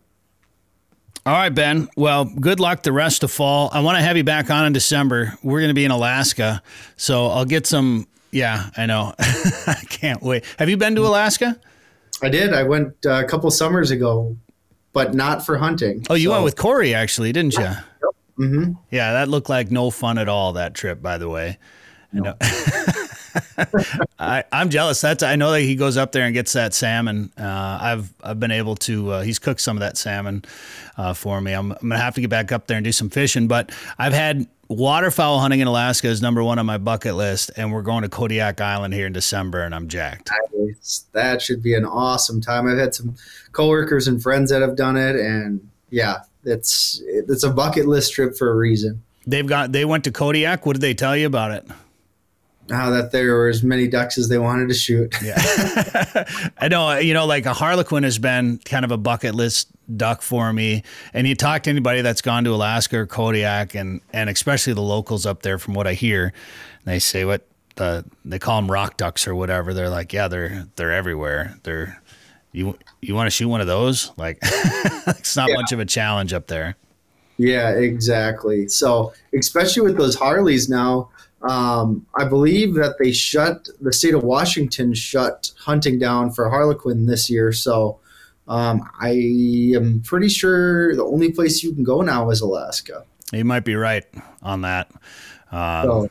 All 1.25 1.33
right, 1.33 1.49
Ben. 1.49 1.89
Well, 1.97 2.25
good 2.25 2.59
luck 2.59 2.83
the 2.83 2.93
rest 2.93 3.23
of 3.23 3.31
fall. 3.31 3.69
I 3.73 3.81
want 3.81 3.97
to 3.97 4.01
have 4.01 4.15
you 4.15 4.23
back 4.23 4.49
on 4.49 4.65
in 4.65 4.73
December. 4.73 5.37
We're 5.43 5.59
going 5.59 5.69
to 5.69 5.73
be 5.73 5.85
in 5.85 5.91
Alaska, 5.91 6.61
so 6.97 7.27
I'll 7.27 7.45
get 7.45 7.65
some. 7.65 8.07
Yeah, 8.31 8.69
I 8.75 8.85
know. 8.85 9.13
I 9.19 9.81
can't 9.89 10.21
wait. 10.21 10.43
Have 10.59 10.69
you 10.69 10.77
been 10.77 10.95
to 10.95 11.01
Alaska? 11.01 11.59
I 12.21 12.29
did. 12.29 12.53
I 12.53 12.63
went 12.63 12.93
uh, 13.05 13.23
a 13.23 13.27
couple 13.27 13.49
summers 13.51 13.91
ago, 13.91 14.35
but 14.91 15.13
not 15.13 15.45
for 15.45 15.57
hunting. 15.57 16.05
Oh, 16.09 16.15
you 16.15 16.29
so. 16.29 16.31
went 16.31 16.43
with 16.43 16.55
Corey, 16.57 16.93
actually, 16.93 17.31
didn't 17.31 17.55
you? 17.55 17.63
Yep. 17.63 17.85
Mm-hmm. 18.37 18.73
Yeah, 18.91 19.13
that 19.13 19.29
looked 19.29 19.49
like 19.49 19.71
no 19.71 19.89
fun 19.89 20.17
at 20.17 20.29
all. 20.29 20.53
That 20.53 20.73
trip, 20.73 21.01
by 21.01 21.17
the 21.17 21.29
way. 21.29 21.57
No. 22.13 22.35
I, 24.19 24.43
am 24.51 24.69
jealous. 24.69 25.01
That's 25.01 25.23
I 25.23 25.35
know 25.35 25.51
that 25.51 25.61
he 25.61 25.75
goes 25.75 25.97
up 25.97 26.11
there 26.11 26.25
and 26.25 26.33
gets 26.33 26.53
that 26.53 26.73
salmon. 26.73 27.31
Uh, 27.37 27.77
I've 27.81 28.13
I've 28.23 28.39
been 28.39 28.51
able 28.51 28.75
to. 28.77 29.11
Uh, 29.11 29.21
he's 29.21 29.39
cooked 29.39 29.61
some 29.61 29.77
of 29.77 29.81
that 29.81 29.97
salmon 29.97 30.45
uh, 30.97 31.13
for 31.13 31.41
me. 31.41 31.53
I'm, 31.53 31.71
I'm, 31.73 31.89
gonna 31.89 31.97
have 31.97 32.15
to 32.15 32.21
get 32.21 32.29
back 32.29 32.51
up 32.51 32.67
there 32.67 32.77
and 32.77 32.83
do 32.83 32.91
some 32.91 33.09
fishing. 33.09 33.47
But 33.47 33.71
I've 33.97 34.13
had 34.13 34.47
waterfowl 34.69 35.39
hunting 35.39 35.59
in 35.59 35.67
Alaska 35.67 36.07
is 36.07 36.21
number 36.21 36.43
one 36.43 36.59
on 36.59 36.65
my 36.65 36.77
bucket 36.77 37.15
list, 37.15 37.51
and 37.57 37.71
we're 37.71 37.81
going 37.81 38.03
to 38.03 38.09
Kodiak 38.09 38.61
Island 38.61 38.93
here 38.93 39.07
in 39.07 39.13
December, 39.13 39.63
and 39.63 39.73
I'm 39.73 39.87
jacked. 39.87 40.31
That 41.13 41.41
should 41.41 41.61
be 41.61 41.73
an 41.73 41.85
awesome 41.85 42.41
time. 42.41 42.67
I've 42.67 42.77
had 42.77 42.95
some 42.95 43.15
coworkers 43.51 44.07
and 44.07 44.21
friends 44.21 44.51
that 44.51 44.61
have 44.61 44.75
done 44.75 44.97
it, 44.97 45.15
and 45.15 45.67
yeah, 45.89 46.17
it's 46.43 47.01
it's 47.05 47.43
a 47.43 47.49
bucket 47.49 47.87
list 47.87 48.13
trip 48.13 48.35
for 48.35 48.51
a 48.51 48.55
reason. 48.55 49.03
They've 49.25 49.45
got 49.45 49.71
they 49.71 49.85
went 49.85 50.03
to 50.05 50.11
Kodiak. 50.11 50.65
What 50.65 50.73
did 50.73 50.81
they 50.81 50.93
tell 50.93 51.15
you 51.15 51.27
about 51.27 51.51
it? 51.51 51.67
How 52.69 52.89
that 52.89 53.11
there 53.11 53.33
were 53.33 53.47
as 53.47 53.63
many 53.63 53.87
ducks 53.87 54.17
as 54.17 54.27
they 54.27 54.37
wanted 54.37 54.67
to 54.69 54.73
shoot. 54.73 55.15
Yeah, 55.23 55.35
I 56.57 56.67
know. 56.67 56.89
Uh, 56.89 56.97
you 56.97 57.13
know, 57.13 57.25
like 57.25 57.45
a 57.45 57.53
harlequin 57.53 58.03
has 58.03 58.19
been 58.19 58.59
kind 58.59 58.83
of 58.83 58.91
a 58.91 58.97
bucket 58.97 59.35
list 59.35 59.69
duck 59.95 60.21
for 60.21 60.51
me. 60.51 60.83
And 61.13 61.27
you 61.27 61.35
talk 61.35 61.63
to 61.63 61.69
anybody 61.69 62.01
that's 62.01 62.21
gone 62.21 62.43
to 62.43 62.53
Alaska 62.53 62.99
or 62.99 63.05
Kodiak, 63.07 63.75
and 63.75 64.01
and 64.11 64.29
especially 64.29 64.73
the 64.73 64.81
locals 64.81 65.25
up 65.25 65.43
there, 65.43 65.57
from 65.57 65.73
what 65.75 65.87
I 65.87 65.93
hear, 65.93 66.33
they 66.85 66.99
say 66.99 67.23
what 67.23 67.47
the 67.75 68.03
they 68.25 68.39
call 68.39 68.61
them 68.61 68.69
rock 68.69 68.97
ducks 68.97 69.27
or 69.27 69.35
whatever. 69.35 69.73
They're 69.73 69.89
like, 69.89 70.11
yeah, 70.11 70.27
they're 70.27 70.67
they're 70.75 70.91
everywhere. 70.91 71.57
They're 71.63 72.01
you 72.57 72.77
you 73.01 73.13
want 73.13 73.27
to 73.27 73.31
shoot 73.31 73.47
one 73.47 73.61
of 73.61 73.67
those? 73.67 74.11
Like, 74.17 74.39
it's 74.41 75.35
not 75.35 75.49
yeah. 75.49 75.55
much 75.55 75.71
of 75.71 75.79
a 75.79 75.85
challenge 75.85 76.33
up 76.33 76.47
there. 76.47 76.75
Yeah, 77.37 77.69
exactly. 77.69 78.67
So, 78.67 79.13
especially 79.37 79.83
with 79.83 79.95
those 79.95 80.15
Harleys 80.15 80.67
now, 80.67 81.11
um, 81.43 82.07
I 82.15 82.25
believe 82.25 82.73
that 82.73 82.95
they 82.97 83.11
shut 83.11 83.69
the 83.79 83.93
state 83.93 84.15
of 84.15 84.23
Washington 84.23 84.95
shut 84.95 85.51
hunting 85.59 85.99
down 85.99 86.31
for 86.31 86.49
Harlequin 86.49 87.05
this 87.05 87.29
year. 87.29 87.53
So, 87.53 87.99
Um, 88.47 88.89
I 89.01 89.11
am 89.75 90.01
pretty 90.05 90.29
sure 90.29 90.95
the 90.95 91.03
only 91.03 91.33
place 91.33 91.61
you 91.63 91.73
can 91.73 91.83
go 91.83 92.01
now 92.01 92.29
is 92.31 92.39
Alaska. 92.41 93.03
You 93.33 93.43
might 93.43 93.65
be 93.65 93.75
right 93.75 94.05
on 94.41 94.61
that. 94.61 94.89
Um, 95.51 95.83
So 95.83 96.09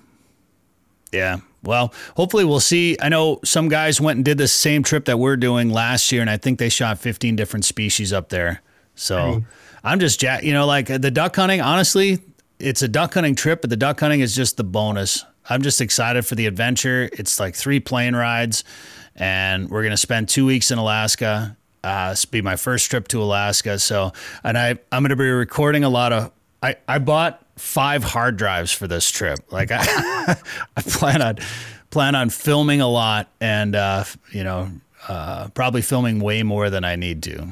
Yeah. 1.12 1.38
Well, 1.66 1.92
hopefully 2.16 2.44
we'll 2.44 2.60
see. 2.60 2.96
I 3.00 3.08
know 3.08 3.40
some 3.44 3.68
guys 3.68 4.00
went 4.00 4.16
and 4.16 4.24
did 4.24 4.38
the 4.38 4.48
same 4.48 4.82
trip 4.82 5.06
that 5.06 5.18
we're 5.18 5.36
doing 5.36 5.70
last 5.70 6.12
year, 6.12 6.20
and 6.20 6.30
I 6.30 6.36
think 6.36 6.58
they 6.58 6.68
shot 6.68 6.98
15 6.98 7.36
different 7.36 7.64
species 7.64 8.12
up 8.12 8.28
there. 8.28 8.62
So 8.94 9.42
I'm 9.84 10.00
just, 10.00 10.22
ja- 10.22 10.38
you 10.42 10.52
know, 10.52 10.66
like 10.66 10.86
the 10.86 11.10
duck 11.10 11.36
hunting, 11.36 11.60
honestly, 11.60 12.20
it's 12.58 12.82
a 12.82 12.88
duck 12.88 13.14
hunting 13.14 13.34
trip, 13.34 13.60
but 13.60 13.70
the 13.70 13.76
duck 13.76 14.00
hunting 14.00 14.20
is 14.20 14.34
just 14.34 14.56
the 14.56 14.64
bonus. 14.64 15.24
I'm 15.48 15.62
just 15.62 15.80
excited 15.80 16.26
for 16.26 16.34
the 16.34 16.46
adventure. 16.46 17.08
It's 17.12 17.38
like 17.38 17.54
three 17.54 17.78
plane 17.80 18.16
rides, 18.16 18.64
and 19.14 19.70
we're 19.70 19.82
going 19.82 19.92
to 19.92 19.96
spend 19.96 20.28
two 20.28 20.46
weeks 20.46 20.70
in 20.70 20.78
Alaska. 20.78 21.56
Uh, 21.84 22.10
this 22.10 22.26
will 22.26 22.32
be 22.32 22.42
my 22.42 22.56
first 22.56 22.90
trip 22.90 23.06
to 23.08 23.22
Alaska. 23.22 23.78
So, 23.78 24.12
and 24.42 24.58
I, 24.58 24.70
I'm 24.90 25.02
going 25.02 25.10
to 25.10 25.16
be 25.16 25.28
recording 25.28 25.84
a 25.84 25.88
lot 25.88 26.12
of, 26.12 26.32
I, 26.62 26.76
I 26.88 26.98
bought 26.98 27.45
five 27.56 28.04
hard 28.04 28.36
drives 28.36 28.72
for 28.72 28.86
this 28.86 29.10
trip. 29.10 29.40
Like 29.50 29.70
I, 29.72 29.78
I 30.76 30.82
plan 30.82 31.22
on, 31.22 31.38
plan 31.90 32.14
on 32.14 32.30
filming 32.30 32.80
a 32.80 32.88
lot 32.88 33.28
and, 33.40 33.74
uh, 33.74 34.04
you 34.30 34.44
know, 34.44 34.70
uh, 35.08 35.48
probably 35.48 35.82
filming 35.82 36.20
way 36.20 36.42
more 36.42 36.70
than 36.70 36.84
I 36.84 36.96
need 36.96 37.22
to. 37.24 37.48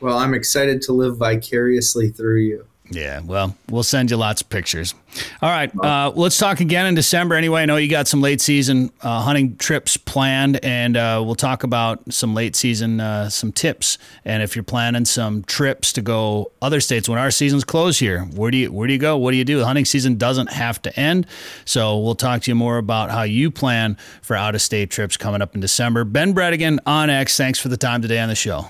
well, 0.00 0.18
I'm 0.18 0.34
excited 0.34 0.82
to 0.82 0.92
live 0.92 1.16
vicariously 1.16 2.10
through 2.10 2.40
you. 2.40 2.66
Yeah, 2.88 3.20
well, 3.24 3.56
we'll 3.68 3.82
send 3.82 4.10
you 4.10 4.16
lots 4.16 4.42
of 4.42 4.48
pictures. 4.48 4.94
All 5.42 5.50
right, 5.50 5.72
uh, 5.80 6.12
let's 6.14 6.38
talk 6.38 6.60
again 6.60 6.86
in 6.86 6.94
December. 6.94 7.34
Anyway, 7.34 7.62
I 7.62 7.66
know 7.66 7.76
you 7.76 7.88
got 7.88 8.06
some 8.06 8.20
late 8.20 8.40
season 8.40 8.92
uh, 9.02 9.22
hunting 9.22 9.56
trips 9.56 9.96
planned, 9.96 10.64
and 10.64 10.96
uh, 10.96 11.20
we'll 11.24 11.34
talk 11.34 11.64
about 11.64 12.12
some 12.12 12.34
late 12.34 12.54
season 12.54 13.00
uh, 13.00 13.28
some 13.28 13.50
tips. 13.50 13.98
And 14.24 14.42
if 14.42 14.54
you're 14.54 14.62
planning 14.62 15.04
some 15.04 15.42
trips 15.44 15.92
to 15.94 16.02
go 16.02 16.52
other 16.62 16.80
states 16.80 17.08
when 17.08 17.18
our 17.18 17.30
season's 17.30 17.64
closed 17.64 17.98
here, 17.98 18.20
where 18.20 18.50
do 18.50 18.58
you 18.58 18.70
where 18.70 18.86
do 18.86 18.92
you 18.92 19.00
go? 19.00 19.16
What 19.16 19.32
do 19.32 19.36
you 19.36 19.44
do? 19.44 19.58
The 19.58 19.66
hunting 19.66 19.84
season 19.84 20.16
doesn't 20.16 20.52
have 20.52 20.80
to 20.82 20.98
end, 20.98 21.26
so 21.64 21.98
we'll 21.98 22.14
talk 22.14 22.42
to 22.42 22.50
you 22.50 22.54
more 22.54 22.78
about 22.78 23.10
how 23.10 23.22
you 23.22 23.50
plan 23.50 23.96
for 24.22 24.36
out 24.36 24.54
of 24.54 24.62
state 24.62 24.90
trips 24.90 25.16
coming 25.16 25.42
up 25.42 25.54
in 25.54 25.60
December. 25.60 26.04
Ben 26.04 26.34
Brettingen 26.34 26.78
on 26.86 27.10
X. 27.10 27.36
Thanks 27.36 27.58
for 27.58 27.68
the 27.68 27.76
time 27.76 28.00
today 28.00 28.20
on 28.20 28.28
the 28.28 28.36
show. 28.36 28.68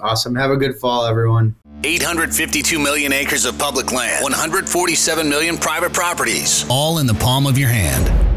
Awesome. 0.00 0.34
Have 0.34 0.50
a 0.50 0.56
good 0.56 0.76
fall, 0.76 1.06
everyone. 1.06 1.54
852 1.84 2.78
million 2.78 3.12
acres 3.12 3.44
of 3.44 3.58
public 3.58 3.92
land, 3.92 4.22
147 4.22 5.28
million 5.28 5.56
private 5.56 5.92
properties, 5.92 6.64
all 6.68 6.98
in 6.98 7.06
the 7.06 7.14
palm 7.14 7.46
of 7.46 7.56
your 7.56 7.68
hand. 7.68 8.27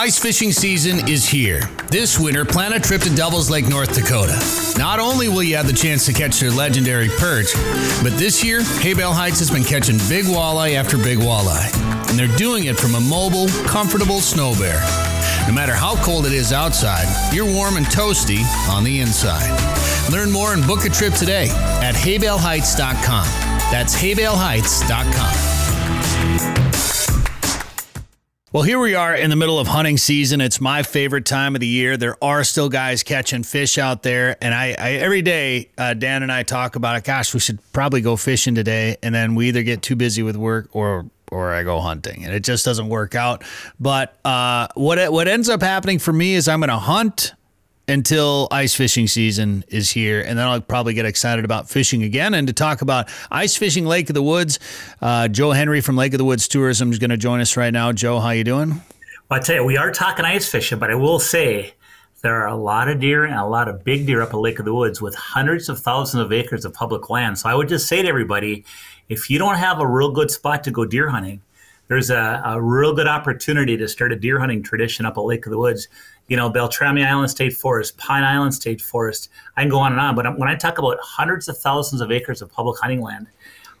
Ice 0.00 0.18
fishing 0.18 0.50
season 0.50 1.06
is 1.06 1.28
here. 1.28 1.60
This 1.90 2.18
winter, 2.18 2.46
plan 2.46 2.72
a 2.72 2.80
trip 2.80 3.02
to 3.02 3.14
Devil's 3.14 3.50
Lake, 3.50 3.68
North 3.68 3.94
Dakota. 3.94 4.34
Not 4.78 4.98
only 4.98 5.28
will 5.28 5.42
you 5.42 5.56
have 5.56 5.66
the 5.66 5.74
chance 5.74 6.06
to 6.06 6.14
catch 6.14 6.40
their 6.40 6.50
legendary 6.50 7.10
perch, 7.18 7.52
but 8.02 8.16
this 8.16 8.42
year, 8.42 8.62
Haybale 8.62 9.12
Heights 9.12 9.40
has 9.40 9.50
been 9.50 9.62
catching 9.62 9.98
big 10.08 10.24
walleye 10.24 10.74
after 10.74 10.96
big 10.96 11.18
walleye. 11.18 11.70
And 12.08 12.18
they're 12.18 12.34
doing 12.38 12.64
it 12.64 12.78
from 12.78 12.94
a 12.94 13.00
mobile, 13.00 13.48
comfortable 13.66 14.20
SnoBear. 14.20 14.80
No 15.46 15.52
matter 15.52 15.74
how 15.74 16.02
cold 16.02 16.24
it 16.24 16.32
is 16.32 16.50
outside, 16.50 17.04
you're 17.34 17.44
warm 17.44 17.76
and 17.76 17.84
toasty 17.84 18.42
on 18.70 18.84
the 18.84 19.00
inside. 19.00 19.50
Learn 20.10 20.30
more 20.30 20.54
and 20.54 20.66
book 20.66 20.86
a 20.86 20.88
trip 20.88 21.12
today 21.12 21.50
at 21.82 21.94
haybaleheights.com. 21.94 23.26
That's 23.70 23.94
haybaleheights.com. 24.00 26.69
Well, 28.52 28.64
here 28.64 28.80
we 28.80 28.96
are 28.96 29.14
in 29.14 29.30
the 29.30 29.36
middle 29.36 29.60
of 29.60 29.68
hunting 29.68 29.96
season. 29.96 30.40
It's 30.40 30.60
my 30.60 30.82
favorite 30.82 31.24
time 31.24 31.54
of 31.54 31.60
the 31.60 31.68
year. 31.68 31.96
There 31.96 32.16
are 32.20 32.42
still 32.42 32.68
guys 32.68 33.04
catching 33.04 33.44
fish 33.44 33.78
out 33.78 34.02
there, 34.02 34.36
and 34.42 34.52
I, 34.52 34.74
I 34.76 34.90
every 34.94 35.22
day 35.22 35.70
uh, 35.78 35.94
Dan 35.94 36.24
and 36.24 36.32
I 36.32 36.42
talk 36.42 36.74
about 36.74 36.96
it. 36.96 37.04
Gosh, 37.04 37.32
we 37.32 37.38
should 37.38 37.60
probably 37.72 38.00
go 38.00 38.16
fishing 38.16 38.56
today, 38.56 38.96
and 39.04 39.14
then 39.14 39.36
we 39.36 39.46
either 39.46 39.62
get 39.62 39.82
too 39.82 39.94
busy 39.94 40.24
with 40.24 40.34
work 40.34 40.68
or 40.72 41.08
or 41.30 41.54
I 41.54 41.62
go 41.62 41.78
hunting, 41.78 42.24
and 42.24 42.34
it 42.34 42.42
just 42.42 42.64
doesn't 42.64 42.88
work 42.88 43.14
out. 43.14 43.44
But 43.78 44.18
uh, 44.24 44.66
what 44.74 45.12
what 45.12 45.28
ends 45.28 45.48
up 45.48 45.62
happening 45.62 46.00
for 46.00 46.12
me 46.12 46.34
is 46.34 46.48
I'm 46.48 46.58
going 46.58 46.70
to 46.70 46.76
hunt 46.76 47.34
until 47.90 48.48
ice 48.50 48.74
fishing 48.74 49.06
season 49.06 49.64
is 49.68 49.90
here, 49.90 50.22
and 50.22 50.38
then 50.38 50.46
I'll 50.46 50.60
probably 50.60 50.94
get 50.94 51.04
excited 51.04 51.44
about 51.44 51.68
fishing 51.68 52.02
again. 52.02 52.32
And 52.34 52.46
to 52.46 52.52
talk 52.52 52.80
about 52.80 53.08
ice 53.30 53.56
fishing, 53.56 53.84
Lake 53.84 54.08
of 54.08 54.14
the 54.14 54.22
Woods, 54.22 54.58
uh, 55.02 55.28
Joe 55.28 55.50
Henry 55.50 55.80
from 55.80 55.96
Lake 55.96 56.14
of 56.14 56.18
the 56.18 56.24
Woods 56.24 56.48
Tourism 56.48 56.92
is 56.92 56.98
going 56.98 57.10
to 57.10 57.16
join 57.16 57.40
us 57.40 57.56
right 57.56 57.72
now. 57.72 57.92
Joe, 57.92 58.20
how 58.20 58.30
you 58.30 58.44
doing? 58.44 58.80
Well, 59.28 59.38
I 59.38 59.40
tell 59.40 59.56
you, 59.56 59.64
we 59.64 59.76
are 59.76 59.90
talking 59.90 60.24
ice 60.24 60.48
fishing, 60.48 60.78
but 60.78 60.90
I 60.90 60.94
will 60.94 61.18
say 61.18 61.74
there 62.22 62.34
are 62.36 62.48
a 62.48 62.56
lot 62.56 62.88
of 62.88 63.00
deer 63.00 63.24
and 63.24 63.34
a 63.34 63.46
lot 63.46 63.68
of 63.68 63.84
big 63.84 64.06
deer 64.06 64.22
up 64.22 64.30
at 64.30 64.36
Lake 64.36 64.58
of 64.58 64.64
the 64.64 64.74
Woods 64.74 65.00
with 65.00 65.14
hundreds 65.14 65.68
of 65.68 65.78
thousands 65.78 66.22
of 66.22 66.32
acres 66.32 66.64
of 66.64 66.74
public 66.74 67.10
land. 67.10 67.38
So 67.38 67.48
I 67.48 67.54
would 67.54 67.68
just 67.68 67.88
say 67.88 68.02
to 68.02 68.08
everybody, 68.08 68.64
if 69.08 69.30
you 69.30 69.38
don't 69.38 69.56
have 69.56 69.80
a 69.80 69.86
real 69.86 70.12
good 70.12 70.30
spot 70.30 70.64
to 70.64 70.70
go 70.70 70.84
deer 70.84 71.08
hunting, 71.08 71.42
there's 71.88 72.10
a, 72.10 72.40
a 72.44 72.62
real 72.62 72.94
good 72.94 73.08
opportunity 73.08 73.76
to 73.76 73.88
start 73.88 74.12
a 74.12 74.16
deer 74.16 74.38
hunting 74.38 74.62
tradition 74.62 75.06
up 75.06 75.18
at 75.18 75.24
Lake 75.24 75.44
of 75.46 75.50
the 75.50 75.58
Woods. 75.58 75.88
You 76.30 76.36
know, 76.36 76.48
Beltrami 76.48 77.04
Island 77.04 77.30
State 77.30 77.52
Forest, 77.52 77.98
Pine 77.98 78.24
Island 78.24 78.54
State 78.54 78.80
Forest. 78.80 79.28
I 79.56 79.62
can 79.62 79.68
go 79.68 79.78
on 79.78 79.92
and 79.92 80.00
on, 80.00 80.14
but 80.14 80.38
when 80.38 80.48
I 80.48 80.54
talk 80.54 80.78
about 80.78 80.96
hundreds 81.02 81.48
of 81.48 81.58
thousands 81.58 82.00
of 82.00 82.10
acres 82.10 82.40
of 82.40 82.50
public 82.50 82.80
hunting 82.80 83.02
land, 83.02 83.26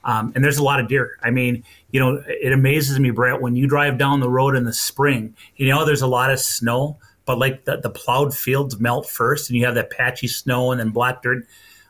um, 0.04 0.32
and 0.34 0.44
there's 0.44 0.58
a 0.58 0.64
lot 0.64 0.80
of 0.80 0.88
deer. 0.88 1.18
I 1.22 1.30
mean, 1.30 1.62
you 1.90 2.00
know, 2.00 2.22
it 2.26 2.52
amazes 2.52 2.98
me, 2.98 3.10
Brett, 3.10 3.40
when 3.40 3.56
you 3.56 3.66
drive 3.66 3.98
down 3.98 4.20
the 4.20 4.28
road 4.28 4.56
in 4.56 4.64
the 4.64 4.72
spring, 4.72 5.34
you 5.56 5.68
know, 5.68 5.84
there's 5.84 6.02
a 6.02 6.06
lot 6.06 6.30
of 6.30 6.40
snow, 6.40 6.98
but 7.24 7.38
like 7.38 7.64
the, 7.64 7.76
the 7.78 7.90
plowed 7.90 8.34
fields 8.36 8.80
melt 8.80 9.08
first 9.08 9.50
and 9.50 9.58
you 9.58 9.64
have 9.66 9.74
that 9.74 9.90
patchy 9.90 10.26
snow 10.26 10.72
and 10.72 10.80
then 10.80 10.90
black 10.90 11.22
dirt. 11.22 11.46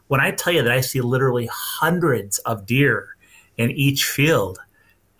When 0.08 0.20
I 0.20 0.32
tell 0.32 0.52
you 0.52 0.62
that 0.62 0.72
I 0.72 0.80
see 0.80 1.00
literally 1.00 1.48
hundreds 1.52 2.38
of 2.40 2.66
deer 2.66 3.16
in 3.56 3.70
each 3.70 4.04
field, 4.04 4.58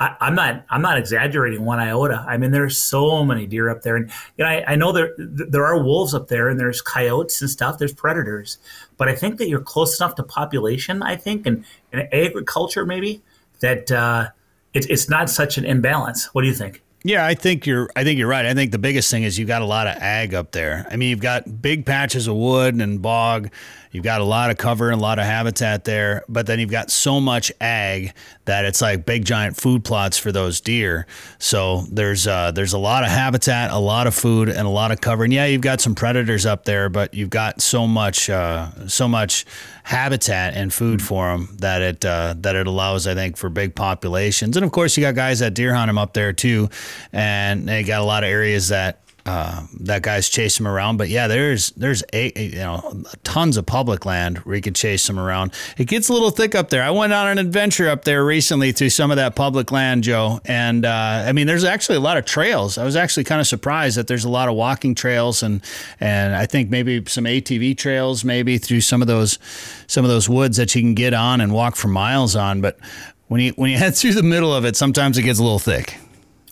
I, 0.01 0.17
I'm 0.21 0.35
not 0.35 0.65
I'm 0.71 0.83
not 0.83 0.99
exaggerating 0.99 1.65
one 1.65 1.79
iota. 1.79 2.25
I 2.27 2.39
mean, 2.39 2.51
there's 2.51 2.79
so 2.79 3.25
many 3.25 3.47
deer 3.47 3.69
up 3.69 3.83
there, 3.83 3.97
and 3.97 4.11
you 4.37 4.45
know, 4.45 4.51
I, 4.51 4.65
I 4.73 4.75
know 4.75 4.93
there 4.93 5.15
there 5.19 5.65
are 5.67 5.81
wolves 5.83 6.15
up 6.15 6.29
there, 6.29 6.49
and 6.49 6.59
there's 6.59 6.81
coyotes 6.81 7.41
and 7.41 7.51
stuff. 7.51 7.79
There's 7.79 7.93
predators, 7.93 8.59
but 8.97 9.09
I 9.09 9.15
think 9.15 9.37
that 9.39 9.49
you're 9.49 9.61
close 9.61 10.01
enough 10.01 10.15
to 10.17 10.23
population. 10.23 11.03
I 11.03 11.17
think, 11.17 11.47
and, 11.47 11.65
and 11.93 12.09
agriculture 12.13 12.87
maybe 12.87 13.23
that 13.61 13.93
uh, 13.93 14.31
it's 14.73 14.87
it's 14.87 15.09
not 15.11 15.29
such 15.29 15.59
an 15.59 15.67
imbalance. 15.67 16.35
What 16.35 16.43
do 16.43 16.49
you 16.49 16.55
think? 16.55 16.83
Yeah, 17.03 17.25
I 17.25 17.35
think 17.35 17.67
you're. 17.67 17.89
I 17.95 18.05
think 18.05 18.19
you're 18.19 18.29
right. 18.29 18.45
I 18.45 18.55
think 18.55 18.73
the 18.73 18.79
biggest 18.79 19.11
thing 19.11 19.23
is 19.23 19.39
you've 19.39 19.49
got 19.49 19.63
a 19.63 19.67
lot 19.67 19.87
of 19.87 19.97
ag 19.97 20.35
up 20.35 20.53
there. 20.53 20.87
I 20.91 20.97
mean, 20.97 21.11
you've 21.11 21.21
got 21.21 21.63
big 21.63 21.87
patches 21.87 22.27
of 22.27 22.37
wood 22.37 22.75
and 22.75 23.01
bog. 23.01 23.51
You've 23.92 24.05
got 24.05 24.20
a 24.20 24.24
lot 24.24 24.50
of 24.50 24.57
cover 24.57 24.90
and 24.90 25.00
a 25.00 25.03
lot 25.03 25.18
of 25.18 25.24
habitat 25.24 25.85
there, 25.85 26.24
but 26.29 26.46
then 26.46 26.61
you've 26.61 26.70
got 26.70 26.90
so 26.90 27.20
much 27.20 27.50
ag 27.61 28.12
that 28.44 28.64
it's 28.64 28.81
like 28.81 29.05
big 29.05 29.24
giant 29.24 29.57
food 29.57 29.85
plots 29.85 30.16
for 30.16 30.31
those 30.31 30.61
deer. 30.61 31.07
So 31.38 31.83
there's 31.90 32.26
uh, 32.26 32.53
there's 32.53 32.72
a 32.72 32.79
lot 32.79 33.03
of 33.03 33.11
habitat, 33.11 33.72
a 33.72 33.79
lot 33.79 34.07
of 34.07 34.14
food, 34.14 34.48
and 34.48 34.66
a 34.66 34.70
lot 34.70 34.92
of 34.92 35.00
cover. 35.00 35.24
And 35.24 35.33
yeah, 35.33 35.46
you've 35.46 35.61
got 35.61 35.81
some 35.81 35.96
predators 35.96 36.46
up 36.46 36.64
there, 36.64 36.88
but 36.88 37.14
you've 37.14 37.31
got 37.31 37.61
so 37.61 37.88
much 37.88 38.31
uh, 38.31 38.87
so 38.87 39.09
much 39.09 39.44
habitat 39.83 40.55
and 40.55 40.72
food 40.72 41.03
for 41.03 41.29
them 41.33 41.57
that 41.59 41.83
it 41.83 42.05
uh, 42.05 42.35
that 42.38 42.55
it 42.55 42.68
allows, 42.68 43.09
I 43.09 43.14
think, 43.14 43.37
for 43.37 43.48
big 43.48 43.74
populations. 43.74 44.57
And 44.57 44.64
of 44.64 44.70
course, 44.70 44.96
you 44.96 45.00
got 45.03 45.16
guys 45.16 45.40
that 45.40 45.55
deer 45.55 45.74
hunt 45.74 45.88
them 45.88 45.98
up 45.98 46.14
there 46.14 46.33
too, 46.33 46.68
and 47.12 47.68
they 47.68 47.83
got 47.83 48.00
a 48.00 48.05
lot 48.05 48.22
of 48.22 48.31
areas 48.31 48.68
that 48.68 49.00
uh, 49.31 49.62
that 49.79 50.03
guys 50.03 50.29
chase 50.29 50.59
him 50.59 50.66
around. 50.66 50.97
But 50.97 51.09
yeah, 51.09 51.29
there's 51.29 51.71
there's 51.73 52.03
a, 52.12 52.33
you 52.37 52.57
know 52.57 53.05
tons 53.23 53.57
of 53.57 53.64
public 53.64 54.05
land 54.05 54.38
where 54.38 54.57
you 54.57 54.62
can 54.62 54.75
chase 54.75 55.07
them 55.07 55.21
around. 55.21 55.53
It 55.79 55.85
gets 55.85 56.09
a 56.09 56.12
little 56.12 56.31
thick 56.31 56.57
up 56.57 56.69
there. 56.71 56.83
I 56.83 56.90
went 56.90 57.12
on 57.12 57.29
an 57.29 57.38
adventure 57.38 57.88
up 57.88 58.05
there 58.05 58.25
recently 58.25 58.73
through 58.73 58.90
some 58.90 59.12
of 59.12 59.19
that 59.19 59.37
public 59.37 59.71
land, 59.71 60.03
Joe, 60.03 60.40
and 60.45 60.85
uh, 60.85 61.25
I 61.27 61.33
mean 61.33 61.47
there's 61.47 61.62
actually 61.62 61.97
a 61.97 62.01
lot 62.01 62.16
of 62.16 62.25
trails. 62.25 62.77
I 62.77 62.85
was 62.85 62.97
actually 62.97 63.25
kind 63.25 63.40
of 63.40 63.47
surprised 63.47 63.97
that 63.97 64.09
there's 64.09 64.25
a 64.25 64.29
lot 64.29 64.49
of 64.49 64.57
walking 64.57 64.97
trails 64.97 65.45
and 65.45 65.62
and 66.01 66.35
I 66.35 66.47
think 66.47 66.69
maybe 66.69 67.05
some 67.07 67.25
ATV 67.25 67.77
trails 67.79 68.25
maybe 68.25 68.59
through 68.59 68.81
some 68.81 69.01
of 69.01 69.07
those 69.07 69.38
some 69.87 70.05
of 70.05 70.11
those 70.11 70.29
woods 70.29 70.57
that 70.57 70.75
you 70.75 70.83
can 70.83 70.95
get 70.95 71.14
on 71.14 71.40
and 71.40 71.53
walk 71.53 71.77
for 71.77 71.87
miles 71.88 72.35
on. 72.35 72.61
But 72.61 72.81
when 73.29 73.40
you 73.40 73.53
when 73.53 73.71
you 73.71 73.79
head 73.85 73.95
through 73.95 74.14
the 74.14 74.24
middle 74.24 74.53
of 74.53 74.64
it, 74.64 74.74
sometimes 74.74 75.18
it 75.18 75.22
gets 75.22 75.39
a 75.39 75.43
little 75.43 75.61
thick. 75.61 75.99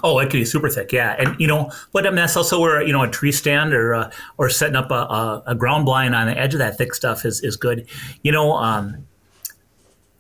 Oh, 0.05 0.19
it 0.21 0.27
could 0.27 0.35
be 0.35 0.45
super 0.45 0.69
thick, 0.69 0.93
yeah. 0.93 1.17
And 1.19 1.39
you 1.41 1.47
know, 1.49 1.73
but 1.93 2.07
I 2.07 2.11
mean, 2.11 2.17
that's 2.17 2.37
also 2.37 2.61
where 2.61 2.83
you 2.83 2.93
know 2.93 3.03
a 3.03 3.09
tree 3.11 3.33
stand 3.33 3.73
or 3.75 3.95
uh, 3.95 4.11
or 4.37 4.49
setting 4.49 4.77
up 4.77 4.91
a, 4.91 4.95
a, 4.95 5.43
a, 5.49 5.55
ground 5.57 5.87
blind 5.87 6.15
on 6.15 6.29
the 6.29 6.39
edge 6.39 6.55
of 6.55 6.59
that 6.59 6.79
thick 6.79 6.95
stuff 6.95 7.25
is 7.25 7.41
is 7.43 7.57
good. 7.57 7.89
You 8.23 8.31
know, 8.31 8.53
um, 8.53 9.07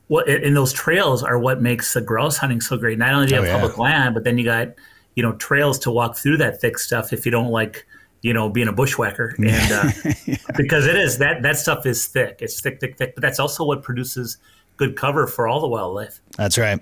what 0.08 0.28
and 0.28 0.56
those 0.56 0.72
trails 0.72 1.22
are 1.22 1.38
what 1.38 1.62
makes 1.62 1.94
the 1.94 2.00
grouse 2.00 2.36
hunting 2.36 2.60
so 2.60 2.76
great. 2.76 2.98
Not 2.98 3.12
only 3.12 3.28
do 3.28 3.34
you 3.34 3.40
Oh, 3.40 3.44
have 3.44 3.52
yeah. 3.52 3.60
public 3.60 3.78
land, 3.78 4.14
but 4.14 4.24
then 4.24 4.36
you 4.36 4.44
got 4.44 4.68
you 5.14 5.22
know 5.22 5.32
trails 5.34 5.78
to 5.80 5.90
walk 5.92 6.16
through 6.16 6.38
that 6.38 6.60
thick 6.60 6.78
stuff 6.78 7.12
if 7.12 7.24
you 7.24 7.30
don't 7.30 7.50
like 7.50 7.86
you 8.22 8.32
know 8.32 8.48
being 8.48 8.66
a 8.68 8.72
bushwhacker 8.72 9.36
and 9.38 9.72
uh, 9.72 10.36
because 10.56 10.86
it 10.86 10.96
is 10.96 11.18
that 11.18 11.42
that 11.42 11.56
stuff 11.56 11.86
is 11.86 12.06
thick. 12.06 12.38
It's 12.40 12.60
thick, 12.60 12.80
thick, 12.80 12.96
thick. 12.98 13.14
But 13.14 13.22
that's 13.22 13.38
also 13.38 13.64
what 13.64 13.84
produces 13.84 14.38
good 14.78 14.96
cover 14.96 15.26
for 15.26 15.46
all 15.46 15.60
the 15.60 15.68
wildlife. 15.68 16.20
That's 16.36 16.56
right. 16.56 16.80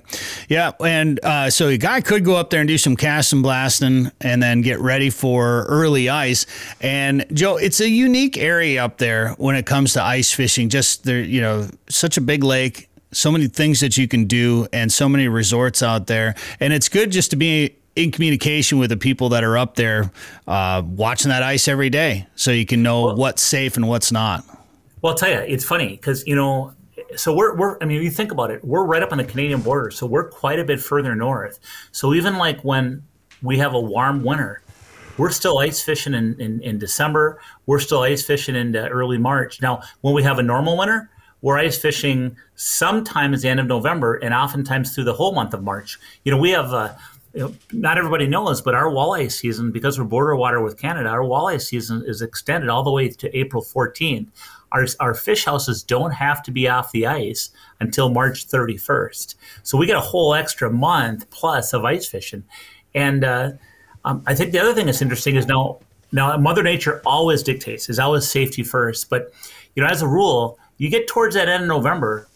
Yeah, 0.48 0.72
and 0.84 1.18
uh, 1.24 1.50
so 1.50 1.68
a 1.68 1.78
guy 1.78 2.02
could 2.02 2.24
go 2.24 2.36
up 2.36 2.50
there 2.50 2.60
and 2.60 2.68
do 2.68 2.78
some 2.78 2.94
casting, 2.94 3.40
blasting, 3.42 4.12
and 4.20 4.42
then 4.42 4.60
get 4.60 4.78
ready 4.80 5.10
for 5.10 5.64
early 5.64 6.08
ice. 6.10 6.46
And 6.80 7.24
Joe, 7.32 7.56
it's 7.56 7.80
a 7.80 7.88
unique 7.88 8.36
area 8.36 8.84
up 8.84 8.98
there 8.98 9.30
when 9.38 9.56
it 9.56 9.64
comes 9.64 9.94
to 9.94 10.02
ice 10.02 10.30
fishing. 10.30 10.68
Just 10.68 11.04
there, 11.04 11.20
you 11.20 11.40
know, 11.40 11.68
such 11.88 12.18
a 12.18 12.20
big 12.20 12.44
lake, 12.44 12.90
so 13.12 13.32
many 13.32 13.48
things 13.48 13.80
that 13.80 13.96
you 13.96 14.06
can 14.06 14.26
do, 14.26 14.68
and 14.74 14.92
so 14.92 15.08
many 15.08 15.26
resorts 15.26 15.82
out 15.82 16.06
there. 16.06 16.34
And 16.60 16.74
it's 16.74 16.90
good 16.90 17.10
just 17.10 17.30
to 17.30 17.36
be 17.36 17.76
in 17.96 18.10
communication 18.10 18.78
with 18.78 18.90
the 18.90 18.96
people 18.98 19.30
that 19.30 19.42
are 19.42 19.56
up 19.56 19.74
there 19.74 20.12
uh, 20.46 20.82
watching 20.84 21.30
that 21.30 21.42
ice 21.42 21.66
every 21.66 21.88
day, 21.88 22.26
so 22.36 22.50
you 22.50 22.66
can 22.66 22.82
know 22.82 23.14
what's 23.14 23.42
safe 23.42 23.76
and 23.76 23.88
what's 23.88 24.12
not. 24.12 24.44
Well, 25.00 25.12
I'll 25.12 25.16
tell 25.16 25.30
you, 25.30 25.38
it's 25.38 25.64
funny 25.64 25.88
because 25.88 26.26
you 26.26 26.36
know, 26.36 26.74
so 27.14 27.34
we're 27.34 27.54
we're. 27.56 27.78
I 27.80 27.84
mean, 27.84 28.02
you 28.02 28.10
think 28.10 28.32
about 28.32 28.50
it, 28.50 28.64
we're 28.64 28.84
right 28.84 29.02
up 29.02 29.12
on 29.12 29.18
the 29.18 29.24
Canadian 29.24 29.60
border, 29.60 29.90
so 29.90 30.06
we're 30.06 30.28
quite 30.28 30.58
a 30.58 30.64
bit 30.64 30.80
further 30.80 31.14
north. 31.14 31.58
So 31.92 32.14
even 32.14 32.36
like 32.36 32.62
when 32.62 33.02
we 33.42 33.58
have 33.58 33.74
a 33.74 33.80
warm 33.80 34.24
winter, 34.24 34.62
we're 35.18 35.30
still 35.30 35.58
ice 35.58 35.82
fishing 35.82 36.14
in, 36.14 36.38
in, 36.40 36.60
in 36.62 36.78
December. 36.78 37.40
We're 37.66 37.78
still 37.78 38.00
ice 38.00 38.24
fishing 38.24 38.56
into 38.56 38.86
early 38.88 39.18
March. 39.18 39.62
Now, 39.62 39.82
when 40.00 40.14
we 40.14 40.22
have 40.22 40.38
a 40.38 40.42
normal 40.42 40.76
winter, 40.76 41.10
we're 41.42 41.58
ice 41.58 41.78
fishing 41.78 42.36
sometimes 42.54 43.42
the 43.42 43.48
end 43.48 43.60
of 43.60 43.66
November 43.66 44.16
and 44.16 44.34
oftentimes 44.34 44.94
through 44.94 45.04
the 45.04 45.14
whole 45.14 45.32
month 45.32 45.54
of 45.54 45.62
March. 45.62 45.98
You 46.24 46.32
know, 46.32 46.38
we 46.38 46.50
have. 46.50 46.72
Uh, 46.72 46.94
you 47.34 47.42
know, 47.42 47.54
not 47.70 47.98
everybody 47.98 48.26
knows, 48.26 48.62
but 48.62 48.74
our 48.74 48.86
walleye 48.86 49.30
season, 49.30 49.70
because 49.70 49.98
we're 49.98 50.06
border 50.06 50.34
water 50.34 50.62
with 50.62 50.80
Canada, 50.80 51.10
our 51.10 51.20
walleye 51.20 51.60
season 51.60 52.02
is 52.06 52.22
extended 52.22 52.70
all 52.70 52.82
the 52.82 52.90
way 52.90 53.10
to 53.10 53.36
April 53.38 53.62
14th. 53.62 54.26
Our, 54.72 54.86
our 55.00 55.14
fish 55.14 55.44
houses 55.44 55.82
don't 55.82 56.12
have 56.12 56.42
to 56.44 56.50
be 56.50 56.68
off 56.68 56.92
the 56.92 57.06
ice 57.06 57.50
until 57.80 58.10
March 58.10 58.48
31st. 58.48 59.34
So 59.62 59.78
we 59.78 59.86
get 59.86 59.96
a 59.96 60.00
whole 60.00 60.34
extra 60.34 60.70
month 60.70 61.30
plus 61.30 61.72
of 61.72 61.84
ice 61.84 62.06
fishing. 62.06 62.44
And 62.94 63.24
uh, 63.24 63.52
um, 64.04 64.22
I 64.26 64.34
think 64.34 64.52
the 64.52 64.58
other 64.58 64.74
thing 64.74 64.86
that's 64.86 65.02
interesting 65.02 65.36
is 65.36 65.46
now, 65.46 65.78
now 66.12 66.36
Mother 66.36 66.62
Nature 66.62 67.02
always 67.06 67.42
dictates, 67.42 67.88
is 67.88 67.98
always 67.98 68.28
safety 68.28 68.62
first. 68.62 69.08
But, 69.08 69.32
you 69.74 69.82
know, 69.82 69.88
as 69.88 70.02
a 70.02 70.08
rule, 70.08 70.58
you 70.78 70.90
get 70.90 71.08
towards 71.08 71.34
that 71.34 71.48
end 71.48 71.64
of 71.64 71.68
November 71.68 72.28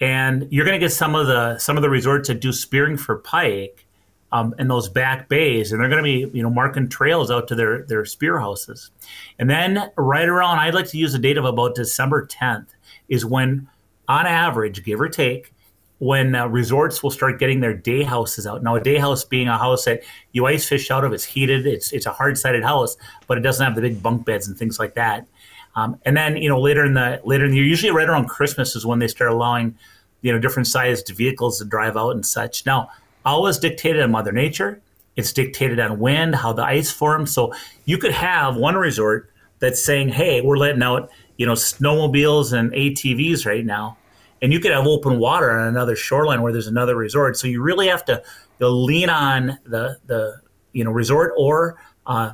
and 0.00 0.46
you're 0.50 0.64
going 0.64 0.78
to 0.78 0.84
get 0.84 0.92
some 0.92 1.14
of 1.14 1.26
the 1.26 1.58
some 1.58 1.76
of 1.76 1.82
the 1.82 1.88
resorts 1.88 2.28
that 2.28 2.40
do 2.40 2.52
spearing 2.52 2.96
for 2.96 3.16
pike 3.16 3.85
um, 4.32 4.54
in 4.58 4.68
those 4.68 4.88
back 4.88 5.28
bays, 5.28 5.72
and 5.72 5.80
they're 5.80 5.88
going 5.88 6.02
to 6.02 6.28
be 6.30 6.36
you 6.36 6.42
know 6.42 6.50
marking 6.50 6.88
trails 6.88 7.30
out 7.30 7.48
to 7.48 7.54
their 7.54 7.82
their 7.82 8.04
spear 8.04 8.38
houses. 8.38 8.90
And 9.38 9.48
then 9.48 9.90
right 9.96 10.28
around, 10.28 10.58
I'd 10.58 10.74
like 10.74 10.88
to 10.88 10.98
use 10.98 11.14
a 11.14 11.18
date 11.18 11.38
of 11.38 11.44
about 11.44 11.74
December 11.74 12.26
10th 12.26 12.68
is 13.08 13.24
when, 13.24 13.68
on 14.08 14.26
average, 14.26 14.84
give 14.84 15.00
or 15.00 15.08
take, 15.08 15.52
when 15.98 16.34
uh, 16.34 16.46
resorts 16.46 17.02
will 17.02 17.10
start 17.10 17.38
getting 17.38 17.60
their 17.60 17.72
day 17.72 18.02
houses 18.02 18.46
out. 18.46 18.62
Now, 18.62 18.76
a 18.76 18.80
day 18.80 18.98
house 18.98 19.24
being 19.24 19.48
a 19.48 19.56
house 19.56 19.84
that 19.86 20.02
you 20.32 20.46
ice 20.46 20.68
fish 20.68 20.90
out 20.90 21.04
of, 21.04 21.12
it's 21.12 21.24
heated, 21.24 21.66
it's 21.66 21.92
it's 21.92 22.06
a 22.06 22.12
hard 22.12 22.36
sided 22.36 22.64
house, 22.64 22.96
but 23.26 23.38
it 23.38 23.42
doesn't 23.42 23.64
have 23.64 23.74
the 23.74 23.80
big 23.80 24.02
bunk 24.02 24.26
beds 24.26 24.46
and 24.46 24.58
things 24.58 24.78
like 24.78 24.94
that. 24.94 25.26
Um, 25.74 25.98
and 26.04 26.16
then 26.16 26.36
you 26.36 26.48
know 26.48 26.60
later 26.60 26.84
in 26.84 26.94
the 26.94 27.20
later 27.24 27.44
in 27.44 27.52
the 27.52 27.58
year, 27.58 27.66
usually 27.66 27.92
right 27.92 28.08
around 28.08 28.28
Christmas 28.28 28.76
is 28.76 28.84
when 28.84 28.98
they 28.98 29.08
start 29.08 29.30
allowing 29.30 29.76
you 30.20 30.32
know 30.32 30.38
different 30.38 30.66
sized 30.66 31.08
vehicles 31.10 31.58
to 31.58 31.64
drive 31.64 31.96
out 31.96 32.10
and 32.10 32.26
such. 32.26 32.66
Now, 32.66 32.90
always 33.26 33.58
dictated 33.58 34.02
on 34.02 34.10
Mother 34.10 34.32
Nature. 34.32 34.80
It's 35.16 35.32
dictated 35.32 35.80
on 35.80 35.98
wind, 35.98 36.34
how 36.34 36.52
the 36.52 36.62
ice 36.62 36.90
forms. 36.90 37.32
So 37.32 37.52
you 37.84 37.98
could 37.98 38.12
have 38.12 38.56
one 38.56 38.76
resort 38.76 39.30
that's 39.58 39.82
saying, 39.82 40.10
"Hey, 40.10 40.40
we're 40.40 40.58
letting 40.58 40.82
out 40.82 41.10
you 41.36 41.46
know 41.46 41.54
snowmobiles 41.54 42.52
and 42.52 42.72
ATVs 42.72 43.46
right 43.46 43.64
now," 43.64 43.96
and 44.42 44.52
you 44.52 44.60
could 44.60 44.72
have 44.72 44.86
open 44.86 45.18
water 45.18 45.50
on 45.50 45.68
another 45.68 45.96
shoreline 45.96 46.42
where 46.42 46.52
there's 46.52 46.66
another 46.66 46.96
resort. 46.96 47.36
So 47.36 47.46
you 47.46 47.62
really 47.62 47.88
have 47.88 48.04
to 48.06 48.22
you 48.60 48.66
know, 48.66 48.70
lean 48.70 49.10
on 49.10 49.58
the 49.64 49.98
the 50.06 50.40
you 50.72 50.84
know 50.84 50.90
resort 50.90 51.32
or 51.36 51.80
uh, 52.06 52.32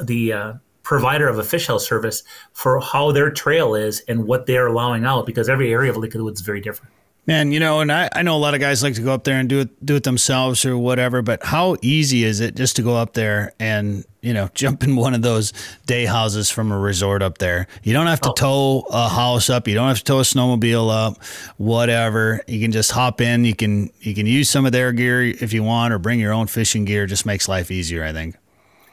the 0.00 0.32
uh, 0.32 0.52
provider 0.84 1.28
of 1.28 1.38
a 1.38 1.42
fish 1.42 1.66
house 1.66 1.86
service 1.86 2.22
for 2.52 2.80
how 2.80 3.10
their 3.10 3.30
trail 3.30 3.74
is 3.74 4.00
and 4.06 4.24
what 4.26 4.46
they're 4.46 4.68
allowing 4.68 5.04
out 5.04 5.26
because 5.26 5.48
every 5.48 5.72
area 5.72 5.90
of 5.90 5.96
Lake 5.96 6.14
of 6.14 6.18
the 6.18 6.24
Woods 6.24 6.40
is 6.40 6.46
very 6.46 6.60
different. 6.60 6.92
Man, 7.26 7.52
you 7.52 7.60
know, 7.60 7.80
and 7.80 7.90
I, 7.90 8.10
I 8.12 8.22
know 8.22 8.36
a 8.36 8.38
lot 8.38 8.52
of 8.52 8.60
guys 8.60 8.82
like 8.82 8.94
to 8.94 9.00
go 9.00 9.14
up 9.14 9.24
there 9.24 9.38
and 9.38 9.48
do 9.48 9.60
it 9.60 9.84
do 9.86 9.96
it 9.96 10.02
themselves 10.02 10.66
or 10.66 10.76
whatever, 10.76 11.22
but 11.22 11.42
how 11.42 11.76
easy 11.80 12.22
is 12.22 12.40
it 12.40 12.54
just 12.54 12.76
to 12.76 12.82
go 12.82 12.96
up 12.96 13.14
there 13.14 13.54
and, 13.58 14.04
you 14.20 14.34
know, 14.34 14.50
jump 14.54 14.82
in 14.82 14.94
one 14.94 15.14
of 15.14 15.22
those 15.22 15.54
day 15.86 16.04
houses 16.04 16.50
from 16.50 16.70
a 16.70 16.78
resort 16.78 17.22
up 17.22 17.38
there? 17.38 17.66
You 17.82 17.94
don't 17.94 18.08
have 18.08 18.20
to 18.22 18.30
oh. 18.30 18.34
tow 18.34 18.86
a 18.90 19.08
house 19.08 19.48
up, 19.48 19.66
you 19.66 19.74
don't 19.74 19.88
have 19.88 19.98
to 19.98 20.04
tow 20.04 20.18
a 20.18 20.22
snowmobile 20.22 20.90
up, 20.90 21.22
whatever. 21.56 22.42
You 22.46 22.60
can 22.60 22.72
just 22.72 22.90
hop 22.90 23.22
in, 23.22 23.46
you 23.46 23.56
can 23.56 23.90
you 24.00 24.14
can 24.14 24.26
use 24.26 24.50
some 24.50 24.66
of 24.66 24.72
their 24.72 24.92
gear 24.92 25.22
if 25.22 25.54
you 25.54 25.62
want 25.62 25.94
or 25.94 25.98
bring 25.98 26.20
your 26.20 26.34
own 26.34 26.46
fishing 26.46 26.84
gear, 26.84 27.06
just 27.06 27.24
makes 27.24 27.48
life 27.48 27.70
easier, 27.70 28.04
I 28.04 28.12
think. 28.12 28.36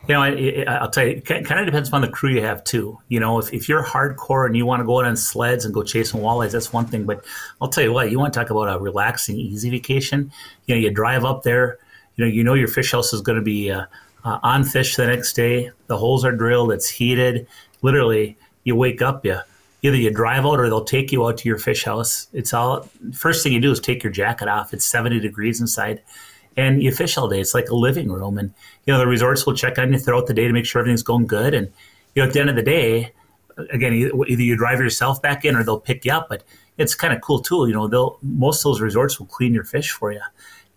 You 0.08 0.16
know, 0.16 0.22
I, 0.22 0.64
I- 0.68 0.78
I'll 0.78 0.90
tell 0.90 1.06
you, 1.06 1.18
it 1.18 1.26
kind 1.26 1.60
of 1.60 1.66
depends 1.66 1.90
upon 1.90 2.02
the 2.02 2.08
crew 2.10 2.32
you 2.32 2.42
have 2.42 2.64
too. 2.64 3.00
You 3.08 3.20
know, 3.20 3.40
if, 3.40 3.54
if 3.54 3.70
you're 3.70 3.84
hardcore 3.84 4.46
and 4.46 4.58
you 4.58 4.66
want 4.66 4.80
to 4.82 4.86
go 4.86 5.00
out 5.00 5.06
on 5.06 5.16
sleds 5.16 5.64
and 5.64 5.74
go 5.74 5.84
chasing 5.84 6.22
walleyes, 6.22 6.52
that's 6.52 6.74
one 6.74 6.86
thing. 6.86 7.06
But 7.06 7.24
I'll 7.62 7.70
tell 7.70 7.84
you 7.84 7.94
what, 7.94 8.10
you 8.12 8.20
want 8.20 8.34
to 8.34 8.40
talk 8.40 8.50
about 8.50 8.64
a 8.76 8.80
relaxing, 8.80 9.38
easy 9.38 9.70
vacation. 9.70 10.32
You 10.66 10.76
know, 10.76 10.82
you 10.82 10.92
drive 10.92 11.24
up 11.24 11.44
there. 11.44 11.78
You 12.16 12.26
know, 12.26 12.32
you 12.32 12.44
know 12.44 12.56
your 12.56 12.68
fish 12.68 12.92
house 12.92 13.14
is 13.14 13.22
going 13.22 13.38
to 13.38 13.44
be 13.44 13.72
uh, 13.72 13.86
uh, 14.26 14.40
on 14.44 14.64
fish 14.64 14.96
the 14.96 15.08
next 15.08 15.34
day. 15.34 15.72
The 15.88 15.98
holes 15.98 16.26
are 16.26 16.32
drilled. 16.32 16.72
It's 16.72 16.90
heated. 16.90 17.48
Literally, 17.82 18.38
you 18.64 18.76
wake 18.76 19.02
up, 19.02 19.26
you 19.26 19.40
either 19.84 19.96
you 19.98 20.12
drive 20.12 20.46
out 20.46 20.60
or 20.60 20.68
they'll 20.68 20.84
take 20.84 21.12
you 21.12 21.26
out 21.26 21.38
to 21.38 21.48
your 21.50 21.58
fish 21.58 21.86
house. 21.86 22.28
It's 22.34 22.54
all 22.54 22.88
first 23.14 23.44
thing 23.44 23.54
you 23.54 23.60
do 23.60 23.72
is 23.72 23.80
take 23.80 24.04
your 24.04 24.12
jacket 24.12 24.48
off. 24.48 24.74
It's 24.74 24.86
70 24.86 25.20
degrees 25.20 25.60
inside 25.62 26.02
and 26.58 26.82
you 26.84 26.92
fish 26.92 27.18
all 27.18 27.28
day. 27.28 27.40
It's 27.40 27.54
like 27.54 27.70
a 27.70 27.76
living 27.76 28.12
room. 28.12 28.38
And, 28.38 28.54
you 28.86 28.94
know, 28.94 29.00
the 29.00 29.08
resorts 29.08 29.46
will 29.46 29.56
check 29.56 29.78
on 29.78 29.94
you 29.94 30.00
throughout 30.00 30.28
the 30.28 30.34
day 30.34 30.48
to 30.48 30.54
make 30.54 30.66
sure 30.66 30.80
everything's 30.80 31.04
going 31.04 31.28
good. 31.28 31.54
And, 31.54 31.72
you 32.16 32.22
know, 32.22 32.28
at 32.28 32.34
the 32.34 32.42
end 32.42 32.50
of 32.50 32.56
the 32.56 32.64
day, 32.64 33.14
again, 33.72 33.94
either 33.94 34.12
either 34.28 34.42
you 34.42 34.58
drive 34.58 34.80
yourself 34.80 35.22
back 35.22 35.46
in 35.46 35.56
or 35.56 35.64
they'll 35.64 35.80
pick 35.80 36.06
you 36.06 36.12
up. 36.12 36.28
But 36.30 36.44
it's 36.78 36.96
kind 36.96 37.14
of 37.14 37.22
cool 37.22 37.42
too. 37.42 37.68
You 37.68 37.74
know, 37.74 37.88
they'll, 37.88 38.18
most 38.22 38.60
of 38.60 38.72
those 38.72 38.82
resorts 38.82 39.20
will 39.20 39.28
clean 39.28 39.54
your 39.54 39.64
fish 39.64 39.92
for 39.92 40.12
you. 40.12 40.22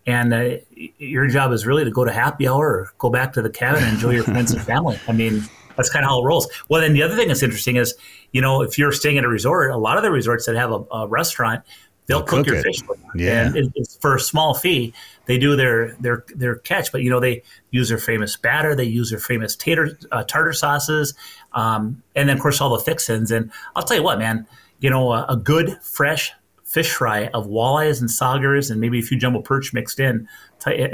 And 0.07 0.35
uh, 0.35 0.57
your 0.99 1.27
job 1.29 1.53
is 1.53 1.67
really 1.67 1.85
to 1.85 1.91
go 1.91 2.05
to 2.05 2.13
happy 2.13 2.47
hour 2.47 2.67
or 2.67 2.93
go 2.99 3.09
back 3.09 3.33
to 3.35 3.43
the 3.43 3.49
cabin 3.49 3.83
and 3.83 3.95
enjoy 3.95 4.11
your 4.11 4.25
friends 4.25 4.53
and 4.53 4.63
family. 4.67 4.99
I 5.09 5.13
mean, 5.13 5.43
that's 5.77 5.89
kind 5.89 6.05
of 6.05 6.11
how 6.11 6.21
it 6.21 6.25
rolls. 6.25 6.47
Well, 6.69 6.83
then 6.83 6.93
the 6.93 7.03
other 7.03 7.17
thing 7.17 7.29
that's 7.29 7.43
interesting 7.43 7.77
is, 7.77 7.95
you 8.33 8.41
know, 8.41 8.63
if 8.63 8.79
you're 8.79 8.93
staying 8.93 9.19
at 9.19 9.25
a 9.25 9.29
resort, 9.29 9.71
a 9.71 9.77
lot 9.79 9.97
of 9.97 10.03
the 10.03 10.11
resorts 10.11 10.47
that 10.47 10.57
have 10.57 10.73
a, 10.73 10.85
a 10.93 11.07
restaurant, 11.07 11.65
they'll 12.07 12.19
They'll 12.19 12.27
cook, 12.27 12.39
cook 12.39 12.47
your 12.49 12.57
it. 12.57 12.63
fish. 12.63 12.83
Yeah. 13.15 13.47
And 13.49 13.57
it- 13.57 13.73
it's 13.75 13.97
for 13.97 14.15
a 14.17 14.21
small 14.21 14.55
fee. 14.55 14.93
They 15.27 15.39
do 15.39 15.57
their 15.57 15.95
their 16.01 16.25
their 16.35 16.57
catch, 16.57 16.93
but 16.93 17.03
you 17.03 17.11
know 17.11 17.21
they 17.21 17.43
use 17.71 17.89
their 17.89 17.99
famous 17.99 18.37
batter. 18.37 18.75
They 18.75 18.85
use 18.85 19.11
their 19.11 19.19
famous 19.19 19.57
tater 19.57 19.99
uh, 20.13 20.25
tartar 20.25 20.53
sauces, 20.53 21.15
um, 21.55 22.03
and 22.15 22.29
then 22.29 22.37
of 22.37 22.43
course 22.43 22.61
all 22.61 22.77
the 22.77 22.85
fixins. 22.85 23.31
And 23.31 23.51
I'll 23.75 23.83
tell 23.85 23.97
you 23.97 24.03
what, 24.03 24.19
man, 24.19 24.47
you 24.81 24.91
know 24.91 25.13
a, 25.13 25.25
a 25.31 25.37
good 25.37 25.79
fresh 25.83 26.33
fish 26.65 26.91
fry 26.93 27.29
of 27.29 27.47
walleyes 27.47 28.01
and 28.01 28.11
saugers 28.11 28.71
and 28.71 28.81
maybe 28.81 28.99
a 28.99 29.03
few 29.03 29.17
jumbo 29.17 29.41
perch 29.41 29.73
mixed 29.73 29.99
in, 30.01 30.29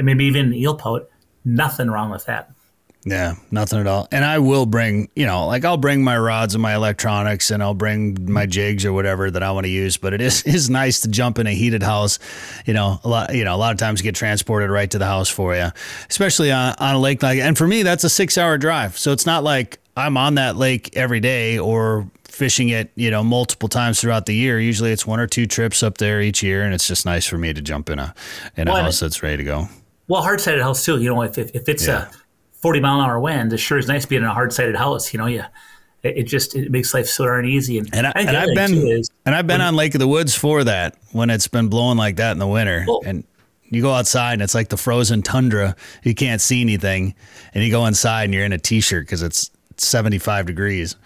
maybe 0.02 0.24
even 0.26 0.52
eel 0.54 0.76
pout. 0.76 1.08
Nothing 1.44 1.90
wrong 1.90 2.10
with 2.10 2.26
that. 2.26 2.50
Yeah, 3.04 3.36
nothing 3.50 3.78
at 3.80 3.86
all. 3.86 4.08
And 4.12 4.26
I 4.26 4.40
will 4.40 4.66
bring, 4.66 5.08
you 5.16 5.24
know, 5.24 5.46
like 5.46 5.64
I'll 5.64 5.78
bring 5.78 6.04
my 6.04 6.18
rods 6.18 6.54
and 6.54 6.60
my 6.60 6.74
electronics 6.74 7.50
and 7.50 7.62
I'll 7.62 7.72
bring 7.72 8.30
my 8.30 8.44
jigs 8.44 8.84
or 8.84 8.92
whatever 8.92 9.30
that 9.30 9.42
I 9.42 9.52
want 9.52 9.64
to 9.64 9.70
use. 9.70 9.96
But 9.96 10.12
it 10.12 10.20
is 10.20 10.42
is 10.46 10.68
nice 10.68 11.00
to 11.00 11.08
jump 11.08 11.38
in 11.38 11.46
a 11.46 11.52
heated 11.54 11.82
house. 11.82 12.18
You 12.66 12.74
know, 12.74 13.00
a 13.02 13.08
lot 13.08 13.34
you 13.34 13.42
know, 13.44 13.54
a 13.54 13.56
lot 13.56 13.72
of 13.72 13.78
times 13.78 14.02
get 14.02 14.14
transported 14.14 14.68
right 14.70 14.90
to 14.90 14.98
the 14.98 15.06
house 15.06 15.30
for 15.30 15.56
you. 15.56 15.68
Especially 16.10 16.52
on, 16.52 16.74
on 16.78 16.96
a 16.96 16.98
lake 16.98 17.22
like 17.22 17.38
and 17.38 17.56
for 17.56 17.66
me 17.66 17.82
that's 17.82 18.04
a 18.04 18.10
six 18.10 18.36
hour 18.36 18.58
drive. 18.58 18.98
So 18.98 19.12
it's 19.12 19.24
not 19.24 19.44
like 19.44 19.78
I'm 19.96 20.18
on 20.18 20.34
that 20.34 20.56
lake 20.56 20.94
every 20.94 21.20
day 21.20 21.58
or 21.58 22.06
fishing 22.24 22.68
it, 22.68 22.90
you 22.96 23.10
know, 23.10 23.24
multiple 23.24 23.68
times 23.70 24.00
throughout 24.00 24.26
the 24.26 24.34
year. 24.34 24.60
Usually 24.60 24.92
it's 24.92 25.06
one 25.06 25.20
or 25.20 25.26
two 25.26 25.46
trips 25.46 25.82
up 25.82 25.96
there 25.98 26.20
each 26.20 26.42
year 26.42 26.62
and 26.64 26.74
it's 26.74 26.86
just 26.86 27.06
nice 27.06 27.26
for 27.26 27.38
me 27.38 27.54
to 27.54 27.62
jump 27.62 27.88
in 27.88 27.98
a 27.98 28.14
in 28.58 28.68
a 28.68 28.72
Well, 28.72 28.82
house 28.82 29.00
that's 29.00 29.22
ready 29.22 29.38
to 29.38 29.44
go. 29.44 29.68
Well, 30.06 30.20
hard 30.20 30.40
sided 30.40 30.60
house 30.60 30.84
too. 30.84 31.00
You 31.00 31.08
know, 31.14 31.22
if 31.22 31.38
if, 31.38 31.50
if 31.54 31.66
it's 31.66 31.86
Yeah. 31.86 32.08
a 32.08 32.19
forty 32.60 32.80
mile 32.80 33.00
an 33.00 33.06
hour 33.06 33.18
wind, 33.20 33.52
it 33.52 33.58
sure 33.58 33.78
is 33.78 33.88
nice 33.88 34.06
being 34.06 34.22
in 34.22 34.28
a 34.28 34.34
hard 34.34 34.52
sided 34.52 34.76
house. 34.76 35.12
You 35.12 35.18
know, 35.18 35.26
yeah, 35.26 35.48
it, 36.02 36.18
it 36.18 36.22
just 36.24 36.54
it 36.56 36.70
makes 36.70 36.94
life 36.94 37.06
so 37.06 37.24
darn 37.24 37.46
easy. 37.46 37.78
And, 37.78 37.88
And, 37.94 38.06
I, 38.06 38.12
and 38.16 38.36
I've 38.36 38.54
been 38.54 38.74
is- 38.86 39.10
and 39.26 39.34
I've 39.34 39.46
been 39.46 39.60
on 39.60 39.76
Lake 39.76 39.94
of 39.94 39.98
the 40.00 40.08
Woods 40.08 40.34
for 40.34 40.64
that 40.64 40.96
when 41.12 41.30
it's 41.30 41.48
been 41.48 41.68
blowing 41.68 41.98
like 41.98 42.16
that 42.16 42.32
in 42.32 42.38
the 42.38 42.46
winter. 42.46 42.84
Well- 42.86 43.02
and 43.04 43.24
you 43.72 43.82
go 43.82 43.92
outside 43.92 44.32
and 44.32 44.42
it's 44.42 44.54
like 44.54 44.68
the 44.68 44.76
frozen 44.76 45.22
tundra. 45.22 45.76
You 46.02 46.14
can't 46.14 46.40
see 46.40 46.60
anything, 46.60 47.14
and 47.54 47.62
you 47.62 47.70
go 47.70 47.86
inside 47.86 48.24
and 48.24 48.34
you're 48.34 48.44
in 48.44 48.52
a 48.52 48.58
t-shirt 48.58 49.06
because 49.06 49.22
it's 49.22 49.50
75 49.76 50.46
degrees. 50.46 50.96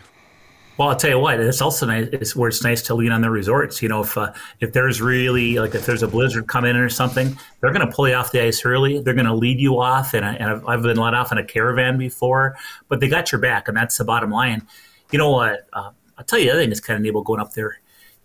Well, 0.76 0.88
I'll 0.88 0.96
tell 0.96 1.10
you 1.10 1.20
what. 1.20 1.38
It's 1.38 1.60
also 1.60 1.86
nice. 1.86 2.08
It's 2.12 2.34
where 2.34 2.48
it's 2.48 2.64
nice 2.64 2.82
to 2.82 2.94
lean 2.94 3.12
on 3.12 3.20
the 3.20 3.30
resorts. 3.30 3.80
You 3.80 3.88
know, 3.88 4.02
if 4.02 4.18
uh, 4.18 4.32
if 4.58 4.72
there's 4.72 5.00
really 5.00 5.58
like 5.58 5.74
if 5.74 5.86
there's 5.86 6.02
a 6.02 6.08
blizzard 6.08 6.48
coming 6.48 6.70
in 6.70 6.76
or 6.76 6.88
something, 6.88 7.38
they're 7.60 7.72
going 7.72 7.86
to 7.86 7.92
pull 7.92 8.08
you 8.08 8.14
off 8.14 8.32
the 8.32 8.40
ice 8.42 8.64
early. 8.64 9.00
They're 9.00 9.14
going 9.14 9.26
to 9.26 9.34
lead 9.34 9.60
you 9.60 9.80
off, 9.80 10.14
and, 10.14 10.24
I, 10.24 10.34
and 10.34 10.50
I've, 10.50 10.66
I've, 10.66 10.82
been 10.82 10.96
let 10.96 11.14
off 11.14 11.30
in 11.30 11.38
a 11.38 11.44
caravan 11.44 11.96
before, 11.96 12.56
but 12.88 12.98
they 12.98 13.08
got 13.08 13.30
your 13.30 13.40
back, 13.40 13.68
and 13.68 13.76
that's 13.76 13.98
the 13.98 14.04
bottom 14.04 14.30
line. 14.30 14.66
You 15.12 15.18
know 15.18 15.30
what? 15.30 15.68
Uh, 15.72 15.90
I'll 16.18 16.24
tell 16.24 16.40
you 16.40 16.46
the 16.46 16.52
other 16.52 16.60
thing 16.62 16.70
that's 16.70 16.80
kind 16.80 16.96
of 16.96 17.02
neat 17.02 17.24
going 17.24 17.40
up 17.40 17.52
there. 17.52 17.78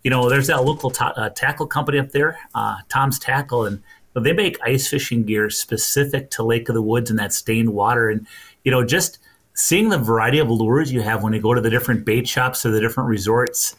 You 0.04 0.10
know, 0.10 0.28
there's 0.28 0.48
that 0.48 0.64
local 0.64 0.90
ta- 0.90 1.14
uh, 1.16 1.30
tackle 1.30 1.68
company 1.68 2.00
up 2.00 2.10
there, 2.10 2.40
uh, 2.56 2.78
Tom's 2.88 3.20
Tackle, 3.20 3.66
and 3.66 3.84
they 4.16 4.34
make 4.34 4.58
ice 4.64 4.88
fishing 4.88 5.24
gear 5.24 5.50
specific 5.52 6.32
to 6.32 6.44
Lake 6.44 6.68
of 6.68 6.76
the 6.76 6.82
Woods 6.82 7.12
and 7.12 7.20
that 7.20 7.32
stained 7.32 7.74
water, 7.74 8.10
and 8.10 8.26
you 8.64 8.72
know 8.72 8.84
just 8.84 9.20
seeing 9.60 9.90
the 9.90 9.98
variety 9.98 10.40
of 10.40 10.50
lures 10.50 10.92
you 10.92 11.02
have 11.02 11.22
when 11.22 11.34
you 11.34 11.42
go 11.42 11.54
to 11.54 11.62
the 11.62 11.70
different 11.70 12.06
bait 12.06 12.28
shops 12.28 12.66
or 12.66 12.72
the 12.72 12.80
different 12.80 13.10
resorts 13.10 13.76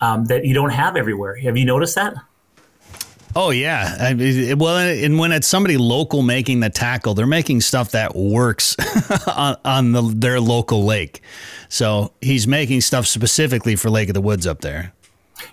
um, 0.00 0.24
that 0.26 0.44
you 0.44 0.54
don't 0.54 0.70
have 0.70 0.96
everywhere. 0.96 1.36
Have 1.36 1.56
you 1.56 1.64
noticed 1.64 1.96
that? 1.96 2.14
Oh 3.34 3.50
yeah, 3.50 3.96
I 3.98 4.54
well, 4.54 4.76
and 4.76 5.18
when 5.18 5.32
it's 5.32 5.46
somebody 5.46 5.78
local 5.78 6.20
making 6.20 6.60
the 6.60 6.68
tackle, 6.68 7.14
they're 7.14 7.26
making 7.26 7.62
stuff 7.62 7.92
that 7.92 8.14
works 8.14 8.76
on, 9.26 9.56
on 9.64 9.92
the, 9.92 10.02
their 10.02 10.38
local 10.38 10.84
lake. 10.84 11.22
So 11.70 12.12
he's 12.20 12.46
making 12.46 12.82
stuff 12.82 13.06
specifically 13.06 13.74
for 13.74 13.88
Lake 13.88 14.10
of 14.10 14.14
the 14.14 14.20
Woods 14.20 14.46
up 14.46 14.60
there. 14.60 14.92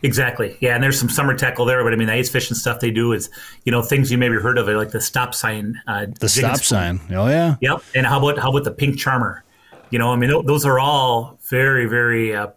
Exactly. 0.03 0.57
Yeah, 0.59 0.75
and 0.75 0.83
there's 0.83 0.99
some 0.99 1.09
summer 1.09 1.33
tackle 1.33 1.65
there, 1.65 1.83
but 1.83 1.93
I 1.93 1.95
mean 1.95 2.07
the 2.07 2.13
ice 2.13 2.29
fishing 2.29 2.55
stuff 2.55 2.79
they 2.79 2.91
do 2.91 3.13
is, 3.13 3.29
you 3.63 3.71
know, 3.71 3.81
things 3.81 4.11
you 4.11 4.17
maybe 4.17 4.35
have 4.35 4.43
heard 4.43 4.57
of 4.57 4.67
like 4.67 4.91
the 4.91 5.01
stop 5.01 5.33
sign. 5.35 5.81
Uh, 5.87 6.07
the 6.19 6.29
stop 6.29 6.57
sign. 6.59 6.99
Oh 7.11 7.27
yeah. 7.27 7.55
Yep. 7.61 7.83
And 7.95 8.05
how 8.05 8.19
about 8.19 8.39
how 8.41 8.49
about 8.49 8.63
the 8.63 8.71
pink 8.71 8.97
charmer? 8.97 9.43
You 9.89 9.99
know, 9.99 10.11
I 10.11 10.15
mean 10.15 10.29
those 10.45 10.65
are 10.65 10.79
all 10.79 11.39
very 11.49 11.85
very. 11.85 12.35
Uh, 12.35 12.47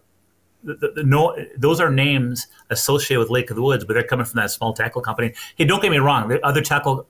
the, 0.63 0.93
the, 0.95 1.03
no, 1.03 1.35
those 1.57 1.81
are 1.81 1.91
names 1.91 2.47
associated 2.69 3.19
with 3.19 3.29
Lake 3.29 3.49
of 3.49 3.57
the 3.57 3.61
Woods, 3.61 3.83
but 3.83 3.93
they're 3.93 4.03
coming 4.03 4.25
from 4.25 4.39
that 4.39 4.49
small 4.49 4.73
tackle 4.73 5.01
company. 5.01 5.33
Hey, 5.57 5.65
don't 5.65 5.81
get 5.81 5.91
me 5.91 5.97
wrong. 5.97 6.29
The 6.29 6.45
other 6.45 6.61
tackle, 6.61 7.05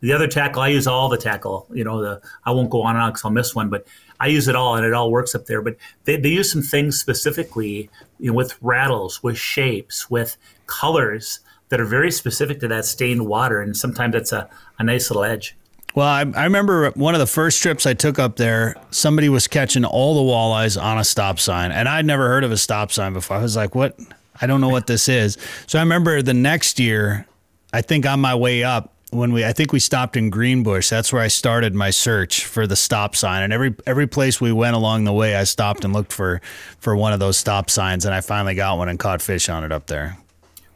the 0.00 0.12
other 0.12 0.26
tackle, 0.26 0.62
I 0.62 0.68
use 0.68 0.86
all 0.86 1.08
the 1.08 1.16
tackle. 1.16 1.66
You 1.72 1.84
know, 1.84 2.02
the 2.02 2.20
I 2.44 2.52
won't 2.52 2.70
go 2.70 2.82
on 2.82 2.96
and 2.96 3.02
on 3.02 3.10
because 3.10 3.24
I'll 3.24 3.30
miss 3.30 3.54
one, 3.54 3.68
but 3.68 3.86
I 4.20 4.28
use 4.28 4.48
it 4.48 4.56
all 4.56 4.76
and 4.76 4.84
it 4.84 4.92
all 4.92 5.10
works 5.10 5.34
up 5.34 5.46
there. 5.46 5.62
But 5.62 5.76
they, 6.04 6.16
they 6.16 6.30
use 6.30 6.50
some 6.50 6.62
things 6.62 6.98
specifically 6.98 7.90
you 8.18 8.30
know, 8.30 8.36
with 8.36 8.56
rattles, 8.62 9.22
with 9.22 9.38
shapes, 9.38 10.10
with 10.10 10.36
colors 10.66 11.40
that 11.68 11.80
are 11.80 11.84
very 11.84 12.10
specific 12.10 12.60
to 12.60 12.68
that 12.68 12.84
stained 12.84 13.26
water. 13.26 13.60
And 13.60 13.76
sometimes 13.76 14.12
that's 14.12 14.32
a, 14.32 14.48
a 14.78 14.84
nice 14.84 15.10
little 15.10 15.24
edge. 15.24 15.56
Well, 15.94 16.06
I, 16.06 16.20
I, 16.34 16.44
remember 16.44 16.90
one 16.90 17.14
of 17.14 17.20
the 17.20 17.26
first 17.26 17.62
trips 17.62 17.86
I 17.86 17.94
took 17.94 18.18
up 18.18 18.36
there, 18.36 18.76
somebody 18.90 19.30
was 19.30 19.48
catching 19.48 19.84
all 19.84 20.14
the 20.14 20.30
walleyes 20.30 20.80
on 20.80 20.98
a 20.98 21.04
stop 21.04 21.40
sign. 21.40 21.72
And 21.72 21.88
I'd 21.88 22.04
never 22.04 22.28
heard 22.28 22.44
of 22.44 22.52
a 22.52 22.58
stop 22.58 22.92
sign 22.92 23.14
before. 23.14 23.38
I 23.38 23.42
was 23.42 23.56
like, 23.56 23.74
what? 23.74 23.98
I 24.38 24.46
don't 24.46 24.60
know 24.60 24.68
what 24.68 24.86
this 24.86 25.08
is. 25.08 25.38
So 25.66 25.78
I 25.78 25.82
remember 25.82 26.20
the 26.20 26.34
next 26.34 26.78
year, 26.78 27.26
I 27.72 27.80
think 27.80 28.04
on 28.04 28.20
my 28.20 28.34
way 28.34 28.62
up, 28.62 28.92
when 29.10 29.32
we 29.32 29.44
I 29.44 29.52
think 29.52 29.72
we 29.72 29.80
stopped 29.80 30.16
in 30.16 30.30
Greenbush. 30.30 30.90
That's 30.90 31.12
where 31.12 31.22
I 31.22 31.28
started 31.28 31.74
my 31.74 31.90
search 31.90 32.44
for 32.44 32.66
the 32.66 32.76
stop 32.76 33.16
sign. 33.16 33.42
And 33.42 33.52
every 33.52 33.74
every 33.86 34.06
place 34.06 34.40
we 34.40 34.52
went 34.52 34.76
along 34.76 35.04
the 35.04 35.12
way, 35.12 35.36
I 35.36 35.44
stopped 35.44 35.84
and 35.84 35.92
looked 35.92 36.12
for 36.12 36.40
for 36.78 36.96
one 36.96 37.12
of 37.12 37.20
those 37.20 37.36
stop 37.36 37.70
signs, 37.70 38.04
and 38.04 38.14
I 38.14 38.20
finally 38.20 38.54
got 38.54 38.78
one 38.78 38.88
and 38.88 38.98
caught 38.98 39.22
fish 39.22 39.48
on 39.48 39.64
it 39.64 39.72
up 39.72 39.86
there. 39.86 40.18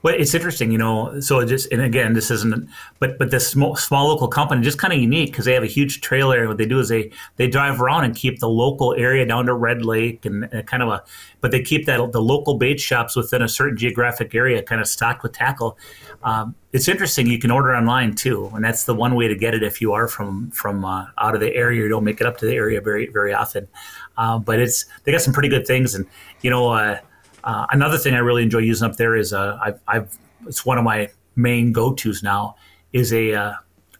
Well, 0.03 0.14
it's 0.16 0.34
interesting, 0.34 0.72
you 0.72 0.78
know. 0.78 1.20
So 1.20 1.44
just 1.44 1.70
and 1.70 1.82
again, 1.82 2.14
this 2.14 2.30
isn't, 2.30 2.68
but 3.01 3.18
but 3.18 3.30
this 3.30 3.46
small, 3.48 3.76
small 3.76 4.09
local 4.09 4.28
company 4.28 4.62
just 4.62 4.78
kind 4.78 4.94
of 4.94 4.98
unique 4.98 5.30
because 5.30 5.44
they 5.44 5.53
have 5.53 5.62
a 5.62 5.66
huge 5.66 6.01
trailer. 6.01 6.48
What 6.48 6.57
they 6.57 6.64
do 6.64 6.78
is 6.80 6.88
they 6.88 7.11
they 7.36 7.48
drive 7.48 7.82
around 7.82 8.05
and 8.05 8.16
keep 8.16 8.38
the 8.38 8.48
local 8.48 8.94
area 8.96 9.26
down 9.26 9.44
to 9.46 9.55
Red 9.55 9.84
Lake 9.84 10.24
and, 10.24 10.44
and 10.53 10.66
kind 10.66 10.82
of 10.82 10.88
a, 10.88 11.05
but 11.42 11.51
they 11.51 11.61
keep 11.61 11.84
that 11.84 12.12
the 12.12 12.22
local 12.22 12.57
bait 12.57 12.80
shops 12.80 13.14
within 13.14 13.42
a 13.42 13.48
certain 13.48 13.76
geographic 13.76 14.34
area 14.34 14.62
kind 14.62 14.80
of 14.80 14.88
stocked 14.88 15.22
with 15.22 15.32
tackle. 15.32 15.76
Um, 16.22 16.55
it's 16.72 16.88
interesting. 16.88 17.26
You 17.26 17.38
can 17.38 17.51
order 17.51 17.74
online 17.74 18.14
too, 18.14 18.51
and 18.55 18.64
that's 18.64 18.84
the 18.84 18.94
one 18.94 19.14
way 19.14 19.28
to 19.28 19.34
get 19.34 19.55
it 19.55 19.62
if 19.62 19.82
you 19.82 19.92
are 19.92 20.09
from 20.09 20.51
from 20.53 20.82
uh, 20.82 21.07
out 21.18 21.34
of 21.34 21.40
the 21.40 21.55
area. 21.55 21.82
You 21.82 21.88
don't 21.88 22.05
make 22.05 22.22
it 22.22 22.26
up 22.26 22.38
to 22.38 22.46
the 22.46 22.55
area 22.55 22.80
very 22.80 23.09
very 23.09 23.34
often, 23.34 23.68
uh, 24.16 24.38
but 24.38 24.61
it's 24.61 24.86
they 25.05 25.12
got 25.12 25.20
some 25.20 25.34
pretty 25.34 25.51
good 25.51 25.66
things. 25.66 25.94
And 25.94 26.07
you 26.40 26.48
know, 26.48 26.68
uh, 26.68 27.01
uh, 27.45 27.66
another 27.70 27.99
thing 27.99 28.14
I 28.14 28.18
really 28.18 28.43
enjoy 28.43 28.59
using 28.59 28.88
up 28.88 28.97
there 28.97 29.16
is 29.16 29.32
uh, 29.32 29.59
I've, 29.62 29.80
I've, 29.88 30.18
it's 30.47 30.64
one 30.64 30.78
of 30.78 30.84
my 30.84 31.11
main 31.36 31.72
go 31.72 31.95
tos 31.95 32.22
now 32.22 32.57
is 32.93 33.12
a 33.12 33.34
uh, 33.34 33.53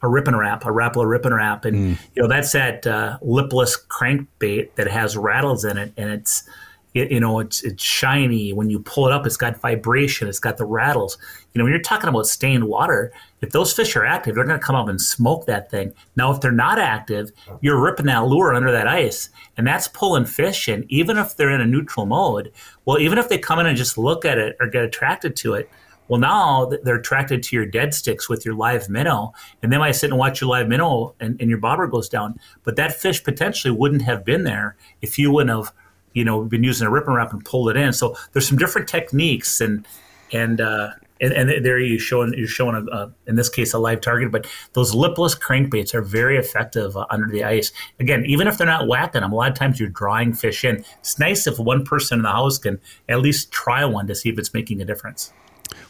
a 0.03 0.09
Rippin' 0.09 0.37
Rap, 0.37 0.65
a 0.65 0.69
Rapala 0.69 1.09
Rippin' 1.09 1.35
Rap, 1.35 1.65
and 1.65 1.77
mm. 1.77 2.01
you 2.15 2.23
know 2.23 2.29
that's 2.29 2.53
that 2.53 2.87
uh, 2.87 3.19
lipless 3.21 3.79
crankbait 3.89 4.75
that 4.77 4.89
has 4.89 5.17
rattles 5.17 5.65
in 5.65 5.77
it, 5.77 5.93
and 5.97 6.11
it's 6.11 6.49
it, 6.95 7.13
you 7.13 7.21
know, 7.21 7.39
it's 7.39 7.63
it's 7.63 7.83
shiny. 7.83 8.53
When 8.53 8.69
you 8.69 8.81
pull 8.81 9.07
it 9.07 9.13
up, 9.13 9.27
it's 9.27 9.37
got 9.37 9.61
vibration. 9.61 10.29
It's 10.29 10.41
got 10.41 10.57
the 10.57 10.65
rattles. 10.65 11.19
You 11.53 11.59
know, 11.59 11.65
when 11.65 11.73
you're 11.73 11.83
talking 11.83 12.09
about 12.09 12.27
stained 12.27 12.65
water, 12.65 13.13
if 13.41 13.51
those 13.51 13.73
fish 13.73 13.95
are 13.97 14.05
active, 14.05 14.35
they're 14.35 14.45
going 14.45 14.59
to 14.59 14.65
come 14.65 14.77
up 14.77 14.89
and 14.89 15.01
smoke 15.01 15.47
that 15.47 15.71
thing. 15.71 15.93
Now, 16.17 16.33
if 16.33 16.41
they're 16.41 16.53
not 16.53 16.79
active, 16.79 17.31
you're 17.61 17.81
ripping 17.81 18.07
that 18.07 18.27
lure 18.27 18.55
under 18.55 18.73
that 18.73 18.89
ice, 18.89 19.31
and 19.57 19.67
that's 19.67 19.89
pulling 19.89 20.25
fish 20.25 20.69
in. 20.69 20.85
Even 20.89 21.17
if 21.17 21.37
they're 21.37 21.51
in 21.51 21.61
a 21.61 21.67
neutral 21.67 22.07
mode, 22.07 22.53
well, 22.85 22.99
even 22.99 23.19
if 23.19 23.29
they 23.29 23.39
come 23.39 23.61
in 23.61 23.67
and 23.67 23.77
just 23.77 23.97
look 23.97 24.25
at 24.25 24.39
it 24.39 24.57
or 24.61 24.67
get 24.67 24.85
attracted 24.85 25.37
to 25.37 25.55
it, 25.55 25.71
well, 26.09 26.19
now 26.21 26.69
they're 26.83 26.97
attracted 26.97 27.41
to 27.45 27.55
your 27.55 27.67
dead 27.67 27.95
sticks 27.95 28.29
with 28.29 28.45
your 28.45 28.55
live 28.55 28.89
minnow, 28.89 29.33
and 29.63 29.73
they 29.73 29.79
might 29.79 29.93
sit 29.93 30.11
and 30.11 30.19
watch 30.19 30.41
your 30.41 30.51
live 30.51 30.67
minnow, 30.67 31.15
and, 31.21 31.41
and 31.41 31.49
your 31.49 31.61
bobber 31.61 31.87
goes 31.87 32.09
down. 32.09 32.37
But 32.65 32.75
that 32.77 32.97
fish 32.97 33.23
potentially 33.23 33.71
wouldn't 33.71 34.03
have 34.03 34.25
been 34.25 34.43
there 34.43 34.75
if 35.03 35.21
you 35.21 35.31
wouldn't 35.31 35.57
have 35.57 35.73
you 36.13 36.25
know 36.25 36.43
been 36.45 36.65
using 36.65 36.87
a 36.87 36.91
Rippin' 36.91 37.15
Rap 37.15 37.33
and 37.33 37.45
pulled 37.45 37.71
it 37.71 37.77
in. 37.77 37.93
So 37.93 38.17
there's 38.33 38.49
some 38.49 38.59
different 38.59 38.89
techniques 38.89 39.61
and 39.61 39.87
and 40.33 40.61
uh, 40.61 40.91
and, 41.21 41.33
and 41.33 41.65
there 41.65 41.79
you 41.79 41.99
showing 41.99 42.35
you're 42.35 42.49
showing 42.49 42.75
a, 42.75 42.97
a, 42.97 43.13
in 43.27 43.37
this 43.37 43.49
case 43.49 43.75
a 43.75 43.77
LiveTarget, 43.77 44.31
but 44.31 44.47
those 44.73 44.95
lipless 44.95 45.35
crankbaits 45.35 45.95
are 45.95 46.03
very 46.03 46.37
effective 46.37 46.97
uh, 46.97 47.07
under 47.11 47.29
the 47.29 47.45
ice. 47.45 47.73
Again, 47.99 48.25
even 48.27 48.49
if 48.49 48.59
they're 48.59 48.67
not 48.67 48.89
whacking 48.89 49.21
them, 49.21 49.33
a 49.33 49.37
lot 49.37 49.51
of 49.51 49.59
times 49.59 49.79
you're 49.79 49.91
drawing 49.91 50.33
fish 50.33 50.65
in. 50.65 50.85
It's 51.01 51.19
nice 51.19 51.47
if 51.47 51.59
one 51.59 51.85
person 51.85 52.21
in 52.21 52.23
the 52.23 52.33
house 52.33 52.59
can 52.59 52.81
at 53.09 53.21
least 53.21 53.53
try 53.53 53.85
one 53.85 54.07
to 54.07 54.15
see 54.15 54.31
if 54.31 54.39
it's 54.39 54.55
making 54.55 54.81
a 54.81 54.85
difference. 54.85 55.33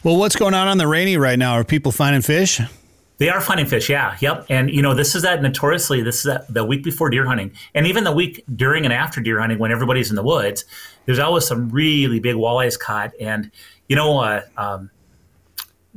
Well, 0.03 0.17
what's 0.17 0.35
going 0.35 0.53
on 0.53 0.67
on 0.67 0.77
the 0.77 0.87
rainy 0.87 1.17
right 1.17 1.39
now? 1.39 1.53
Are 1.53 1.63
people 1.63 1.91
finding 1.91 2.21
fish? 2.21 2.59
They 3.21 3.29
are 3.29 3.39
finding 3.39 3.67
fish, 3.67 3.87
yeah, 3.87 4.17
yep. 4.19 4.47
And 4.49 4.71
you 4.71 4.81
know, 4.81 4.95
this 4.95 5.13
is 5.13 5.21
that 5.21 5.43
notoriously, 5.43 6.01
this 6.01 6.15
is 6.15 6.23
that, 6.23 6.51
the 6.51 6.65
week 6.65 6.83
before 6.83 7.07
deer 7.11 7.23
hunting, 7.23 7.51
and 7.75 7.85
even 7.85 8.03
the 8.03 8.11
week 8.11 8.43
during 8.55 8.83
and 8.83 8.91
after 8.91 9.21
deer 9.21 9.39
hunting, 9.39 9.59
when 9.59 9.71
everybody's 9.71 10.09
in 10.09 10.15
the 10.15 10.23
woods. 10.23 10.65
There's 11.05 11.19
always 11.19 11.45
some 11.45 11.69
really 11.69 12.19
big 12.19 12.35
walleyes 12.35 12.79
caught, 12.79 13.11
and 13.21 13.51
you 13.87 13.95
know, 13.95 14.17
uh, 14.17 14.41
um, 14.57 14.89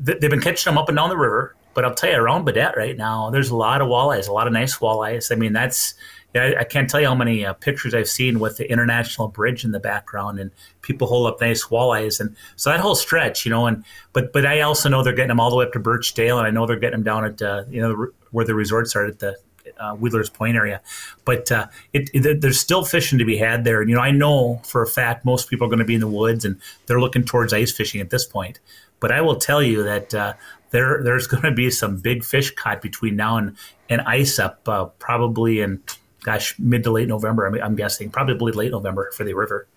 th- 0.05 0.21
they've 0.21 0.29
been 0.29 0.43
catching 0.43 0.71
them 0.71 0.77
up 0.77 0.91
and 0.91 0.97
down 0.97 1.09
the 1.09 1.17
river. 1.17 1.57
But 1.73 1.87
I'll 1.87 1.95
tell 1.95 2.11
you, 2.11 2.19
around 2.19 2.47
Baudette 2.47 2.77
right 2.77 2.95
now, 2.95 3.31
there's 3.31 3.49
a 3.49 3.57
lot 3.57 3.81
of 3.81 3.89
walleyes, 3.89 4.29
a 4.29 4.33
lot 4.33 4.47
of 4.47 4.53
nice 4.53 4.77
walleyes. 4.77 5.33
I 5.33 5.37
mean, 5.37 5.55
that's 5.55 5.95
I, 6.35 6.61
I 6.61 6.65
can't 6.65 6.89
tell 6.91 7.01
you 7.01 7.07
how 7.07 7.15
many 7.15 7.45
uh, 7.45 7.53
pictures 7.53 7.95
I've 7.95 8.09
seen 8.09 8.41
with 8.41 8.57
the 8.57 8.71
International 8.71 9.29
Bridge 9.29 9.65
in 9.65 9.73
the 9.73 9.81
background, 9.81 10.39
and 10.39 10.51
people 10.83 11.07
hold 11.07 11.27
up 11.27 11.41
nice 11.41 11.67
walleyes, 11.67 12.21
and 12.21 12.35
so 12.57 12.71
that 12.71 12.81
whole 12.81 12.95
stretch, 12.95 13.45
you 13.45 13.51
know. 13.51 13.67
And 13.67 13.85
but 14.13 14.33
but 14.33 14.45
I 14.45 14.61
also 14.61 14.89
know 14.89 15.03
they're 15.03 15.13
getting 15.13 15.29
them 15.29 15.41
all 15.41 15.51
the 15.51 15.57
way 15.57 15.65
up 15.65 15.73
to 15.73 15.79
Birchdale, 15.79 16.39
and 16.39 16.47
I 16.47 16.51
know 16.51 16.67
they're 16.67 16.77
getting 16.77 17.03
them 17.03 17.05
down 17.05 17.25
at 17.25 17.43
uh, 17.43 17.65
you 17.69 17.81
know 17.81 18.09
where 18.31 18.45
the 18.45 18.55
resorts 18.55 18.97
are 18.97 19.07
at 19.07 19.21
the 19.21 19.37
uh, 19.79 19.95
Wheeler's 19.95 20.31
Point 20.31 20.57
area. 20.57 20.81
But 21.25 21.51
uh, 21.53 21.67
it, 21.93 22.11
it, 22.13 22.41
there's 22.41 22.59
still 22.59 22.85
fishing 22.85 23.19
to 23.19 23.25
be 23.25 23.37
had 23.37 23.65
there. 23.65 23.81
And, 23.81 23.89
you 23.89 23.97
know, 23.97 24.03
I 24.03 24.11
know 24.11 24.61
for 24.65 24.83
a 24.83 24.87
fact 24.87 25.25
most 25.25 25.49
people 25.49 25.67
are 25.67 25.71
going 25.71 25.79
to 25.79 25.85
be 25.85 25.95
in 25.95 26.01
the 26.01 26.09
woods 26.09 26.45
and 26.45 26.61
they're 26.87 27.01
looking 27.01 27.25
towards 27.25 27.53
ice 27.53 27.73
fishing 27.73 28.01
at 28.01 28.11
this 28.11 28.27
point. 28.27 28.61
But 29.01 29.13
I 29.13 29.21
will 29.21 29.37
tell 29.37 29.63
you 29.63 29.83
that 29.85 30.15
uh, 30.15 30.35
there 30.71 31.01
there's 31.03 31.27
going 31.27 31.45
to 31.45 31.53
be 31.53 31.71
some 31.71 31.97
big 31.97 32.25
fish 32.25 32.51
caught 32.51 32.83
between 32.83 33.17
now 33.17 33.37
and, 33.37 33.57
and 33.89 34.01
ice 34.03 34.39
up 34.39 34.69
uh, 34.69 34.87
probably 34.99 35.61
in– 35.61 35.83
gosh, 36.25 36.59
mid 36.59 36.83
to 36.83 36.91
late 36.91 37.07
November. 37.07 37.47
I'm, 37.47 37.55
I'm 37.63 37.77
guessing 37.77 38.11
probably 38.11 38.51
late 38.51 38.73
November 38.73 39.13
for 39.13 39.23
the 39.23 39.35
river. 39.35 39.69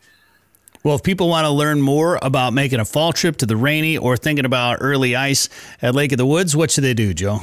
Well, 0.83 0.95
if 0.95 1.03
people 1.03 1.27
want 1.27 1.45
to 1.45 1.51
learn 1.51 1.81
more 1.81 2.17
about 2.21 2.53
making 2.53 2.79
a 2.79 2.85
fall 2.85 3.11
trip 3.11 3.37
to 3.37 3.45
the 3.45 3.57
rainy 3.57 3.97
or 3.97 4.15
thinking 4.15 4.45
about 4.45 4.77
early 4.79 5.15
ice 5.15 5.49
at 5.81 5.93
Lake 5.93 6.11
of 6.13 6.17
the 6.17 6.25
Woods, 6.25 6.55
what 6.55 6.71
should 6.71 6.83
they 6.83 6.93
do, 6.93 7.13
Joe? 7.13 7.39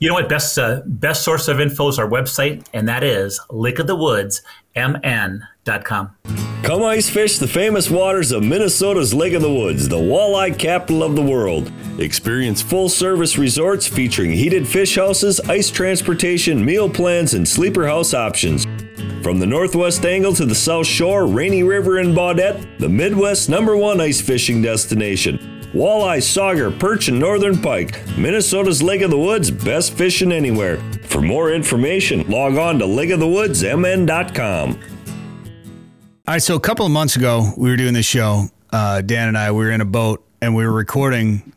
You 0.00 0.08
know 0.08 0.14
what? 0.14 0.28
Best 0.28 0.58
uh, 0.58 0.82
best 0.86 1.24
source 1.24 1.48
of 1.48 1.60
info 1.60 1.88
is 1.88 1.98
our 1.98 2.08
website, 2.08 2.64
and 2.72 2.88
that 2.88 3.02
is 3.02 3.40
lakeofthewoodsmn.com. 3.50 6.10
Come 6.62 6.82
ice 6.82 7.08
fish 7.08 7.38
the 7.38 7.48
famous 7.48 7.90
waters 7.90 8.30
of 8.30 8.42
Minnesota's 8.42 9.14
Lake 9.14 9.32
of 9.32 9.40
the 9.42 9.52
Woods, 9.52 9.88
the 9.88 9.96
walleye 9.96 10.56
capital 10.56 11.02
of 11.02 11.16
the 11.16 11.22
world. 11.22 11.72
Experience 11.98 12.62
full 12.62 12.88
service 12.88 13.38
resorts 13.38 13.86
featuring 13.86 14.32
heated 14.32 14.68
fish 14.68 14.96
houses, 14.96 15.40
ice 15.40 15.70
transportation, 15.70 16.64
meal 16.64 16.90
plans, 16.90 17.34
and 17.34 17.48
sleeper 17.48 17.86
house 17.86 18.14
options. 18.14 18.66
From 19.22 19.40
the 19.40 19.46
northwest 19.46 20.04
angle 20.04 20.32
to 20.34 20.46
the 20.46 20.54
south 20.54 20.86
shore, 20.86 21.26
Rainy 21.26 21.62
River 21.62 21.98
and 21.98 22.14
Baudette, 22.14 22.78
the 22.78 22.88
Midwest 22.88 23.48
number 23.48 23.76
one 23.76 24.00
ice 24.00 24.20
fishing 24.20 24.62
destination. 24.62 25.57
Walleye, 25.72 26.18
sauger, 26.18 26.76
perch, 26.78 27.08
and 27.08 27.18
northern 27.18 27.60
pike. 27.60 28.00
Minnesota's 28.16 28.82
Lake 28.82 29.02
of 29.02 29.10
the 29.10 29.18
Woods, 29.18 29.50
best 29.50 29.92
fishing 29.92 30.32
anywhere. 30.32 30.78
For 31.04 31.20
more 31.20 31.52
information, 31.52 32.28
log 32.30 32.56
on 32.56 32.78
to 32.78 32.86
lakeofthewoodsmn.com. 32.86 34.70
All 36.28 36.34
right, 36.34 36.42
so 36.42 36.56
a 36.56 36.60
couple 36.60 36.84
of 36.86 36.92
months 36.92 37.16
ago, 37.16 37.52
we 37.56 37.70
were 37.70 37.76
doing 37.76 37.94
this 37.94 38.06
show. 38.06 38.44
Uh, 38.70 39.00
Dan 39.00 39.28
and 39.28 39.38
I, 39.38 39.50
we 39.50 39.58
were 39.64 39.70
in 39.70 39.80
a 39.80 39.86
boat 39.86 40.24
and 40.40 40.54
we 40.54 40.64
were 40.64 40.72
recording 40.72 41.52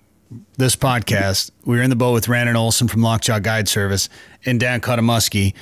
this 0.58 0.76
podcast. 0.76 1.52
We 1.66 1.76
were 1.76 1.82
in 1.82 1.90
the 1.90 1.96
boat 1.96 2.14
with 2.14 2.28
Randon 2.28 2.56
Olson 2.56 2.88
from 2.88 3.02
Lockjaw 3.02 3.40
Guide 3.40 3.68
Service 3.68 4.08
and 4.46 4.60
Dan 4.60 4.80
caught 4.80 5.00
a 5.00 5.02
muskie. 5.02 5.54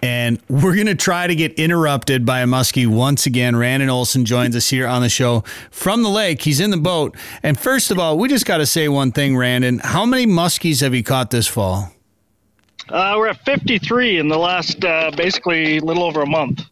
And 0.00 0.40
we're 0.48 0.74
going 0.74 0.86
to 0.86 0.94
try 0.94 1.26
to 1.26 1.34
get 1.34 1.54
interrupted 1.54 2.24
by 2.24 2.40
a 2.40 2.46
muskie 2.46 2.86
once 2.86 3.26
again. 3.26 3.56
Randon 3.56 3.88
Olson 3.90 4.24
joins 4.24 4.54
us 4.54 4.68
here 4.70 4.86
on 4.86 5.02
the 5.02 5.08
show 5.08 5.42
from 5.72 6.02
the 6.04 6.08
lake. 6.08 6.42
He's 6.42 6.60
in 6.60 6.70
the 6.70 6.76
boat. 6.76 7.16
And 7.42 7.58
first 7.58 7.90
of 7.90 7.98
all, 7.98 8.16
we 8.16 8.28
just 8.28 8.46
got 8.46 8.58
to 8.58 8.66
say 8.66 8.86
one 8.88 9.10
thing, 9.10 9.36
Randon. 9.36 9.80
How 9.80 10.06
many 10.06 10.24
muskies 10.26 10.82
have 10.82 10.94
you 10.94 11.02
caught 11.02 11.30
this 11.30 11.48
fall? 11.48 11.92
Uh, 12.88 13.14
we're 13.18 13.28
at 13.28 13.44
53 13.44 14.18
in 14.18 14.28
the 14.28 14.38
last 14.38 14.84
uh, 14.84 15.10
basically 15.16 15.78
a 15.78 15.80
little 15.80 16.04
over 16.04 16.22
a 16.22 16.26
month. 16.26 16.62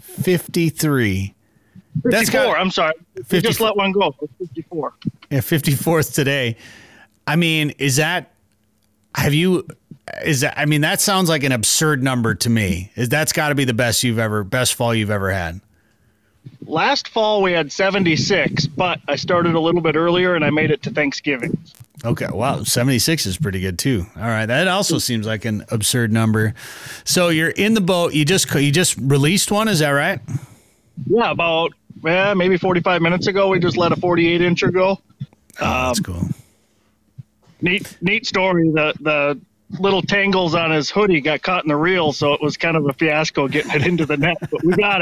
53. 0.00 1.34
54, 2.02 2.10
That's 2.10 2.30
got- 2.30 2.56
I'm 2.58 2.70
sorry. 2.70 2.94
We 3.16 3.22
50 3.24 3.40
just 3.48 3.60
let 3.60 3.76
one 3.76 3.92
go. 3.92 4.14
It's 4.22 4.32
54. 4.38 4.94
Yeah, 5.30 5.38
54th 5.38 6.14
today. 6.14 6.56
I 7.26 7.36
mean, 7.36 7.70
is 7.78 7.96
that 7.96 8.32
have 9.14 9.34
you 9.34 9.66
is 10.24 10.40
that 10.40 10.58
I 10.58 10.66
mean 10.66 10.82
that 10.82 11.00
sounds 11.00 11.28
like 11.28 11.44
an 11.44 11.52
absurd 11.52 12.02
number 12.02 12.34
to 12.36 12.50
me. 12.50 12.92
Is 12.96 13.08
that's 13.08 13.32
got 13.32 13.48
to 13.48 13.54
be 13.54 13.64
the 13.64 13.74
best 13.74 14.02
you've 14.02 14.18
ever 14.18 14.44
best 14.44 14.74
fall 14.74 14.94
you've 14.94 15.10
ever 15.10 15.30
had. 15.30 15.60
Last 16.66 17.08
fall 17.08 17.42
we 17.42 17.52
had 17.52 17.70
76, 17.70 18.66
but 18.66 19.00
I 19.06 19.16
started 19.16 19.54
a 19.54 19.60
little 19.60 19.80
bit 19.80 19.94
earlier 19.94 20.34
and 20.34 20.44
I 20.44 20.50
made 20.50 20.70
it 20.70 20.82
to 20.82 20.90
Thanksgiving. 20.90 21.56
Okay, 22.04 22.26
wow, 22.32 22.64
76 22.64 23.26
is 23.26 23.38
pretty 23.38 23.60
good 23.60 23.78
too. 23.78 24.06
All 24.16 24.22
right, 24.22 24.46
that 24.46 24.66
also 24.66 24.98
seems 24.98 25.24
like 25.24 25.44
an 25.44 25.64
absurd 25.70 26.12
number. 26.12 26.54
So 27.04 27.28
you're 27.28 27.50
in 27.50 27.74
the 27.74 27.80
boat, 27.80 28.12
you 28.12 28.24
just 28.24 28.52
you 28.54 28.72
just 28.72 28.96
released 28.96 29.52
one, 29.52 29.68
is 29.68 29.78
that 29.78 29.90
right? 29.90 30.20
Yeah, 31.06 31.30
about 31.30 31.72
yeah, 32.02 32.34
maybe 32.34 32.56
45 32.56 33.02
minutes 33.02 33.28
ago 33.28 33.48
we 33.48 33.60
just 33.60 33.76
let 33.76 33.92
a 33.92 33.96
48 33.96 34.40
incher 34.40 34.72
go. 34.72 35.00
Oh, 35.60 35.86
that's 35.86 35.98
um, 36.00 36.04
cool. 36.04 36.28
Neat, 37.60 37.96
neat 38.00 38.26
story. 38.26 38.68
The 38.70 38.94
the 39.00 39.40
little 39.78 40.02
tangles 40.02 40.54
on 40.54 40.70
his 40.70 40.90
hoodie 40.90 41.20
got 41.20 41.42
caught 41.42 41.64
in 41.64 41.68
the 41.68 41.76
reel, 41.76 42.12
so 42.12 42.32
it 42.32 42.40
was 42.40 42.56
kind 42.56 42.76
of 42.76 42.86
a 42.88 42.92
fiasco 42.92 43.48
getting 43.48 43.72
it 43.72 43.86
into 43.86 44.06
the 44.06 44.16
net. 44.16 44.36
But 44.40 44.64
we 44.64 44.74
got 44.74 45.00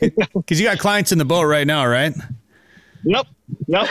it. 0.00 0.14
Cuz 0.46 0.60
you 0.60 0.66
got 0.66 0.78
clients 0.78 1.12
in 1.12 1.18
the 1.18 1.24
boat 1.24 1.44
right 1.44 1.66
now, 1.66 1.86
right? 1.86 2.14
Yep, 3.04 3.26
yep. 3.66 3.88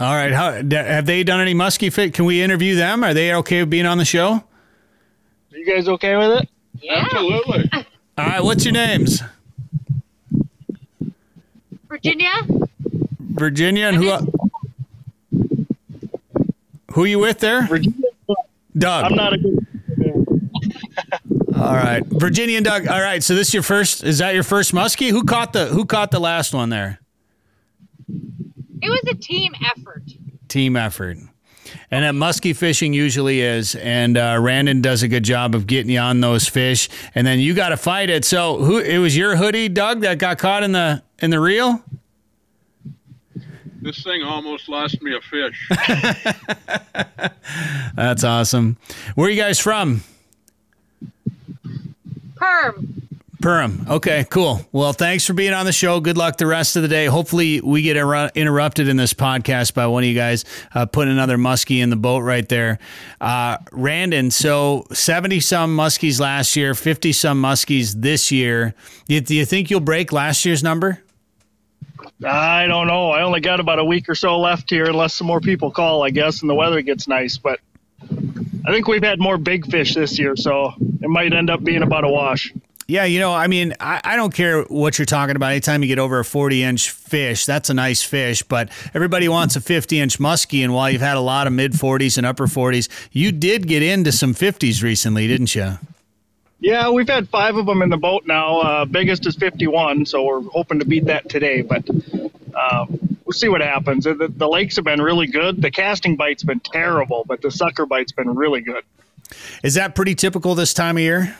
All 0.00 0.14
right, 0.14 0.32
how 0.32 0.52
have 0.52 1.06
they 1.06 1.22
done 1.22 1.40
any 1.40 1.54
muskie 1.54 1.92
fit? 1.92 2.12
Can 2.12 2.24
we 2.24 2.42
interview 2.42 2.74
them? 2.74 3.04
Are 3.04 3.14
they 3.14 3.32
okay 3.34 3.60
with 3.60 3.70
being 3.70 3.86
on 3.86 3.98
the 3.98 4.04
show? 4.04 4.42
Are 5.52 5.58
you 5.58 5.64
guys 5.64 5.86
okay 5.88 6.16
with 6.16 6.42
it? 6.42 6.48
Yeah. 6.80 7.04
Absolutely. 7.04 7.70
All 8.18 8.26
right, 8.26 8.42
what's 8.42 8.64
your 8.64 8.74
names? 8.74 9.22
Virginia? 11.88 12.32
Virginia 13.20 13.86
and 13.86 13.96
who 13.96 14.10
Who 16.92 17.04
are 17.04 17.06
you 17.06 17.18
with 17.18 17.38
there? 17.38 17.66
Virginia, 17.66 18.08
Doug. 18.76 19.04
I'm 19.04 19.14
not 19.14 19.32
a 19.32 19.38
good. 19.38 19.58
All 21.54 21.74
right, 21.74 22.02
Virginia 22.06 22.56
and 22.56 22.64
Doug. 22.64 22.88
All 22.88 23.00
right, 23.00 23.22
so 23.22 23.34
this 23.34 23.48
is 23.48 23.54
your 23.54 23.62
first. 23.62 24.02
Is 24.02 24.18
that 24.18 24.34
your 24.34 24.42
first 24.42 24.72
muskie? 24.72 25.10
Who 25.10 25.24
caught 25.24 25.52
the 25.52 25.66
Who 25.66 25.84
caught 25.84 26.10
the 26.10 26.18
last 26.18 26.52
one 26.54 26.70
there? 26.70 26.98
It 28.80 28.88
was 28.88 29.02
a 29.10 29.14
team 29.14 29.52
effort. 29.76 30.02
Team 30.48 30.76
effort. 30.76 31.18
And 31.90 32.04
that 32.04 32.14
muskie 32.14 32.54
fishing 32.56 32.92
usually 32.92 33.40
is, 33.40 33.74
and 33.76 34.18
uh, 34.18 34.38
Randon 34.40 34.82
does 34.82 35.02
a 35.02 35.08
good 35.08 35.22
job 35.22 35.54
of 35.54 35.66
getting 35.66 35.90
you 35.90 36.00
on 36.00 36.20
those 36.20 36.48
fish, 36.48 36.88
and 37.14 37.26
then 37.26 37.38
you 37.38 37.54
got 37.54 37.68
to 37.68 37.76
fight 37.76 38.10
it. 38.10 38.24
So, 38.24 38.58
who? 38.58 38.78
It 38.78 38.98
was 38.98 39.16
your 39.16 39.36
hoodie, 39.36 39.68
Doug, 39.68 40.00
that 40.00 40.18
got 40.18 40.38
caught 40.38 40.62
in 40.62 40.72
the 40.72 41.02
in 41.20 41.30
the 41.30 41.40
reel. 41.40 41.82
This 43.82 44.02
thing 44.04 44.22
almost 44.22 44.68
lost 44.68 45.02
me 45.02 45.12
a 45.14 45.20
fish. 45.20 45.68
That's 47.96 48.22
awesome. 48.22 48.76
Where 49.16 49.26
are 49.26 49.30
you 49.30 49.40
guys 49.40 49.58
from? 49.58 50.02
Perham. 52.36 53.02
Perham. 53.42 53.88
Okay, 53.88 54.24
cool. 54.30 54.60
Well, 54.70 54.92
thanks 54.92 55.26
for 55.26 55.32
being 55.32 55.52
on 55.52 55.66
the 55.66 55.72
show. 55.72 55.98
Good 55.98 56.16
luck 56.16 56.36
the 56.36 56.46
rest 56.46 56.76
of 56.76 56.82
the 56.82 56.88
day. 56.88 57.06
Hopefully, 57.06 57.60
we 57.60 57.82
get 57.82 57.96
inter- 57.96 58.30
interrupted 58.36 58.86
in 58.86 58.96
this 58.96 59.12
podcast 59.14 59.74
by 59.74 59.88
one 59.88 60.04
of 60.04 60.08
you 60.08 60.14
guys 60.14 60.44
uh, 60.76 60.86
putting 60.86 61.12
another 61.12 61.36
muskie 61.36 61.82
in 61.82 61.90
the 61.90 61.96
boat 61.96 62.20
right 62.20 62.48
there. 62.48 62.78
Uh, 63.20 63.58
Randon, 63.72 64.30
so 64.30 64.86
70 64.92 65.40
some 65.40 65.76
muskies 65.76 66.20
last 66.20 66.54
year, 66.54 66.72
50 66.76 67.10
some 67.12 67.42
muskies 67.42 67.94
this 68.00 68.30
year. 68.30 68.74
Do 69.08 69.14
you, 69.14 69.20
do 69.20 69.34
you 69.34 69.44
think 69.44 69.70
you'll 69.70 69.80
break 69.80 70.12
last 70.12 70.44
year's 70.44 70.62
number? 70.62 71.02
I 72.24 72.66
don't 72.66 72.86
know. 72.86 73.10
I 73.10 73.22
only 73.22 73.40
got 73.40 73.60
about 73.60 73.78
a 73.78 73.84
week 73.84 74.08
or 74.08 74.14
so 74.14 74.38
left 74.38 74.70
here, 74.70 74.86
unless 74.86 75.14
some 75.14 75.26
more 75.26 75.40
people 75.40 75.70
call, 75.70 76.02
I 76.02 76.10
guess, 76.10 76.40
and 76.40 76.50
the 76.50 76.54
weather 76.54 76.82
gets 76.82 77.08
nice. 77.08 77.38
But 77.38 77.60
I 78.00 78.72
think 78.72 78.88
we've 78.88 79.02
had 79.02 79.20
more 79.20 79.38
big 79.38 79.66
fish 79.70 79.94
this 79.94 80.18
year, 80.18 80.36
so 80.36 80.72
it 81.00 81.08
might 81.08 81.32
end 81.32 81.50
up 81.50 81.64
being 81.64 81.82
about 81.82 82.04
a 82.04 82.08
wash. 82.08 82.52
Yeah, 82.88 83.04
you 83.04 83.20
know, 83.20 83.32
I 83.32 83.46
mean, 83.46 83.74
I, 83.80 84.00
I 84.04 84.16
don't 84.16 84.34
care 84.34 84.62
what 84.64 84.98
you're 84.98 85.06
talking 85.06 85.36
about. 85.36 85.52
Anytime 85.52 85.82
you 85.82 85.88
get 85.88 85.98
over 85.98 86.18
a 86.18 86.24
40 86.24 86.62
inch 86.62 86.90
fish, 86.90 87.46
that's 87.46 87.70
a 87.70 87.74
nice 87.74 88.02
fish, 88.02 88.42
but 88.42 88.70
everybody 88.92 89.28
wants 89.28 89.56
a 89.56 89.60
50 89.60 89.98
inch 89.98 90.18
muskie. 90.18 90.62
And 90.62 90.74
while 90.74 90.90
you've 90.90 91.00
had 91.00 91.16
a 91.16 91.20
lot 91.20 91.46
of 91.46 91.52
mid 91.52 91.72
40s 91.72 92.18
and 92.18 92.26
upper 92.26 92.46
40s, 92.46 92.88
you 93.12 93.32
did 93.32 93.66
get 93.66 93.82
into 93.82 94.12
some 94.12 94.34
50s 94.34 94.82
recently, 94.82 95.26
didn't 95.26 95.54
you? 95.54 95.78
Yeah, 96.62 96.90
we've 96.90 97.08
had 97.08 97.28
five 97.28 97.56
of 97.56 97.66
them 97.66 97.82
in 97.82 97.88
the 97.88 97.96
boat 97.96 98.22
now. 98.24 98.60
Uh, 98.60 98.84
biggest 98.84 99.26
is 99.26 99.34
51, 99.34 100.06
so 100.06 100.22
we're 100.22 100.42
hoping 100.42 100.78
to 100.78 100.84
beat 100.84 101.06
that 101.06 101.28
today. 101.28 101.62
But 101.62 101.90
um, 101.90 103.18
we'll 103.24 103.32
see 103.32 103.48
what 103.48 103.60
happens. 103.60 104.04
The, 104.04 104.32
the 104.32 104.48
lakes 104.48 104.76
have 104.76 104.84
been 104.84 105.02
really 105.02 105.26
good. 105.26 105.60
The 105.60 105.72
casting 105.72 106.14
bite's 106.14 106.44
been 106.44 106.60
terrible, 106.60 107.24
but 107.26 107.42
the 107.42 107.50
sucker 107.50 107.84
bite's 107.84 108.12
been 108.12 108.36
really 108.36 108.60
good. 108.60 108.84
Is 109.64 109.74
that 109.74 109.96
pretty 109.96 110.14
typical 110.14 110.54
this 110.54 110.72
time 110.72 110.96
of 110.98 111.02
year? 111.02 111.36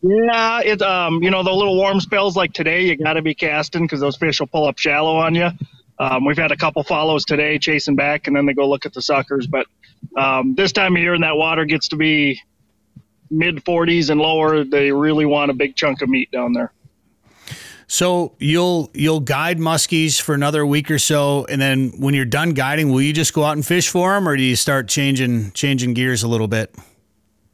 Yeah, 0.00 0.60
it 0.64 0.80
um, 0.80 1.22
you 1.22 1.30
know, 1.30 1.42
the 1.42 1.52
little 1.52 1.76
warm 1.76 2.00
spells 2.00 2.34
like 2.34 2.54
today, 2.54 2.86
you 2.86 2.96
got 2.96 3.14
to 3.14 3.22
be 3.22 3.34
casting 3.34 3.82
because 3.82 4.00
those 4.00 4.16
fish 4.16 4.40
will 4.40 4.46
pull 4.46 4.66
up 4.66 4.78
shallow 4.78 5.18
on 5.18 5.34
you. 5.34 5.50
Um, 5.98 6.24
we've 6.24 6.38
had 6.38 6.50
a 6.50 6.56
couple 6.56 6.82
follows 6.82 7.26
today 7.26 7.58
chasing 7.58 7.94
back, 7.94 8.26
and 8.26 8.34
then 8.34 8.46
they 8.46 8.54
go 8.54 8.66
look 8.66 8.86
at 8.86 8.94
the 8.94 9.02
suckers. 9.02 9.46
But 9.46 9.66
um, 10.16 10.54
this 10.54 10.72
time 10.72 10.96
of 10.96 11.02
year, 11.02 11.12
and 11.12 11.24
that 11.24 11.36
water 11.36 11.66
gets 11.66 11.88
to 11.88 11.96
be 11.96 12.40
mid 13.30 13.64
40s 13.64 14.10
and 14.10 14.20
lower, 14.20 14.64
they 14.64 14.92
really 14.92 15.26
want 15.26 15.50
a 15.50 15.54
big 15.54 15.76
chunk 15.76 16.02
of 16.02 16.08
meat 16.08 16.30
down 16.30 16.52
there. 16.52 16.72
So 17.86 18.36
you'll 18.38 18.88
you'll 18.94 19.18
guide 19.18 19.58
muskies 19.58 20.20
for 20.20 20.32
another 20.32 20.64
week 20.64 20.92
or 20.92 20.98
so, 21.00 21.44
and 21.46 21.60
then 21.60 21.90
when 21.98 22.14
you're 22.14 22.24
done 22.24 22.50
guiding, 22.50 22.92
will 22.92 23.02
you 23.02 23.12
just 23.12 23.34
go 23.34 23.42
out 23.42 23.56
and 23.56 23.66
fish 23.66 23.88
for 23.88 24.14
them, 24.14 24.28
or 24.28 24.36
do 24.36 24.44
you 24.44 24.54
start 24.54 24.86
changing 24.86 25.50
changing 25.52 25.94
gears 25.94 26.22
a 26.22 26.28
little 26.28 26.46
bit? 26.46 26.72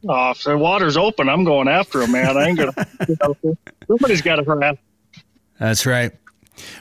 Oh, 0.07 0.33
if 0.33 0.43
the 0.43 0.59
water's 0.59 0.99
open, 0.99 1.31
I'm 1.31 1.45
going 1.45 1.68
after 1.68 2.01
them, 2.01 2.12
man. 2.12 2.37
I 2.37 2.49
ain't 2.49 2.59
gonna. 2.59 2.74
You 3.09 3.16
know, 3.22 3.57
somebody's 3.87 4.20
got 4.20 4.37
to 4.37 4.45
harass. 4.45 4.77
That's 5.59 5.87
right. 5.87 6.12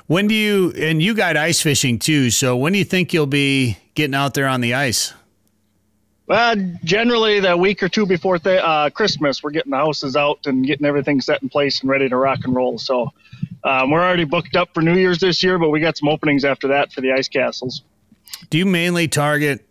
When 0.07 0.27
do 0.27 0.35
you 0.35 0.73
and 0.75 1.01
you 1.01 1.13
guide 1.13 1.37
ice 1.37 1.61
fishing 1.61 1.97
too? 1.97 2.31
So 2.31 2.57
when 2.57 2.73
do 2.73 2.79
you 2.79 2.85
think 2.85 3.13
you'll 3.13 3.25
be 3.25 3.77
getting 3.93 4.15
out 4.15 4.33
there 4.33 4.47
on 4.47 4.59
the 4.59 4.73
ice? 4.73 5.13
Well, 6.27 6.55
generally, 6.83 7.39
the 7.39 7.55
week 7.55 7.83
or 7.83 7.89
two 7.89 8.05
before 8.05 8.39
th- 8.39 8.61
uh, 8.63 8.89
Christmas, 8.89 9.43
we're 9.43 9.51
getting 9.51 9.71
the 9.71 9.77
houses 9.77 10.15
out 10.15 10.47
and 10.47 10.65
getting 10.65 10.85
everything 10.85 11.21
set 11.21 11.43
in 11.43 11.49
place 11.49 11.81
and 11.81 11.89
ready 11.89 12.09
to 12.09 12.17
rock 12.17 12.39
and 12.45 12.55
roll. 12.55 12.79
So 12.79 13.11
um, 13.63 13.91
we're 13.91 14.01
already 14.03 14.23
booked 14.23 14.55
up 14.55 14.73
for 14.73 14.81
New 14.81 14.95
Year's 14.95 15.19
this 15.19 15.43
year, 15.43 15.59
but 15.59 15.69
we 15.69 15.79
got 15.79 15.97
some 15.97 16.09
openings 16.09 16.43
after 16.43 16.69
that 16.69 16.91
for 16.91 17.01
the 17.01 17.11
ice 17.11 17.27
castles. 17.27 17.83
Do 18.49 18.57
you 18.57 18.65
mainly 18.65 19.07
target 19.07 19.65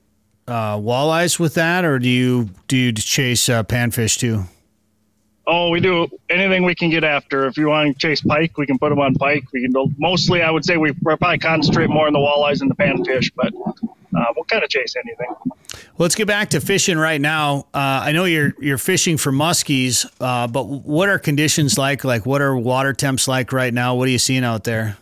uh, 0.47 0.77
walleyes 0.77 1.41
with 1.41 1.55
that, 1.55 1.85
or 1.85 1.99
do 1.99 2.09
you 2.09 2.51
do 2.69 2.77
you 2.77 2.93
chase 2.93 3.49
uh, 3.49 3.65
panfish 3.65 4.19
too? 4.19 4.45
Oh, 5.47 5.69
we 5.69 5.81
do 5.81 6.09
anything 6.31 6.65
we 6.65 6.75
can 6.75 6.89
get 6.89 7.05
after. 7.05 7.47
If 7.47 7.59
you 7.59 7.69
want 7.69 7.93
to 7.93 7.99
chase 7.99 8.23
pike, 8.23 8.57
we 8.57 8.67
can 8.67 8.79
put 8.79 8.89
them 8.89 8.99
on 8.99 9.15
pike. 9.15 9.45
We 9.53 9.63
can 9.63 9.95
mostly, 9.99 10.43
I 10.43 10.51
would 10.51 10.65
say, 10.65 10.79
we 10.79 10.93
probably 10.93 11.39
concentrate 11.39 11.91
more 11.91 12.07
on 12.07 12.15
the 12.15 12.19
walleyes 12.19 12.63
and 12.63 12.71
the 12.71 12.75
panfish, 12.75 13.31
but 13.37 13.53
uh, 14.17 14.25
we'll 14.35 14.45
kind 14.45 14.65
of 14.65 14.71
chase 14.71 14.95
anything. 14.97 15.35
Let's 15.99 16.15
get 16.15 16.27
back 16.27 16.51
to 16.51 16.61
fishing 16.61 16.99
right 16.99 17.21
now. 17.21 17.67
Uh, 17.75 18.03
I 18.05 18.13
know 18.13 18.25
you're 18.25 18.55
you're 18.59 18.79
fishing 18.79 19.17
for 19.17 19.31
muskies, 19.33 20.07
uh, 20.19 20.47
but 20.47 20.65
what 20.65 21.09
are 21.09 21.19
conditions 21.19 21.79
like? 21.79 22.05
Like, 22.05 22.25
what 22.25 22.41
are 22.41 22.57
water 22.57 22.93
temps 22.93 23.29
like 23.29 23.53
right 23.53 23.73
now? 23.73 23.95
What 23.95 24.09
are 24.09 24.11
you 24.11 24.19
seeing 24.19 24.45
out 24.45 24.65
there? 24.65 24.97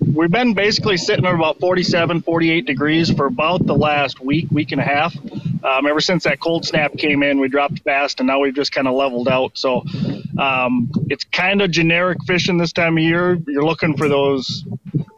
We've 0.00 0.30
been 0.30 0.54
basically 0.54 0.96
sitting 0.96 1.26
at 1.26 1.34
about 1.34 1.60
47, 1.60 2.22
48 2.22 2.66
degrees 2.66 3.10
for 3.12 3.26
about 3.26 3.66
the 3.66 3.74
last 3.74 4.20
week, 4.20 4.48
week 4.50 4.72
and 4.72 4.80
a 4.80 4.84
half. 4.84 5.16
Um, 5.62 5.86
ever 5.86 6.00
since 6.00 6.24
that 6.24 6.40
cold 6.40 6.64
snap 6.64 6.96
came 6.96 7.22
in, 7.22 7.40
we 7.40 7.48
dropped 7.48 7.80
fast, 7.80 8.20
and 8.20 8.26
now 8.26 8.40
we've 8.40 8.54
just 8.54 8.72
kind 8.72 8.88
of 8.88 8.94
leveled 8.94 9.28
out. 9.28 9.58
So 9.58 9.84
um, 10.38 10.90
it's 11.08 11.24
kind 11.24 11.62
of 11.62 11.70
generic 11.70 12.18
fishing 12.26 12.58
this 12.58 12.72
time 12.72 12.96
of 12.96 13.02
year. 13.02 13.38
You're 13.46 13.64
looking 13.64 13.96
for 13.96 14.08
those 14.08 14.64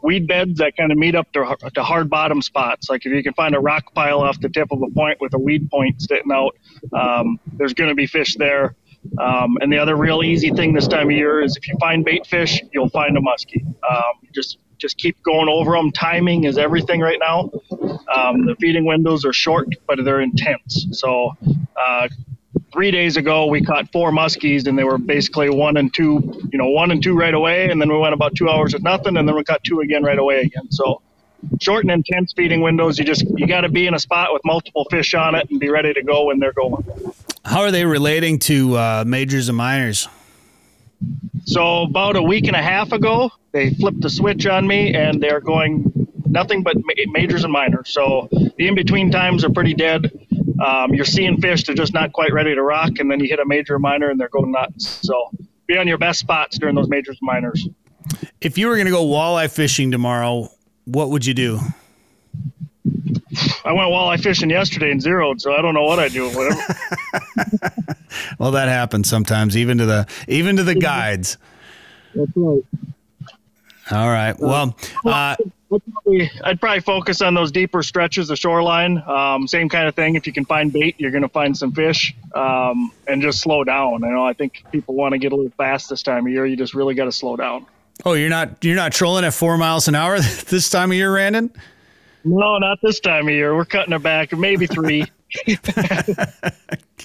weed 0.02 0.26
beds 0.26 0.58
that 0.58 0.76
kind 0.76 0.90
of 0.90 0.98
meet 0.98 1.14
up 1.14 1.30
to, 1.32 1.56
to 1.74 1.82
hard 1.82 2.10
bottom 2.10 2.42
spots. 2.42 2.88
Like 2.90 3.06
if 3.06 3.12
you 3.12 3.22
can 3.22 3.34
find 3.34 3.54
a 3.54 3.60
rock 3.60 3.92
pile 3.94 4.20
off 4.20 4.40
the 4.40 4.48
tip 4.48 4.72
of 4.72 4.82
a 4.82 4.90
point 4.90 5.20
with 5.20 5.34
a 5.34 5.38
weed 5.38 5.70
point 5.70 6.00
sitting 6.02 6.32
out, 6.32 6.56
um, 6.92 7.38
there's 7.52 7.74
going 7.74 7.90
to 7.90 7.94
be 7.94 8.06
fish 8.06 8.36
there. 8.36 8.74
Um, 9.18 9.56
and 9.60 9.72
the 9.72 9.78
other 9.78 9.96
real 9.96 10.22
easy 10.22 10.50
thing 10.50 10.72
this 10.74 10.86
time 10.86 11.08
of 11.08 11.16
year 11.16 11.40
is 11.40 11.56
if 11.56 11.66
you 11.68 11.76
find 11.80 12.04
bait 12.04 12.26
fish, 12.26 12.60
you'll 12.72 12.90
find 12.90 13.16
a 13.16 13.20
muskie. 13.20 13.64
Um, 13.88 14.19
just 14.32 14.58
just 14.78 14.96
keep 14.96 15.22
going 15.22 15.48
over 15.48 15.72
them. 15.72 15.92
Timing 15.92 16.44
is 16.44 16.56
everything 16.56 17.00
right 17.00 17.18
now. 17.20 17.50
Um, 18.14 18.46
the 18.46 18.56
feeding 18.58 18.86
windows 18.86 19.26
are 19.26 19.32
short, 19.32 19.68
but 19.86 20.02
they're 20.02 20.22
intense. 20.22 20.86
So 20.92 21.36
uh, 21.76 22.08
three 22.72 22.90
days 22.90 23.16
ago 23.16 23.46
we 23.46 23.62
caught 23.62 23.90
four 23.92 24.10
muskies 24.10 24.66
and 24.66 24.78
they 24.78 24.84
were 24.84 24.98
basically 24.98 25.50
one 25.50 25.76
and 25.76 25.92
two 25.92 26.48
you 26.52 26.58
know 26.58 26.68
one 26.68 26.90
and 26.90 27.02
two 27.02 27.16
right 27.16 27.34
away 27.34 27.70
and 27.70 27.80
then 27.80 27.90
we 27.90 27.98
went 27.98 28.14
about 28.14 28.34
two 28.34 28.48
hours 28.48 28.72
with 28.72 28.82
nothing 28.82 29.16
and 29.16 29.28
then 29.28 29.34
we 29.34 29.42
caught 29.44 29.62
two 29.64 29.80
again 29.80 30.02
right 30.02 30.18
away 30.18 30.40
again 30.40 30.70
so 30.70 31.00
short 31.60 31.84
and 31.84 31.90
intense 31.90 32.32
feeding 32.32 32.60
windows 32.60 32.98
you 32.98 33.04
just 33.04 33.24
you 33.36 33.46
got 33.46 33.62
to 33.62 33.68
be 33.68 33.86
in 33.86 33.94
a 33.94 33.98
spot 33.98 34.32
with 34.32 34.42
multiple 34.44 34.86
fish 34.90 35.14
on 35.14 35.34
it 35.34 35.48
and 35.50 35.58
be 35.58 35.68
ready 35.68 35.92
to 35.92 36.02
go 36.02 36.26
when 36.26 36.38
they're 36.38 36.52
going 36.52 36.84
How 37.44 37.62
are 37.62 37.70
they 37.70 37.84
relating 37.84 38.38
to 38.40 38.76
uh, 38.76 39.04
majors 39.06 39.48
and 39.48 39.56
minors? 39.56 40.08
So 41.44 41.82
about 41.82 42.16
a 42.16 42.22
week 42.22 42.46
and 42.46 42.56
a 42.56 42.62
half 42.62 42.92
ago 42.92 43.30
they 43.52 43.70
flipped 43.70 44.00
the 44.00 44.10
switch 44.10 44.46
on 44.46 44.66
me 44.66 44.94
and 44.94 45.20
they're 45.20 45.40
going 45.40 46.08
nothing 46.26 46.62
but 46.62 46.76
ma- 46.76 46.94
majors 47.08 47.44
and 47.44 47.52
minors. 47.52 47.90
So 47.90 48.28
the 48.30 48.68
in-between 48.68 49.10
times 49.10 49.44
are 49.44 49.50
pretty 49.50 49.74
dead. 49.74 50.10
Um, 50.64 50.94
you're 50.94 51.04
seeing 51.04 51.40
fish 51.40 51.64
they're 51.64 51.74
just 51.74 51.94
not 51.94 52.12
quite 52.12 52.32
ready 52.32 52.54
to 52.54 52.62
rock 52.62 52.98
and 52.98 53.10
then 53.10 53.20
you 53.20 53.28
hit 53.28 53.40
a 53.40 53.46
major 53.46 53.74
or 53.74 53.78
minor 53.78 54.10
and 54.10 54.20
they're 54.20 54.28
going 54.28 54.52
nuts. 54.52 55.00
So 55.02 55.30
be 55.66 55.76
on 55.76 55.88
your 55.88 55.98
best 55.98 56.20
spots 56.20 56.58
during 56.58 56.74
those 56.74 56.88
majors 56.88 57.18
and 57.20 57.26
minors. 57.26 57.68
If 58.40 58.58
you 58.58 58.68
were 58.68 58.74
going 58.74 58.86
to 58.86 58.92
go 58.92 59.04
walleye 59.04 59.50
fishing 59.50 59.90
tomorrow, 59.90 60.48
what 60.84 61.10
would 61.10 61.26
you 61.26 61.34
do? 61.34 61.60
I 63.64 63.72
went 63.72 63.88
walleye 63.90 64.20
fishing 64.20 64.50
yesterday 64.50 64.90
and 64.90 65.00
zeroed, 65.00 65.40
so 65.40 65.52
I 65.54 65.62
don't 65.62 65.74
know 65.74 65.84
what 65.84 65.98
I 65.98 66.08
do. 66.08 66.28
Whatever. 66.30 66.60
Well, 68.38 68.50
that 68.52 68.68
happens 68.68 69.08
sometimes, 69.08 69.56
even 69.56 69.78
to 69.78 69.86
the 69.86 70.06
even 70.26 70.56
to 70.56 70.64
the 70.64 70.74
guides. 70.74 71.38
That's 72.14 72.30
right. 72.34 72.62
All 73.92 74.08
right. 74.08 74.38
Well, 74.38 74.76
uh, 75.04 75.36
I'd 76.44 76.60
probably 76.60 76.80
focus 76.80 77.20
on 77.22 77.34
those 77.34 77.52
deeper 77.52 77.82
stretches 77.82 78.30
of 78.30 78.38
shoreline. 78.38 78.98
Um, 79.06 79.46
same 79.46 79.68
kind 79.68 79.86
of 79.86 79.94
thing. 79.94 80.16
If 80.16 80.26
you 80.26 80.32
can 80.32 80.44
find 80.44 80.72
bait, 80.72 80.96
you're 80.98 81.10
going 81.12 81.22
to 81.22 81.28
find 81.28 81.56
some 81.56 81.72
fish, 81.72 82.14
um, 82.34 82.90
and 83.06 83.22
just 83.22 83.40
slow 83.40 83.62
down. 83.62 84.02
I 84.04 84.08
know. 84.10 84.24
I 84.26 84.32
think 84.32 84.64
people 84.72 84.94
want 84.94 85.12
to 85.12 85.18
get 85.18 85.32
a 85.32 85.36
little 85.36 85.52
fast 85.56 85.88
this 85.88 86.02
time 86.02 86.26
of 86.26 86.32
year. 86.32 86.46
You 86.46 86.56
just 86.56 86.74
really 86.74 86.94
got 86.94 87.04
to 87.04 87.12
slow 87.12 87.36
down. 87.36 87.66
oh, 88.04 88.14
you're 88.14 88.30
not 88.30 88.64
you're 88.64 88.76
not 88.76 88.92
trolling 88.92 89.24
at 89.24 89.34
four 89.34 89.56
miles 89.56 89.86
an 89.86 89.94
hour 89.94 90.18
this 90.48 90.68
time 90.70 90.90
of 90.90 90.96
year, 90.96 91.14
Randon. 91.14 91.50
No, 92.24 92.58
not 92.58 92.80
this 92.82 93.00
time 93.00 93.28
of 93.28 93.34
year. 93.34 93.54
We're 93.54 93.64
cutting 93.64 93.92
it 93.92 94.02
back, 94.02 94.32
maybe 94.32 94.66
three. 94.66 95.06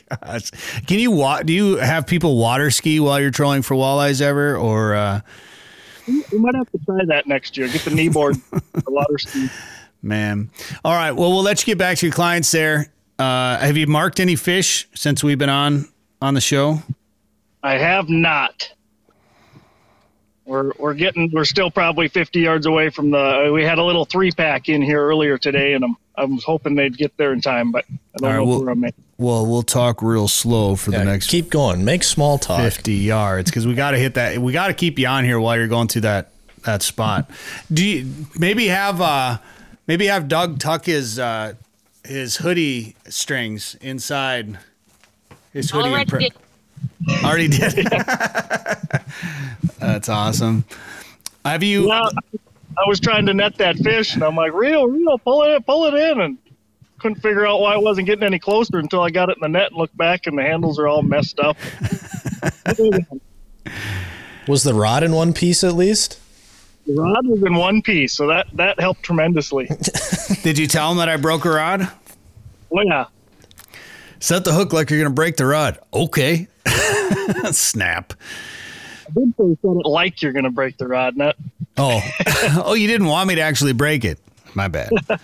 Gosh. 0.10 0.52
Can 0.88 1.00
you 1.00 1.12
wa- 1.12 1.42
do 1.42 1.54
you 1.54 1.78
have 1.78 2.06
people 2.08 2.38
water 2.38 2.70
ski 2.72 3.00
while 3.00 3.20
you're 3.20 3.32
trolling 3.32 3.62
for 3.62 3.76
walleyes 3.76 4.22
ever, 4.22 4.58
or 4.58 4.96
uh, 4.96 5.22
we 6.08 6.38
might 6.38 6.56
have 6.56 6.70
to 6.72 6.80
try 6.86 7.06
that 7.08 7.28
next 7.28 7.58
year. 7.58 7.68
Get 7.68 7.82
the 7.82 7.92
knee 7.92 8.10
board, 8.10 8.36
the 8.52 8.84
water 8.88 9.18
ski. 9.18 9.50
man? 10.02 10.52
All 10.84 10.94
right. 10.94 11.12
Well, 11.12 11.32
we'll 11.32 11.44
let 11.44 11.60
you 11.62 11.66
get 11.66 11.78
back 11.78 11.98
to 11.98 12.06
your 12.06 12.14
clients 12.14 12.52
there. 12.52 12.92
Uh, 13.18 13.58
have 13.58 13.78
you 13.78 13.88
marked 13.88 14.20
any 14.20 14.36
fish 14.36 14.88
since 14.94 15.24
we've 15.24 15.38
been 15.38 15.50
on 15.50 15.88
on 16.22 16.34
the 16.34 16.42
show? 16.42 16.80
I 17.64 17.78
have 17.78 18.10
not. 18.10 18.72
We're 20.46 20.72
we're 20.78 20.94
getting 20.94 21.32
we're 21.34 21.44
still 21.46 21.72
probably 21.72 22.08
50 22.08 22.40
yards 22.40 22.66
away 22.68 22.90
from 22.92 23.10
the. 23.12 23.50
We 23.54 23.64
had 23.64 23.80
a 23.80 23.84
little 23.84 24.06
three 24.06 24.32
pack 24.32 24.70
in 24.70 24.82
here 24.82 25.02
earlier 25.04 25.38
today, 25.40 25.74
and 25.74 25.84
I'm 25.84 25.98
I 26.16 26.24
was 26.26 26.44
hoping 26.44 26.76
they'd 26.76 26.96
get 26.98 27.18
there 27.18 27.34
in 27.34 27.42
time, 27.42 27.72
but 27.72 27.86
I 27.90 28.18
don't 28.20 28.28
All 28.28 28.30
right, 28.30 28.38
know 28.38 28.46
well- 28.46 28.54
if 28.56 28.60
we're 28.62 28.68
gonna 28.68 28.80
make. 28.82 28.96
Well, 29.18 29.46
we'll 29.46 29.64
talk 29.64 30.02
real 30.02 30.28
slow 30.28 30.76
for 30.76 30.92
Yeah, 30.92 31.00
the 31.00 31.06
next 31.06 31.28
keep 31.30 31.50
going. 31.50 31.86
Make 31.86 32.04
small 32.04 32.38
talk. 32.38 32.60
50 32.60 32.92
yards 32.94 33.50
because 33.50 33.66
we 33.66 33.74
got 33.74 33.92
to 33.92 33.98
hit 33.98 34.16
that. 34.16 34.38
We 34.40 34.52
got 34.52 34.68
to 34.68 34.74
keep 34.74 35.00
you 35.00 35.08
on 35.08 35.24
here 35.24 35.40
while 35.40 35.56
you're 35.56 35.70
going 35.70 35.88
through 35.88 36.02
that 36.02 36.32
that 36.64 36.82
spot. 36.84 37.30
Do 37.72 37.84
you 37.86 38.12
maybe 38.38 38.68
have 38.68 39.00
uh 39.02 39.38
maybe 39.88 40.08
have 40.08 40.28
Doug 40.28 40.60
tuck 40.60 40.86
his 40.86 41.18
uh 41.18 41.54
his 42.04 42.36
hoodie 42.38 42.96
strings 43.08 43.76
inside 43.82 44.58
his 45.54 45.72
hoodie? 45.72 45.88
Already 45.88 46.02
and 46.02 46.10
pre- 46.10 46.20
did. 46.26 46.34
Already 47.24 47.48
did. 47.48 47.74
That's 49.80 50.10
awesome. 50.10 50.66
Have 51.44 51.64
you? 51.64 51.88
Yeah, 51.88 52.10
I 52.78 52.84
was 52.88 53.00
trying 53.00 53.26
to 53.28 53.34
net 53.34 53.58
that 53.58 53.78
fish, 53.78 54.16
and 54.16 54.24
I'm 54.24 54.36
like, 54.36 54.54
reel, 54.54 54.88
reel, 54.88 55.18
pull 55.20 55.44
it 55.44 55.56
in, 55.56 55.64
pull 55.64 55.86
it 55.86 55.94
in, 55.94 56.22
and 56.22 56.38
couldn't 57.00 57.22
figure 57.22 57.46
out 57.46 57.62
why 57.62 57.74
I 57.74 57.78
wasn't 57.78 58.08
getting 58.08 58.24
any 58.24 58.40
closer 58.40 58.80
until 58.80 59.02
I 59.02 59.12
got 59.12 59.30
it 59.30 59.38
in 59.38 59.42
the 59.42 59.60
net 59.60 59.68
and 59.68 59.78
looked 59.78 59.96
back, 59.96 60.28
and 60.28 60.38
the 60.38 60.42
handles 60.42 60.80
are 60.80 60.88
all 60.88 61.04
messed 61.04 61.40
up. 61.40 61.58
Was 64.48 64.64
the 64.64 64.74
rod 64.74 65.04
in 65.04 65.12
one 65.12 65.34
piece 65.34 65.64
at 65.64 65.74
least? 65.74 66.20
The 66.86 66.94
rod 66.94 67.26
was 67.26 67.42
in 67.42 67.56
one 67.56 67.82
piece, 67.82 68.14
so 68.14 68.28
that 68.28 68.46
that 68.54 68.80
helped 68.80 69.02
tremendously. 69.02 69.68
Did 70.44 70.60
you 70.60 70.68
tell 70.68 70.92
him 70.92 71.00
that 71.00 71.10
I 71.10 71.18
broke 71.18 71.46
a 71.46 71.50
rod? 71.50 71.90
Well, 72.70 72.86
yeah. 72.86 73.06
Set 74.20 74.46
the 74.46 74.54
hook 74.54 74.72
like 74.72 74.92
you're 74.92 75.00
gonna 75.00 75.10
break 75.10 75.36
the 75.36 75.48
rod. 75.48 75.80
Okay. 75.92 76.48
Snap. 77.52 78.14
I 79.08 79.12
did 79.20 79.34
say 79.38 79.58
set 79.62 79.72
it 79.78 79.86
like 79.88 80.22
you're 80.22 80.34
gonna 80.34 80.52
break 80.52 80.78
the 80.78 80.88
rod 80.88 81.16
net. 81.18 81.36
Oh, 81.78 82.02
oh, 82.64 82.74
you 82.74 82.88
didn't 82.88 83.08
want 83.08 83.28
me 83.28 83.36
to 83.36 83.42
actually 83.42 83.74
break 83.74 84.04
it. 84.06 84.20
My 84.54 84.68
bad. 84.68 84.90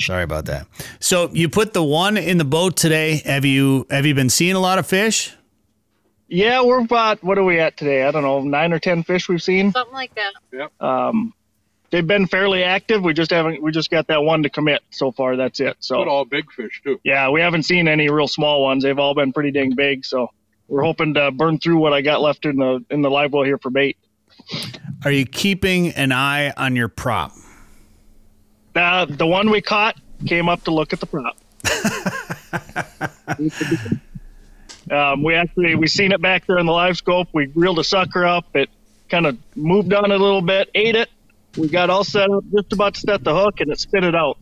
Sorry 0.00 0.22
about 0.22 0.44
that. 0.46 0.66
So 1.00 1.30
you 1.32 1.48
put 1.48 1.72
the 1.72 1.82
one 1.82 2.16
in 2.16 2.36
the 2.38 2.44
boat 2.44 2.76
today. 2.76 3.22
Have 3.24 3.44
you 3.44 3.86
have 3.90 4.04
you 4.04 4.14
been 4.14 4.28
seeing 4.30 4.54
a 4.56 4.60
lot 4.60 4.78
of 4.78 4.86
fish? 4.86 5.34
Yeah, 6.28 6.62
we're 6.62 6.80
about 6.80 7.22
what 7.24 7.38
are 7.38 7.44
we 7.44 7.58
at 7.58 7.76
today? 7.78 8.02
I 8.04 8.10
don't 8.10 8.22
know, 8.22 8.42
nine 8.42 8.72
or 8.74 8.78
ten 8.78 9.02
fish 9.02 9.28
we've 9.28 9.42
seen. 9.42 9.72
Something 9.72 9.94
like 9.94 10.12
that. 10.16 10.70
Um, 10.84 11.32
they've 11.90 12.06
been 12.06 12.26
fairly 12.26 12.62
active. 12.64 13.02
We 13.02 13.14
just 13.14 13.30
haven't. 13.30 13.62
We 13.62 13.72
just 13.72 13.90
got 13.90 14.08
that 14.08 14.22
one 14.22 14.42
to 14.42 14.50
commit 14.50 14.82
so 14.90 15.10
far. 15.10 15.36
That's 15.36 15.58
it. 15.60 15.76
But 15.78 15.84
So 15.84 16.06
all 16.06 16.26
big 16.26 16.52
fish 16.52 16.82
too. 16.84 17.00
yeah, 17.02 17.30
we 17.30 17.40
haven't 17.40 17.62
seen 17.62 17.88
any 17.88 18.10
real 18.10 18.28
small 18.28 18.62
ones. 18.62 18.82
They've 18.82 18.98
all 18.98 19.14
been 19.14 19.32
pretty 19.32 19.52
dang 19.52 19.74
big. 19.74 20.04
So 20.04 20.30
we're 20.68 20.82
hoping 20.82 21.14
to 21.14 21.30
burn 21.30 21.58
through 21.58 21.78
what 21.78 21.92
I 21.92 22.02
got 22.02 22.20
left 22.20 22.44
in 22.44 22.56
the 22.56 22.84
in 22.90 23.02
the 23.02 23.10
live 23.10 23.32
well 23.32 23.42
here 23.42 23.58
for 23.58 23.70
bait. 23.70 23.96
Are 25.04 25.10
you 25.10 25.26
keeping 25.26 25.88
an 25.88 26.12
eye 26.12 26.52
on 26.56 26.76
your 26.76 26.88
prop? 26.88 27.32
Uh, 28.74 29.06
the 29.06 29.26
one 29.26 29.50
we 29.50 29.60
caught 29.60 29.96
came 30.26 30.48
up 30.48 30.62
to 30.64 30.70
look 30.70 30.92
at 30.92 31.00
the 31.00 31.06
prop. 31.06 31.36
um, 34.90 35.22
we 35.22 35.34
actually 35.34 35.74
we 35.74 35.88
seen 35.88 36.12
it 36.12 36.20
back 36.20 36.46
there 36.46 36.58
in 36.58 36.66
the 36.66 36.72
LiveScope. 36.72 37.28
We 37.32 37.46
reeled 37.54 37.78
a 37.78 37.84
sucker 37.84 38.24
up. 38.24 38.54
It 38.54 38.70
kind 39.08 39.26
of 39.26 39.38
moved 39.56 39.92
on 39.92 40.10
a 40.10 40.16
little 40.16 40.42
bit, 40.42 40.70
ate 40.74 40.94
it. 40.94 41.08
We 41.56 41.68
got 41.68 41.90
all 41.90 42.04
set 42.04 42.30
up, 42.30 42.44
just 42.54 42.72
about 42.72 42.94
to 42.94 43.00
set 43.00 43.24
the 43.24 43.34
hook, 43.34 43.60
and 43.60 43.70
it 43.72 43.80
spit 43.80 44.04
it 44.04 44.14
out. 44.14 44.38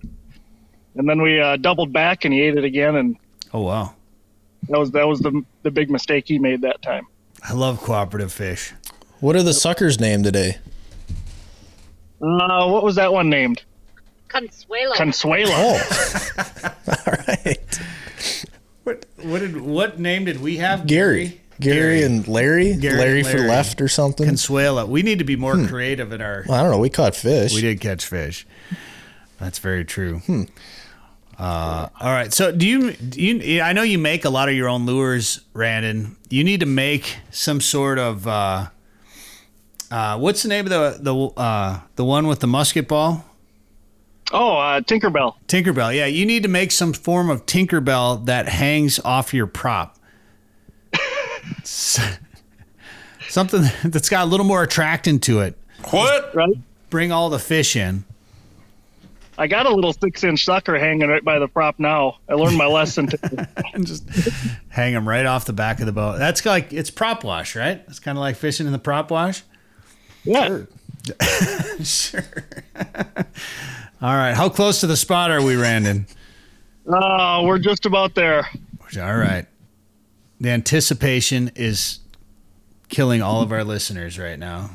And 0.96 1.08
then 1.08 1.22
we 1.22 1.40
uh, 1.40 1.56
doubled 1.56 1.92
back, 1.92 2.24
and 2.24 2.34
he 2.34 2.42
ate 2.42 2.56
it 2.56 2.64
again, 2.64 2.96
and 2.96 3.16
Oh 3.54 3.60
wow, 3.62 3.94
that 4.68 4.78
was 4.78 4.90
that 4.92 5.06
was 5.06 5.20
the 5.20 5.44
the 5.62 5.70
big 5.70 5.90
mistake 5.90 6.28
he 6.28 6.38
made 6.38 6.62
that 6.62 6.82
time. 6.82 7.06
I 7.42 7.52
love 7.52 7.80
cooperative 7.80 8.32
fish. 8.32 8.72
What 9.20 9.36
are 9.36 9.42
the 9.42 9.54
suckers 9.54 10.00
named 10.00 10.24
today? 10.24 10.58
Uh, 12.20 12.68
what 12.68 12.82
was 12.82 12.96
that 12.96 13.12
one 13.12 13.28
named? 13.28 13.62
Consuelo. 14.28 14.94
Consuelo. 14.94 15.50
Oh, 15.52 16.32
all 17.06 17.14
right. 17.28 17.80
What 18.84 19.06
what 19.22 19.38
did 19.40 19.60
what 19.60 19.98
name 19.98 20.24
did 20.24 20.40
we 20.40 20.56
have? 20.58 20.86
Gary. 20.86 21.40
Gary 21.58 22.02
and 22.02 22.26
Larry. 22.28 22.76
Gary 22.76 22.98
Larry, 22.98 23.20
and 23.20 23.28
for 23.28 23.38
left 23.38 23.80
or 23.80 23.88
something. 23.88 24.28
Consuela. 24.28 24.86
We 24.86 25.02
need 25.02 25.20
to 25.20 25.24
be 25.24 25.36
more 25.36 25.56
creative 25.66 26.12
in 26.12 26.20
our. 26.20 26.44
Well, 26.46 26.58
I 26.58 26.62
don't 26.62 26.72
know. 26.72 26.78
We 26.78 26.90
caught 26.90 27.16
fish. 27.16 27.54
We 27.54 27.62
did 27.62 27.80
catch 27.80 28.04
fish. 28.04 28.46
That's 29.38 29.58
very 29.58 29.84
true. 29.84 30.20
Uh, 31.38 31.88
all 32.00 32.12
right. 32.12 32.32
So 32.32 32.50
do 32.50 32.66
you, 32.66 32.92
do 32.92 33.20
you? 33.20 33.60
I 33.60 33.72
know 33.72 33.82
you 33.82 33.98
make 33.98 34.24
a 34.24 34.30
lot 34.30 34.48
of 34.48 34.54
your 34.54 34.68
own 34.68 34.86
lures, 34.86 35.40
Randon. 35.52 36.16
You 36.30 36.44
need 36.44 36.60
to 36.60 36.66
make 36.66 37.16
some 37.30 37.60
sort 37.60 37.98
of. 37.98 38.26
Uh, 38.26 38.68
uh, 39.90 40.18
what's 40.18 40.42
the 40.42 40.48
name 40.48 40.66
of 40.66 40.70
the 40.70 40.98
the 41.00 41.40
uh, 41.40 41.80
the 41.96 42.04
one 42.04 42.26
with 42.26 42.40
the 42.40 42.46
musket 42.46 42.88
ball? 42.88 43.24
Oh, 44.32 44.56
uh, 44.56 44.80
Tinkerbell. 44.80 45.34
Tinkerbell. 45.46 45.94
Yeah, 45.94 46.06
you 46.06 46.26
need 46.26 46.42
to 46.42 46.48
make 46.48 46.72
some 46.72 46.92
form 46.92 47.30
of 47.30 47.46
Tinkerbell 47.46 48.26
that 48.26 48.48
hangs 48.48 48.98
off 49.00 49.32
your 49.32 49.46
prop. 49.46 49.96
Something 53.28 53.64
that's 53.84 54.08
got 54.08 54.24
a 54.24 54.26
little 54.26 54.46
more 54.46 54.62
attractant 54.62 55.22
to 55.24 55.40
it. 55.40 55.56
What? 55.90 56.34
Right. 56.34 56.56
Bring 56.90 57.12
all 57.12 57.30
the 57.30 57.38
fish 57.38 57.76
in. 57.76 58.04
I 59.38 59.46
got 59.46 59.66
a 59.66 59.74
little 59.74 59.92
six-inch 59.92 60.44
sucker 60.44 60.78
hanging 60.78 61.08
right 61.08 61.24
by 61.24 61.38
the 61.38 61.48
prop 61.48 61.78
now. 61.78 62.18
I 62.28 62.34
learned 62.34 62.56
my 62.56 62.66
lesson. 62.66 63.08
and 63.74 63.86
just 63.86 64.08
hang 64.68 64.94
them 64.94 65.06
right 65.08 65.26
off 65.26 65.44
the 65.44 65.52
back 65.52 65.80
of 65.80 65.86
the 65.86 65.92
boat. 65.92 66.18
That's 66.18 66.44
like 66.46 66.72
it's 66.72 66.90
prop 66.90 67.22
wash, 67.24 67.54
right? 67.54 67.82
It's 67.88 67.98
kind 67.98 68.16
of 68.16 68.20
like 68.20 68.36
fishing 68.36 68.66
in 68.66 68.72
the 68.72 68.78
prop 68.78 69.10
wash. 69.10 69.42
yeah. 70.24 70.60
Sure. 71.82 72.24
All 74.02 74.14
right. 74.14 74.34
How 74.34 74.48
close 74.48 74.80
to 74.80 74.86
the 74.86 74.96
spot 74.96 75.30
are 75.30 75.42
we, 75.42 75.56
Randon? 75.56 76.06
Uh, 76.90 77.42
we're 77.44 77.58
just 77.58 77.86
about 77.86 78.14
there. 78.14 78.48
All 78.98 79.16
right. 79.16 79.46
the 80.40 80.50
anticipation 80.50 81.50
is 81.56 81.98
killing 82.88 83.20
all 83.20 83.42
of 83.42 83.50
our 83.52 83.64
listeners 83.64 84.18
right 84.18 84.38
now. 84.38 84.70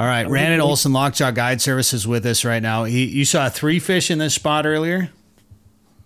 All 0.00 0.06
right, 0.06 0.26
Randon 0.26 0.62
Olson 0.62 0.94
Lockjaw 0.94 1.30
Guide 1.32 1.60
Service 1.60 1.92
is 1.92 2.06
with 2.06 2.24
us 2.24 2.42
right 2.42 2.62
now. 2.62 2.84
He, 2.84 3.04
you 3.04 3.26
saw 3.26 3.50
three 3.50 3.78
fish 3.78 4.10
in 4.10 4.16
this 4.16 4.34
spot 4.34 4.64
earlier. 4.64 5.10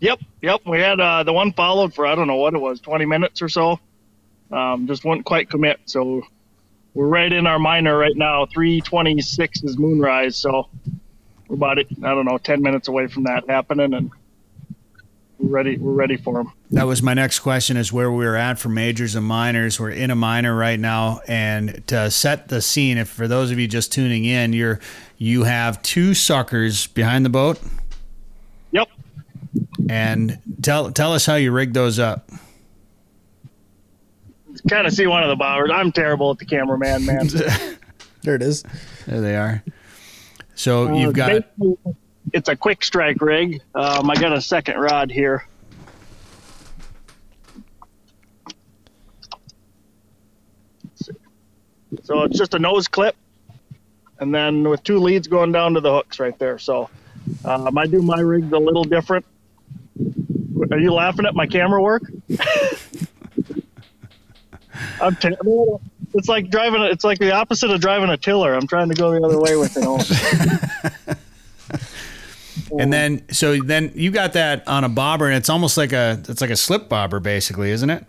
Yep, 0.01 0.18
yep. 0.42 0.62
We 0.66 0.80
had 0.80 0.99
uh, 0.99 1.22
the 1.22 1.32
one 1.32 1.53
followed 1.53 1.95
for 1.95 2.05
I 2.05 2.16
don't 2.16 2.26
know 2.26 2.34
what 2.34 2.55
it 2.55 2.59
was, 2.59 2.80
20 2.80 3.07
minutes 3.07 3.40
or 3.40 3.49
so. 3.49 3.78
Um, 4.51 4.88
just 4.88 5.05
wouldn't 5.05 5.24
quite 5.24 5.49
commit, 5.49 5.78
so 5.84 6.22
we're 6.92 7.07
right 7.07 7.32
in 7.32 7.47
our 7.47 7.61
minor 7.61 7.97
right 7.97 8.16
now. 8.16 8.47
326 8.47 9.62
is 9.62 9.78
moonrise, 9.78 10.34
so 10.34 10.68
we're 11.47 11.55
about 11.55 11.78
it. 11.78 11.86
I 12.03 12.16
don't 12.16 12.24
know, 12.24 12.36
10 12.36 12.62
minutes 12.62 12.88
away 12.88 13.07
from 13.07 13.22
that 13.22 13.49
happening, 13.49 13.95
and 13.95 14.11
we're 15.39 15.51
ready. 15.51 15.76
We're 15.76 15.93
ready 15.93 16.16
for 16.16 16.35
them. 16.35 16.53
That 16.70 16.87
was 16.87 17.03
my 17.03 17.14
next 17.14 17.41
question: 17.41 17.76
is 17.76 17.93
where 17.93 18.11
we're 18.11 18.37
at 18.37 18.59
for 18.59 18.68
majors 18.68 19.14
and 19.14 19.26
minors. 19.26 19.78
We're 19.80 19.91
in 19.91 20.11
a 20.11 20.14
minor 20.14 20.55
right 20.57 20.78
now, 20.78 21.20
and 21.26 21.87
to 21.89 22.11
set 22.11 22.49
the 22.49 22.61
scene, 22.62 22.99
if 22.99 23.09
for 23.09 23.26
those 23.28 23.51
of 23.51 23.59
you 23.59 23.66
just 23.68 23.93
tuning 23.93 24.24
in, 24.24 24.53
you're 24.53 24.80
you 25.18 25.45
have 25.45 25.82
two 25.82 26.14
suckers 26.14 26.87
behind 26.87 27.24
the 27.24 27.30
boat. 27.30 27.61
Yep. 28.72 28.89
And 29.89 30.39
tell 30.62 30.91
tell 30.93 31.12
us 31.12 31.26
how 31.26 31.35
you 31.35 31.53
rigged 31.53 31.74
those 31.74 31.99
up. 31.99 32.28
Kind 34.70 34.87
of 34.87 34.93
see 34.93 35.07
one 35.07 35.22
of 35.22 35.28
the 35.28 35.37
bowers. 35.37 35.70
I'm 35.72 35.93
terrible 35.93 36.30
at 36.30 36.39
the 36.39 36.47
cameraman, 36.47 37.05
man. 37.07 37.28
There 38.22 38.35
it 38.35 38.41
is. 38.41 38.64
There 39.07 39.20
they 39.20 39.37
are. 39.37 39.62
So 40.55 40.89
Uh, 40.89 40.97
you've 40.97 41.12
got 41.12 41.28
basically, 41.28 41.76
it's 42.33 42.49
a 42.49 42.57
quick 42.57 42.83
strike 42.85 43.20
rig. 43.20 43.61
Um, 43.75 44.11
I 44.11 44.14
got 44.14 44.33
a 44.33 44.41
second 44.41 44.79
rod 44.79 45.11
here. 45.11 45.47
So 52.03 52.25
it's 52.25 52.37
just 52.37 52.55
a 52.55 52.59
nose 52.59 52.89
clip, 52.89 53.14
and 54.18 54.35
then 54.35 54.68
with 54.68 54.83
two 54.83 54.99
leads 54.99 55.29
going 55.29 55.53
down 55.53 55.75
to 55.75 55.81
the 55.81 55.93
hooks 55.93 56.18
right 56.18 56.39
there. 56.39 56.59
So 56.59 56.91
um, 57.45 57.79
I 57.79 57.87
do 57.87 58.03
my 58.03 58.20
rigs 58.20 58.53
a 58.53 58.59
little 58.59 58.85
different. 58.85 59.25
Are 60.70 60.79
you 60.79 60.93
laughing 60.93 61.25
at 61.25 61.35
my 61.35 61.47
camera 61.47 61.81
work? 61.81 62.03
I'm 65.01 65.14
ter- 65.16 65.37
it's 66.14 66.29
like 66.29 66.51
driving. 66.51 66.83
It's 66.83 67.05
like 67.05 67.18
the 67.18 67.33
opposite 67.33 67.70
of 67.70 67.81
driving 67.81 68.11
a 68.11 68.16
tiller. 68.16 68.55
I'm 68.55 68.66
trying 68.66 68.89
to 68.89 68.95
go 68.95 69.12
the 69.12 69.25
other 69.25 69.39
way 69.39 69.57
with 69.57 69.77
it. 69.77 71.18
and 72.79 72.93
then 72.93 73.23
so 73.31 73.57
then 73.61 73.93
you 73.95 74.11
got 74.11 74.33
that 74.35 74.67
on 74.69 74.85
a 74.85 74.89
bobber, 74.89 75.27
and 75.27 75.37
it's 75.37 75.49
almost 75.49 75.77
like 75.77 75.93
a 75.93 76.23
it's 76.29 76.41
like 76.41 76.51
a 76.51 76.57
slip 76.57 76.89
bobber, 76.89 77.21
basically, 77.21 77.71
isn't 77.71 77.91
it? 77.91 78.05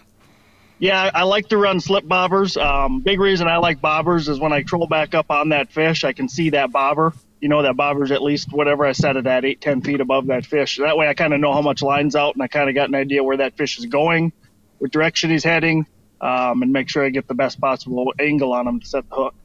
Yeah, 0.79 1.09
I 1.13 1.23
like 1.23 1.47
to 1.49 1.57
run 1.57 1.79
slip 1.79 2.03
bobbers. 2.05 2.61
Um, 2.61 2.99
big 2.99 3.19
reason 3.19 3.47
I 3.47 3.57
like 3.57 3.79
bobbers 3.79 4.27
is 4.27 4.39
when 4.39 4.51
I 4.51 4.61
troll 4.63 4.87
back 4.87 5.15
up 5.15 5.31
on 5.31 5.49
that 5.49 5.71
fish, 5.71 6.03
I 6.03 6.11
can 6.11 6.27
see 6.27 6.49
that 6.49 6.71
bobber. 6.71 7.13
You 7.39 7.47
know, 7.47 7.61
that 7.61 7.77
bobber's 7.77 8.11
at 8.11 8.21
least 8.21 8.51
whatever 8.51 8.85
I 8.85 8.91
set 8.91 9.15
it 9.15 9.25
at, 9.25 9.45
eight, 9.45 9.61
ten 9.61 9.81
feet 9.81 10.01
above 10.01 10.27
that 10.27 10.45
fish. 10.45 10.77
That 10.77 10.97
way 10.97 11.07
I 11.07 11.13
kind 11.13 11.33
of 11.33 11.39
know 11.39 11.53
how 11.53 11.61
much 11.61 11.81
line's 11.81 12.15
out 12.15 12.33
and 12.33 12.43
I 12.43 12.47
kind 12.47 12.67
of 12.67 12.75
got 12.75 12.89
an 12.89 12.95
idea 12.95 13.23
where 13.23 13.37
that 13.37 13.55
fish 13.55 13.77
is 13.77 13.85
going, 13.85 14.33
what 14.79 14.91
direction 14.91 15.29
he's 15.29 15.43
heading, 15.43 15.85
um, 16.19 16.61
and 16.61 16.73
make 16.73 16.89
sure 16.89 17.05
I 17.05 17.09
get 17.09 17.27
the 17.27 17.35
best 17.35 17.61
possible 17.61 18.13
angle 18.19 18.51
on 18.51 18.67
him 18.67 18.79
to 18.79 18.85
set 18.85 19.09
the 19.09 19.15
hook. 19.15 19.35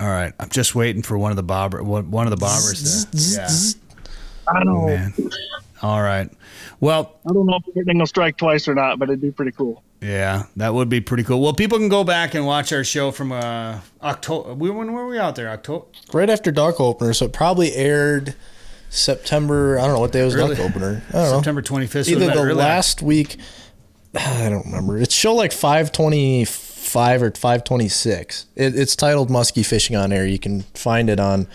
All 0.00 0.08
right, 0.08 0.32
I'm 0.40 0.48
just 0.48 0.74
waiting 0.74 1.02
for 1.02 1.18
one 1.18 1.30
of 1.30 1.36
the 1.36 1.42
bobber 1.42 1.82
one 1.82 2.10
one 2.10 2.26
of 2.26 2.30
the 2.38 2.44
bobbers 2.44 3.10
to. 3.10 3.40
Yeah. 3.40 4.52
I 4.52 4.64
know. 4.64 4.86
Man. 4.86 5.12
All 5.82 6.02
right. 6.02 6.30
Well, 6.80 7.16
I 7.28 7.32
don't 7.32 7.46
know 7.46 7.56
if 7.56 7.68
everything 7.68 7.98
will 7.98 8.06
strike 8.06 8.36
twice 8.38 8.66
or 8.66 8.74
not, 8.74 8.98
but 8.98 9.08
it'd 9.10 9.20
be 9.20 9.30
pretty 9.30 9.52
cool. 9.52 9.82
Yeah, 10.00 10.44
that 10.56 10.72
would 10.72 10.88
be 10.88 11.00
pretty 11.02 11.24
cool. 11.24 11.42
Well, 11.42 11.52
people 11.52 11.76
can 11.78 11.90
go 11.90 12.04
back 12.04 12.34
and 12.34 12.46
watch 12.46 12.72
our 12.72 12.84
show 12.84 13.10
from 13.10 13.32
uh, 13.32 13.80
October. 14.02 14.54
We, 14.54 14.70
when 14.70 14.92
were 14.92 15.06
we 15.06 15.18
out 15.18 15.36
there? 15.36 15.50
October. 15.50 15.86
Right 16.14 16.30
after 16.30 16.50
Dark 16.50 16.80
Opener, 16.80 17.12
so 17.12 17.26
it 17.26 17.34
probably 17.34 17.74
aired 17.74 18.34
September. 18.88 19.78
I 19.78 19.82
don't 19.82 19.92
know 19.94 20.00
what 20.00 20.12
day 20.12 20.24
was 20.24 20.34
Early- 20.34 20.56
Duck 20.56 20.64
Opener. 20.66 21.02
I 21.10 21.12
don't 21.12 21.22
know. 21.24 21.36
September 21.36 21.62
25th. 21.62 22.08
Either 22.08 22.46
the 22.48 22.54
last 22.54 23.02
week. 23.02 23.36
I 24.14 24.48
don't 24.48 24.64
remember. 24.66 24.98
It's 24.98 25.14
show 25.14 25.34
like 25.34 25.52
five 25.52 25.92
twenty 25.92 26.44
five 26.80 27.22
or 27.22 27.30
five 27.32 27.64
twenty 27.64 27.88
six. 27.88 28.46
It, 28.56 28.74
it's 28.78 28.96
titled 28.96 29.28
Muskie 29.28 29.64
Fishing 29.64 29.96
on 29.96 30.12
Air. 30.12 30.26
You 30.26 30.38
can 30.38 30.62
find 30.74 31.08
it 31.10 31.20
on 31.20 31.46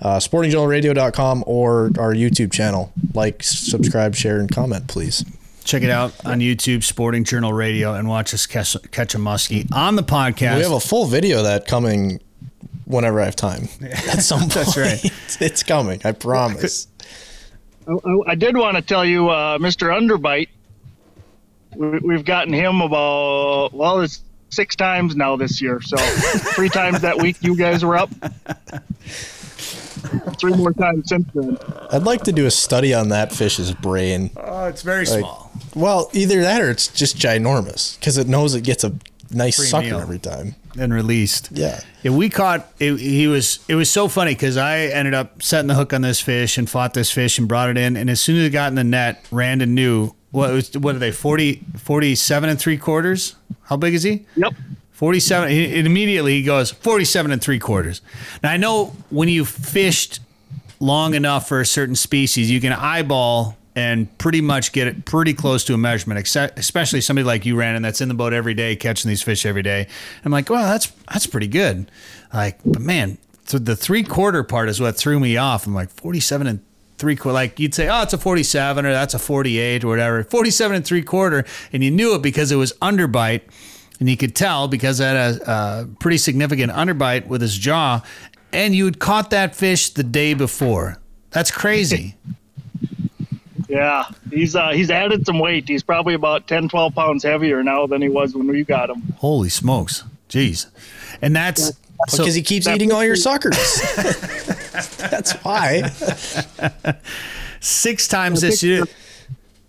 uh, 0.00 0.18
sportingjournalradio.com 0.18 1.44
or 1.46 1.90
our 1.98 2.14
YouTube 2.14 2.52
channel. 2.52 2.92
Like, 3.14 3.42
subscribe, 3.42 4.14
share, 4.14 4.38
and 4.40 4.50
comment, 4.50 4.86
please. 4.88 5.24
Check 5.64 5.82
it 5.82 5.88
out 5.90 6.12
on 6.26 6.40
YouTube, 6.40 6.82
Sporting 6.84 7.24
Journal 7.24 7.52
Radio, 7.54 7.94
and 7.94 8.06
watch 8.06 8.34
us 8.34 8.44
catch, 8.46 8.76
catch 8.90 9.14
a 9.14 9.18
muskie 9.18 9.66
on 9.74 9.96
the 9.96 10.02
podcast. 10.02 10.56
We 10.56 10.62
have 10.62 10.72
a 10.72 10.80
full 10.80 11.06
video 11.06 11.38
of 11.38 11.44
that 11.44 11.66
coming 11.66 12.20
whenever 12.84 13.18
I 13.20 13.24
have 13.24 13.36
time. 13.36 13.68
At 13.82 14.20
some 14.22 14.40
point. 14.40 14.52
That's 14.52 14.76
right. 14.76 15.00
it's 15.40 15.62
coming. 15.62 16.02
I 16.04 16.12
promise. 16.12 16.86
I, 17.88 17.92
I- 17.92 18.32
I 18.32 18.34
did 18.34 18.56
want 18.58 18.76
to 18.76 18.82
tell 18.82 19.04
you, 19.06 19.30
uh, 19.30 19.56
Mr. 19.58 19.88
Underbite, 19.88 20.48
we, 21.74 21.98
we've 22.00 22.24
gotten 22.26 22.52
him 22.52 22.80
about, 22.82 23.72
well, 23.72 24.00
it's 24.02 24.20
six 24.54 24.76
times 24.76 25.16
now 25.16 25.36
this 25.36 25.60
year. 25.60 25.80
So 25.82 25.96
three 25.96 26.68
times 26.68 27.00
that 27.00 27.18
week 27.18 27.36
you 27.42 27.56
guys 27.56 27.84
were 27.84 27.96
up. 27.96 28.10
Three 30.38 30.52
more 30.54 30.72
times 30.72 31.08
since 31.08 31.26
then. 31.34 31.56
I'd 31.90 32.02
like 32.02 32.24
to 32.24 32.32
do 32.32 32.46
a 32.46 32.50
study 32.50 32.92
on 32.92 33.08
that 33.08 33.32
fish's 33.32 33.72
brain. 33.72 34.30
Oh, 34.36 34.66
it's 34.66 34.82
very 34.82 35.06
Like, 35.06 35.20
small. 35.20 35.50
Well, 35.74 36.10
either 36.12 36.42
that 36.42 36.60
or 36.60 36.70
it's 36.70 36.88
just 36.88 37.16
ginormous 37.16 37.98
because 37.98 38.18
it 38.18 38.28
knows 38.28 38.54
it 38.54 38.62
gets 38.62 38.84
a 38.84 38.92
nice 39.30 39.56
Free 39.56 39.66
sucker 39.66 39.86
meal. 39.86 40.00
every 40.00 40.18
time. 40.18 40.54
and 40.78 40.92
released. 40.92 41.48
Yeah. 41.52 41.80
Yeah, 42.02 42.10
we 42.12 42.28
caught. 42.28 42.68
It, 42.78 42.96
he 42.98 43.26
was. 43.28 43.60
It 43.68 43.76
was 43.76 43.90
so 43.90 44.08
funny 44.08 44.32
because 44.34 44.56
I 44.56 44.80
ended 44.80 45.14
up 45.14 45.42
setting 45.42 45.68
the 45.68 45.74
hook 45.74 45.92
on 45.92 46.02
this 46.02 46.20
fish 46.20 46.58
and 46.58 46.68
fought 46.68 46.92
this 46.94 47.10
fish 47.10 47.38
and 47.38 47.48
brought 47.48 47.70
it 47.70 47.78
in. 47.78 47.96
And 47.96 48.10
as 48.10 48.20
soon 48.20 48.36
as 48.36 48.44
it 48.44 48.50
got 48.50 48.68
in 48.68 48.74
the 48.74 48.84
net, 48.84 49.24
Randon 49.30 49.74
knew 49.74 50.14
what 50.34 50.52
was. 50.52 50.76
What 50.76 50.96
are 50.96 50.98
they? 50.98 51.12
40, 51.12 51.64
47 51.78 52.48
and 52.50 52.58
three 52.58 52.76
quarters. 52.76 53.36
How 53.62 53.76
big 53.76 53.94
is 53.94 54.02
he? 54.02 54.26
Yep. 54.36 54.54
47 54.92 55.50
he, 55.50 55.78
and 55.78 55.86
immediately 55.86 56.34
he 56.34 56.42
goes 56.44 56.70
47 56.70 57.32
and 57.32 57.42
three 57.42 57.58
quarters 57.58 58.00
now 58.44 58.52
i 58.52 58.56
know 58.56 58.94
when 59.10 59.28
you 59.28 59.44
fished 59.44 60.20
long 60.78 61.14
enough 61.14 61.48
for 61.48 61.60
a 61.60 61.66
certain 61.66 61.96
species 61.96 62.48
you 62.48 62.60
can 62.60 62.72
eyeball 62.72 63.56
and 63.74 64.16
pretty 64.18 64.40
much 64.40 64.70
get 64.70 64.86
it 64.86 65.04
pretty 65.04 65.34
close 65.34 65.64
to 65.64 65.74
a 65.74 65.76
measurement 65.76 66.20
except, 66.20 66.60
especially 66.60 67.00
somebody 67.00 67.24
like 67.24 67.44
you 67.44 67.56
Randon 67.56 67.82
that's 67.82 68.00
in 68.00 68.06
the 68.06 68.14
boat 68.14 68.32
every 68.32 68.54
day 68.54 68.76
catching 68.76 69.08
these 69.08 69.20
fish 69.20 69.44
every 69.44 69.62
day 69.62 69.88
i'm 70.24 70.30
like 70.30 70.48
well 70.48 70.62
that's 70.62 70.86
that's 71.12 71.26
pretty 71.26 71.48
good 71.48 71.90
like 72.32 72.60
but 72.64 72.80
man 72.80 73.18
so 73.46 73.58
the 73.58 73.74
three 73.74 74.04
quarter 74.04 74.44
part 74.44 74.68
is 74.68 74.80
what 74.80 74.96
threw 74.96 75.18
me 75.18 75.36
off 75.36 75.66
i'm 75.66 75.74
like 75.74 75.90
47 75.90 76.46
and 76.46 76.60
three 76.98 77.16
quarter 77.16 77.34
like 77.34 77.58
you'd 77.58 77.74
say 77.74 77.88
oh 77.88 78.02
it's 78.02 78.12
a 78.12 78.18
47 78.18 78.86
or 78.86 78.92
that's 78.92 79.14
a 79.14 79.18
48 79.18 79.82
or 79.84 79.88
whatever 79.88 80.22
47 80.24 80.76
and 80.76 80.84
three 80.86 81.02
quarter 81.02 81.44
and 81.72 81.82
you 81.82 81.90
knew 81.90 82.14
it 82.14 82.22
because 82.22 82.52
it 82.52 82.56
was 82.56 82.72
underbite 82.74 83.42
and 84.00 84.08
you 84.08 84.16
could 84.16 84.34
tell 84.34 84.68
because 84.68 85.00
it 85.00 85.04
had 85.04 85.36
a, 85.36 85.50
a 85.50 85.88
pretty 86.00 86.18
significant 86.18 86.72
underbite 86.72 87.26
with 87.28 87.40
his 87.40 87.56
jaw, 87.56 88.02
and 88.52 88.74
you 88.74 88.84
had 88.84 88.98
caught 88.98 89.30
that 89.30 89.54
fish 89.54 89.90
the 89.90 90.02
day 90.02 90.34
before. 90.34 90.98
That's 91.30 91.50
crazy. 91.50 92.16
Yeah, 93.66 94.04
he's 94.30 94.54
uh, 94.54 94.68
he's 94.70 94.90
added 94.90 95.24
some 95.24 95.38
weight. 95.38 95.66
He's 95.66 95.82
probably 95.82 96.12
about 96.14 96.46
10, 96.46 96.68
12 96.68 96.94
pounds 96.94 97.24
heavier 97.24 97.62
now 97.62 97.86
than 97.86 98.02
he 98.02 98.08
was 98.10 98.34
when 98.34 98.46
we 98.46 98.62
got 98.62 98.90
him. 98.90 99.02
Holy 99.16 99.48
smokes, 99.48 100.04
jeez! 100.28 100.66
And 101.22 101.34
that's 101.34 101.68
so- 102.08 102.18
Because 102.18 102.34
he 102.34 102.42
keeps 102.42 102.68
eating 102.68 102.92
all 102.92 103.02
your 103.02 103.16
suckers. 103.16 103.56
That's 104.98 105.32
why. 105.44 105.90
six 107.60 108.08
times 108.08 108.40
this 108.40 108.62
year. 108.62 108.84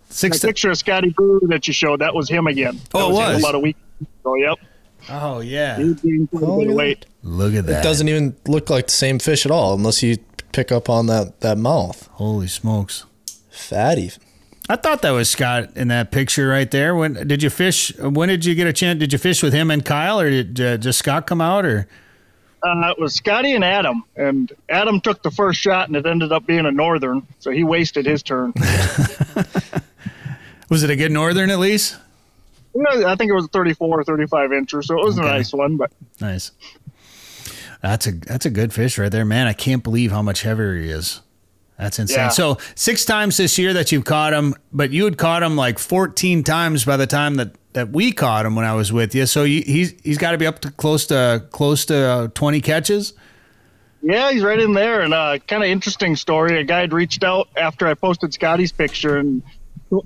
Six. 0.08 0.40
That 0.40 0.48
picture 0.48 0.70
of 0.70 0.78
Scotty 0.78 1.10
Brew 1.10 1.40
that 1.48 1.66
you 1.68 1.74
showed, 1.74 2.00
that 2.00 2.14
was 2.14 2.28
him 2.28 2.46
again. 2.46 2.76
That 2.76 2.94
Oh, 2.94 3.08
it 3.10 3.10
him 3.10 3.14
was? 3.34 3.38
about 3.42 3.54
a 3.54 3.58
week. 3.58 3.76
ago. 4.00 4.34
yep. 4.36 4.58
Oh 5.08 5.40
yeah. 5.40 5.76
He 5.76 5.94
gained 5.94 6.30
quite 6.30 6.42
a 6.42 6.46
Oh, 6.46 6.58
bit 6.58 6.68
look 6.68 6.70
at 6.70 6.76
weight. 6.76 7.06
Look 7.22 7.54
at 7.54 7.68
It 7.68 7.82
doesn't 7.82 8.08
even 8.08 8.36
look 8.46 8.70
like 8.70 8.86
the 8.86 8.92
same 8.92 9.18
fish 9.18 9.44
at 9.46 9.52
all 9.52 9.74
unless 9.74 10.02
you 10.02 10.16
pick 10.52 10.72
up 10.72 10.88
on 10.88 11.06
that, 11.06 11.40
that 11.40 11.58
mouth. 11.58 12.08
Holy 12.12 12.48
smokes! 12.48 13.04
Fatty. 13.50 14.10
I 14.68 14.76
thought 14.76 15.02
that 15.02 15.10
was 15.12 15.28
Scott 15.30 15.70
in 15.76 15.88
that 15.88 16.10
picture 16.10 16.48
right 16.48 16.68
there. 16.70 16.96
When 16.96 17.28
did 17.28 17.42
you 17.42 17.50
fish? 17.50 17.96
When 17.98 18.28
did 18.28 18.44
you 18.44 18.54
get 18.56 18.66
a 18.66 18.72
chance? 18.72 18.98
Did 18.98 19.12
you 19.12 19.18
fish 19.18 19.42
with 19.42 19.52
him 19.52 19.70
and 19.70 19.84
Kyle, 19.84 20.18
or 20.18 20.28
did 20.28 20.60
uh, 20.60 20.76
just 20.78 20.98
Scott 20.98 21.26
come 21.26 21.40
out? 21.40 21.64
Or 21.64 21.86
Uh, 22.66 22.90
it 22.90 22.98
was 22.98 23.14
Scotty 23.14 23.54
and 23.54 23.64
Adam, 23.64 24.04
and 24.16 24.52
Adam 24.68 25.00
took 25.00 25.22
the 25.22 25.30
first 25.30 25.60
shot, 25.60 25.88
and 25.88 25.96
it 25.96 26.06
ended 26.06 26.32
up 26.32 26.46
being 26.46 26.66
a 26.66 26.72
northern, 26.72 27.26
so 27.38 27.50
he 27.50 27.64
wasted 27.64 28.06
his 28.06 28.22
turn. 28.22 28.52
was 30.68 30.82
it 30.82 30.90
a 30.90 30.96
good 30.96 31.12
northern 31.12 31.50
at 31.50 31.58
least? 31.58 31.96
Know, 32.74 33.06
I 33.06 33.14
think 33.16 33.30
it 33.30 33.34
was 33.34 33.46
a 33.46 33.48
34 33.48 34.00
or 34.00 34.04
35 34.04 34.50
incher, 34.50 34.84
so 34.84 34.98
it 35.00 35.04
was 35.04 35.18
Okay. 35.18 35.26
a 35.26 35.30
nice 35.30 35.52
one. 35.52 35.76
But 35.76 35.92
Nice. 36.20 36.50
That's 37.82 38.06
a 38.06 38.12
that's 38.12 38.46
a 38.46 38.50
good 38.50 38.72
fish 38.72 38.98
right 38.98 39.12
there, 39.12 39.24
man. 39.24 39.46
I 39.46 39.52
can't 39.52 39.84
believe 39.84 40.10
how 40.10 40.22
much 40.22 40.42
heavier 40.42 40.74
he 40.76 40.90
is. 40.90 41.20
That's 41.78 41.98
insane. 41.98 42.16
Yeah. 42.16 42.28
So 42.30 42.58
six 42.74 43.04
times 43.04 43.36
this 43.36 43.58
year 43.58 43.74
that 43.74 43.92
you've 43.92 44.06
caught 44.06 44.32
him, 44.32 44.54
but 44.72 44.90
you 44.90 45.04
had 45.04 45.18
caught 45.18 45.42
him 45.42 45.56
like 45.56 45.78
14 45.78 46.42
times 46.42 46.84
by 46.86 46.96
the 46.96 47.06
time 47.06 47.34
that, 47.36 47.50
that 47.76 47.90
we 47.90 48.10
caught 48.10 48.46
him 48.46 48.56
when 48.56 48.64
I 48.64 48.72
was 48.72 48.90
with 48.90 49.14
you. 49.14 49.26
So 49.26 49.44
you, 49.44 49.62
he's 49.62 49.92
he's 50.02 50.16
got 50.16 50.30
to 50.30 50.38
be 50.38 50.46
up 50.46 50.60
to 50.60 50.70
close 50.70 51.06
to 51.08 51.44
close 51.50 51.84
to 51.86 51.96
uh, 51.96 52.28
20 52.28 52.62
catches. 52.62 53.12
Yeah, 54.02 54.32
he's 54.32 54.42
right 54.42 54.58
in 54.58 54.72
there. 54.72 55.02
And 55.02 55.12
uh, 55.12 55.38
kind 55.46 55.62
of 55.62 55.68
interesting 55.68 56.16
story. 56.16 56.58
A 56.58 56.64
guy 56.64 56.80
had 56.80 56.94
reached 56.94 57.22
out 57.22 57.48
after 57.54 57.86
I 57.86 57.92
posted 57.92 58.32
Scotty's 58.32 58.72
picture 58.72 59.18
and 59.18 59.42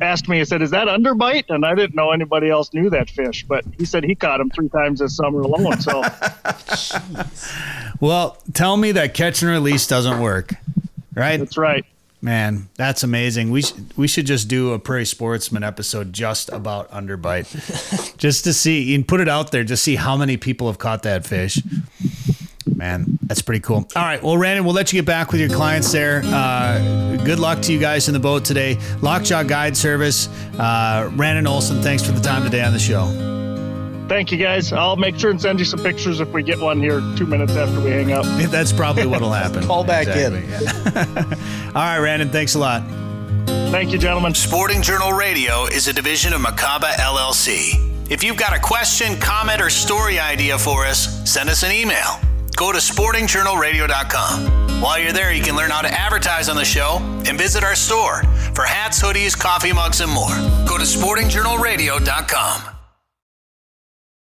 asked 0.01 0.29
me. 0.29 0.39
He 0.39 0.45
said, 0.45 0.63
"Is 0.63 0.73
that 0.73 0.89
underbite?" 0.89 1.45
And 1.49 1.65
I 1.65 1.77
didn't 1.77 1.95
know 1.95 2.11
anybody 2.11 2.51
else 2.51 2.75
knew 2.75 2.91
that 2.91 3.09
fish, 3.09 3.45
but 3.47 3.65
he 3.79 3.85
said 3.85 4.03
he 4.03 4.17
caught 4.17 4.41
him 4.41 4.51
three 4.51 4.69
times 4.69 4.99
this 4.99 5.15
summer 5.15 5.41
alone. 5.41 5.81
So 5.81 6.03
Well, 8.01 8.37
tell 8.53 8.77
me 8.77 8.91
that 8.93 9.15
catch 9.15 9.43
and 9.43 9.51
release 9.53 9.87
doesn't 9.87 10.21
work, 10.21 10.55
right? 11.15 11.37
that's 11.37 11.57
right. 11.57 11.87
Man, 12.23 12.69
that's 12.77 13.03
amazing. 13.03 13.51
We 13.51 13.63
sh- 13.63 13.73
we 13.97 14.07
should 14.07 14.27
just 14.27 14.47
do 14.47 14.73
a 14.75 14.79
Prairie 14.79 15.07
Sportsman 15.07 15.63
episode 15.65 16.13
just 16.13 16.51
about 16.51 16.91
underbite, 16.91 18.17
just 18.19 18.45
to 18.45 18.53
see 18.53 18.95
and 18.95 19.09
put 19.09 19.21
it 19.21 19.29
out 19.29 19.53
there, 19.53 19.65
just 19.65 19.83
see 19.83 19.97
how 19.97 20.17
many 20.19 20.37
people 20.37 20.67
have 20.67 20.77
caught 20.77 21.03
that 21.05 21.27
fish. 21.27 21.63
Man, 22.67 23.19
that's 23.23 23.41
pretty 23.43 23.61
cool. 23.61 23.89
All 23.97 24.03
right, 24.03 24.23
well, 24.23 24.37
Randon, 24.37 24.65
we'll 24.65 24.75
let 24.75 24.93
you 24.93 24.99
get 24.99 25.07
back 25.07 25.33
with 25.33 25.41
your 25.41 25.51
clients 25.51 25.93
there. 25.93 26.21
Uh, 26.25 27.17
good 27.25 27.39
luck 27.39 27.63
to 27.63 27.73
you 27.73 27.79
guys 27.79 28.07
in 28.09 28.15
the 28.15 28.21
boat 28.21 28.45
today. 28.45 28.79
Lockjaw 29.01 29.43
Guide 29.45 29.77
Service, 29.77 30.29
uh, 30.59 31.11
Randon 31.15 31.47
Olson. 31.47 31.83
Thanks 31.83 32.05
for 32.05 32.13
the 32.13 32.21
time 32.21 32.43
today 32.45 32.63
on 32.63 32.73
the 32.73 32.79
show. 32.79 33.40
Thank 34.11 34.33
you, 34.33 34.39
guys. 34.39 34.73
I'll 34.73 34.97
make 34.97 35.17
sure 35.17 35.31
and 35.31 35.41
send 35.41 35.61
you 35.61 35.65
some 35.65 35.79
pictures 35.79 36.19
if 36.19 36.31
we 36.31 36.43
get 36.43 36.59
one 36.59 36.81
here 36.81 37.01
two 37.17 37.27
minutes 37.27 37.55
after 37.55 37.81
we 37.81 37.91
hang 37.91 38.11
up. 38.11 38.25
That's 38.51 38.73
probably 38.73 39.07
what'll 39.07 39.31
happen. 39.31 39.63
Call 39.63 39.85
back 39.85 40.09
in. 40.09 40.35
Exactly, 40.35 40.93
yeah. 40.93 41.25
All 41.69 41.75
right, 41.75 42.01
Randon, 42.01 42.31
thanks 42.31 42.57
a 42.57 42.59
lot. 42.59 42.83
Thank 43.71 43.93
you, 43.93 43.99
gentlemen. 43.99 44.35
Sporting 44.35 44.83
Journal 44.83 45.13
Radio 45.13 45.67
is 45.67 45.87
a 45.87 45.93
division 45.93 46.33
of 46.33 46.41
Macaba 46.41 46.91
LLC. 46.95 48.11
If 48.11 48.25
you've 48.25 48.37
got 48.37 48.53
a 48.53 48.59
question, 48.59 49.17
comment, 49.21 49.63
or 49.63 49.71
story 49.71 50.19
idea 50.19 50.59
for 50.59 50.87
us, 50.87 51.23
send 51.31 51.49
us 51.49 51.63
an 51.63 51.71
email. 51.71 52.19
Go 52.57 52.73
to 52.73 52.79
sportingjournalradio.com. 52.79 54.81
While 54.83 54.99
you're 54.99 55.13
there, 55.13 55.33
you 55.33 55.45
can 55.45 55.55
learn 55.55 55.71
how 55.71 55.83
to 55.83 55.89
advertise 55.89 56.49
on 56.49 56.57
the 56.57 56.65
show 56.65 56.97
and 57.29 57.39
visit 57.39 57.63
our 57.63 57.77
store 57.77 58.25
for 58.57 58.65
hats, 58.65 59.01
hoodies, 59.01 59.39
coffee 59.39 59.73
mugs, 59.73 60.01
and 60.01 60.11
more. 60.11 60.35
Go 60.67 60.79
to 60.79 60.85
sportingjournalradio.com. 60.85 62.70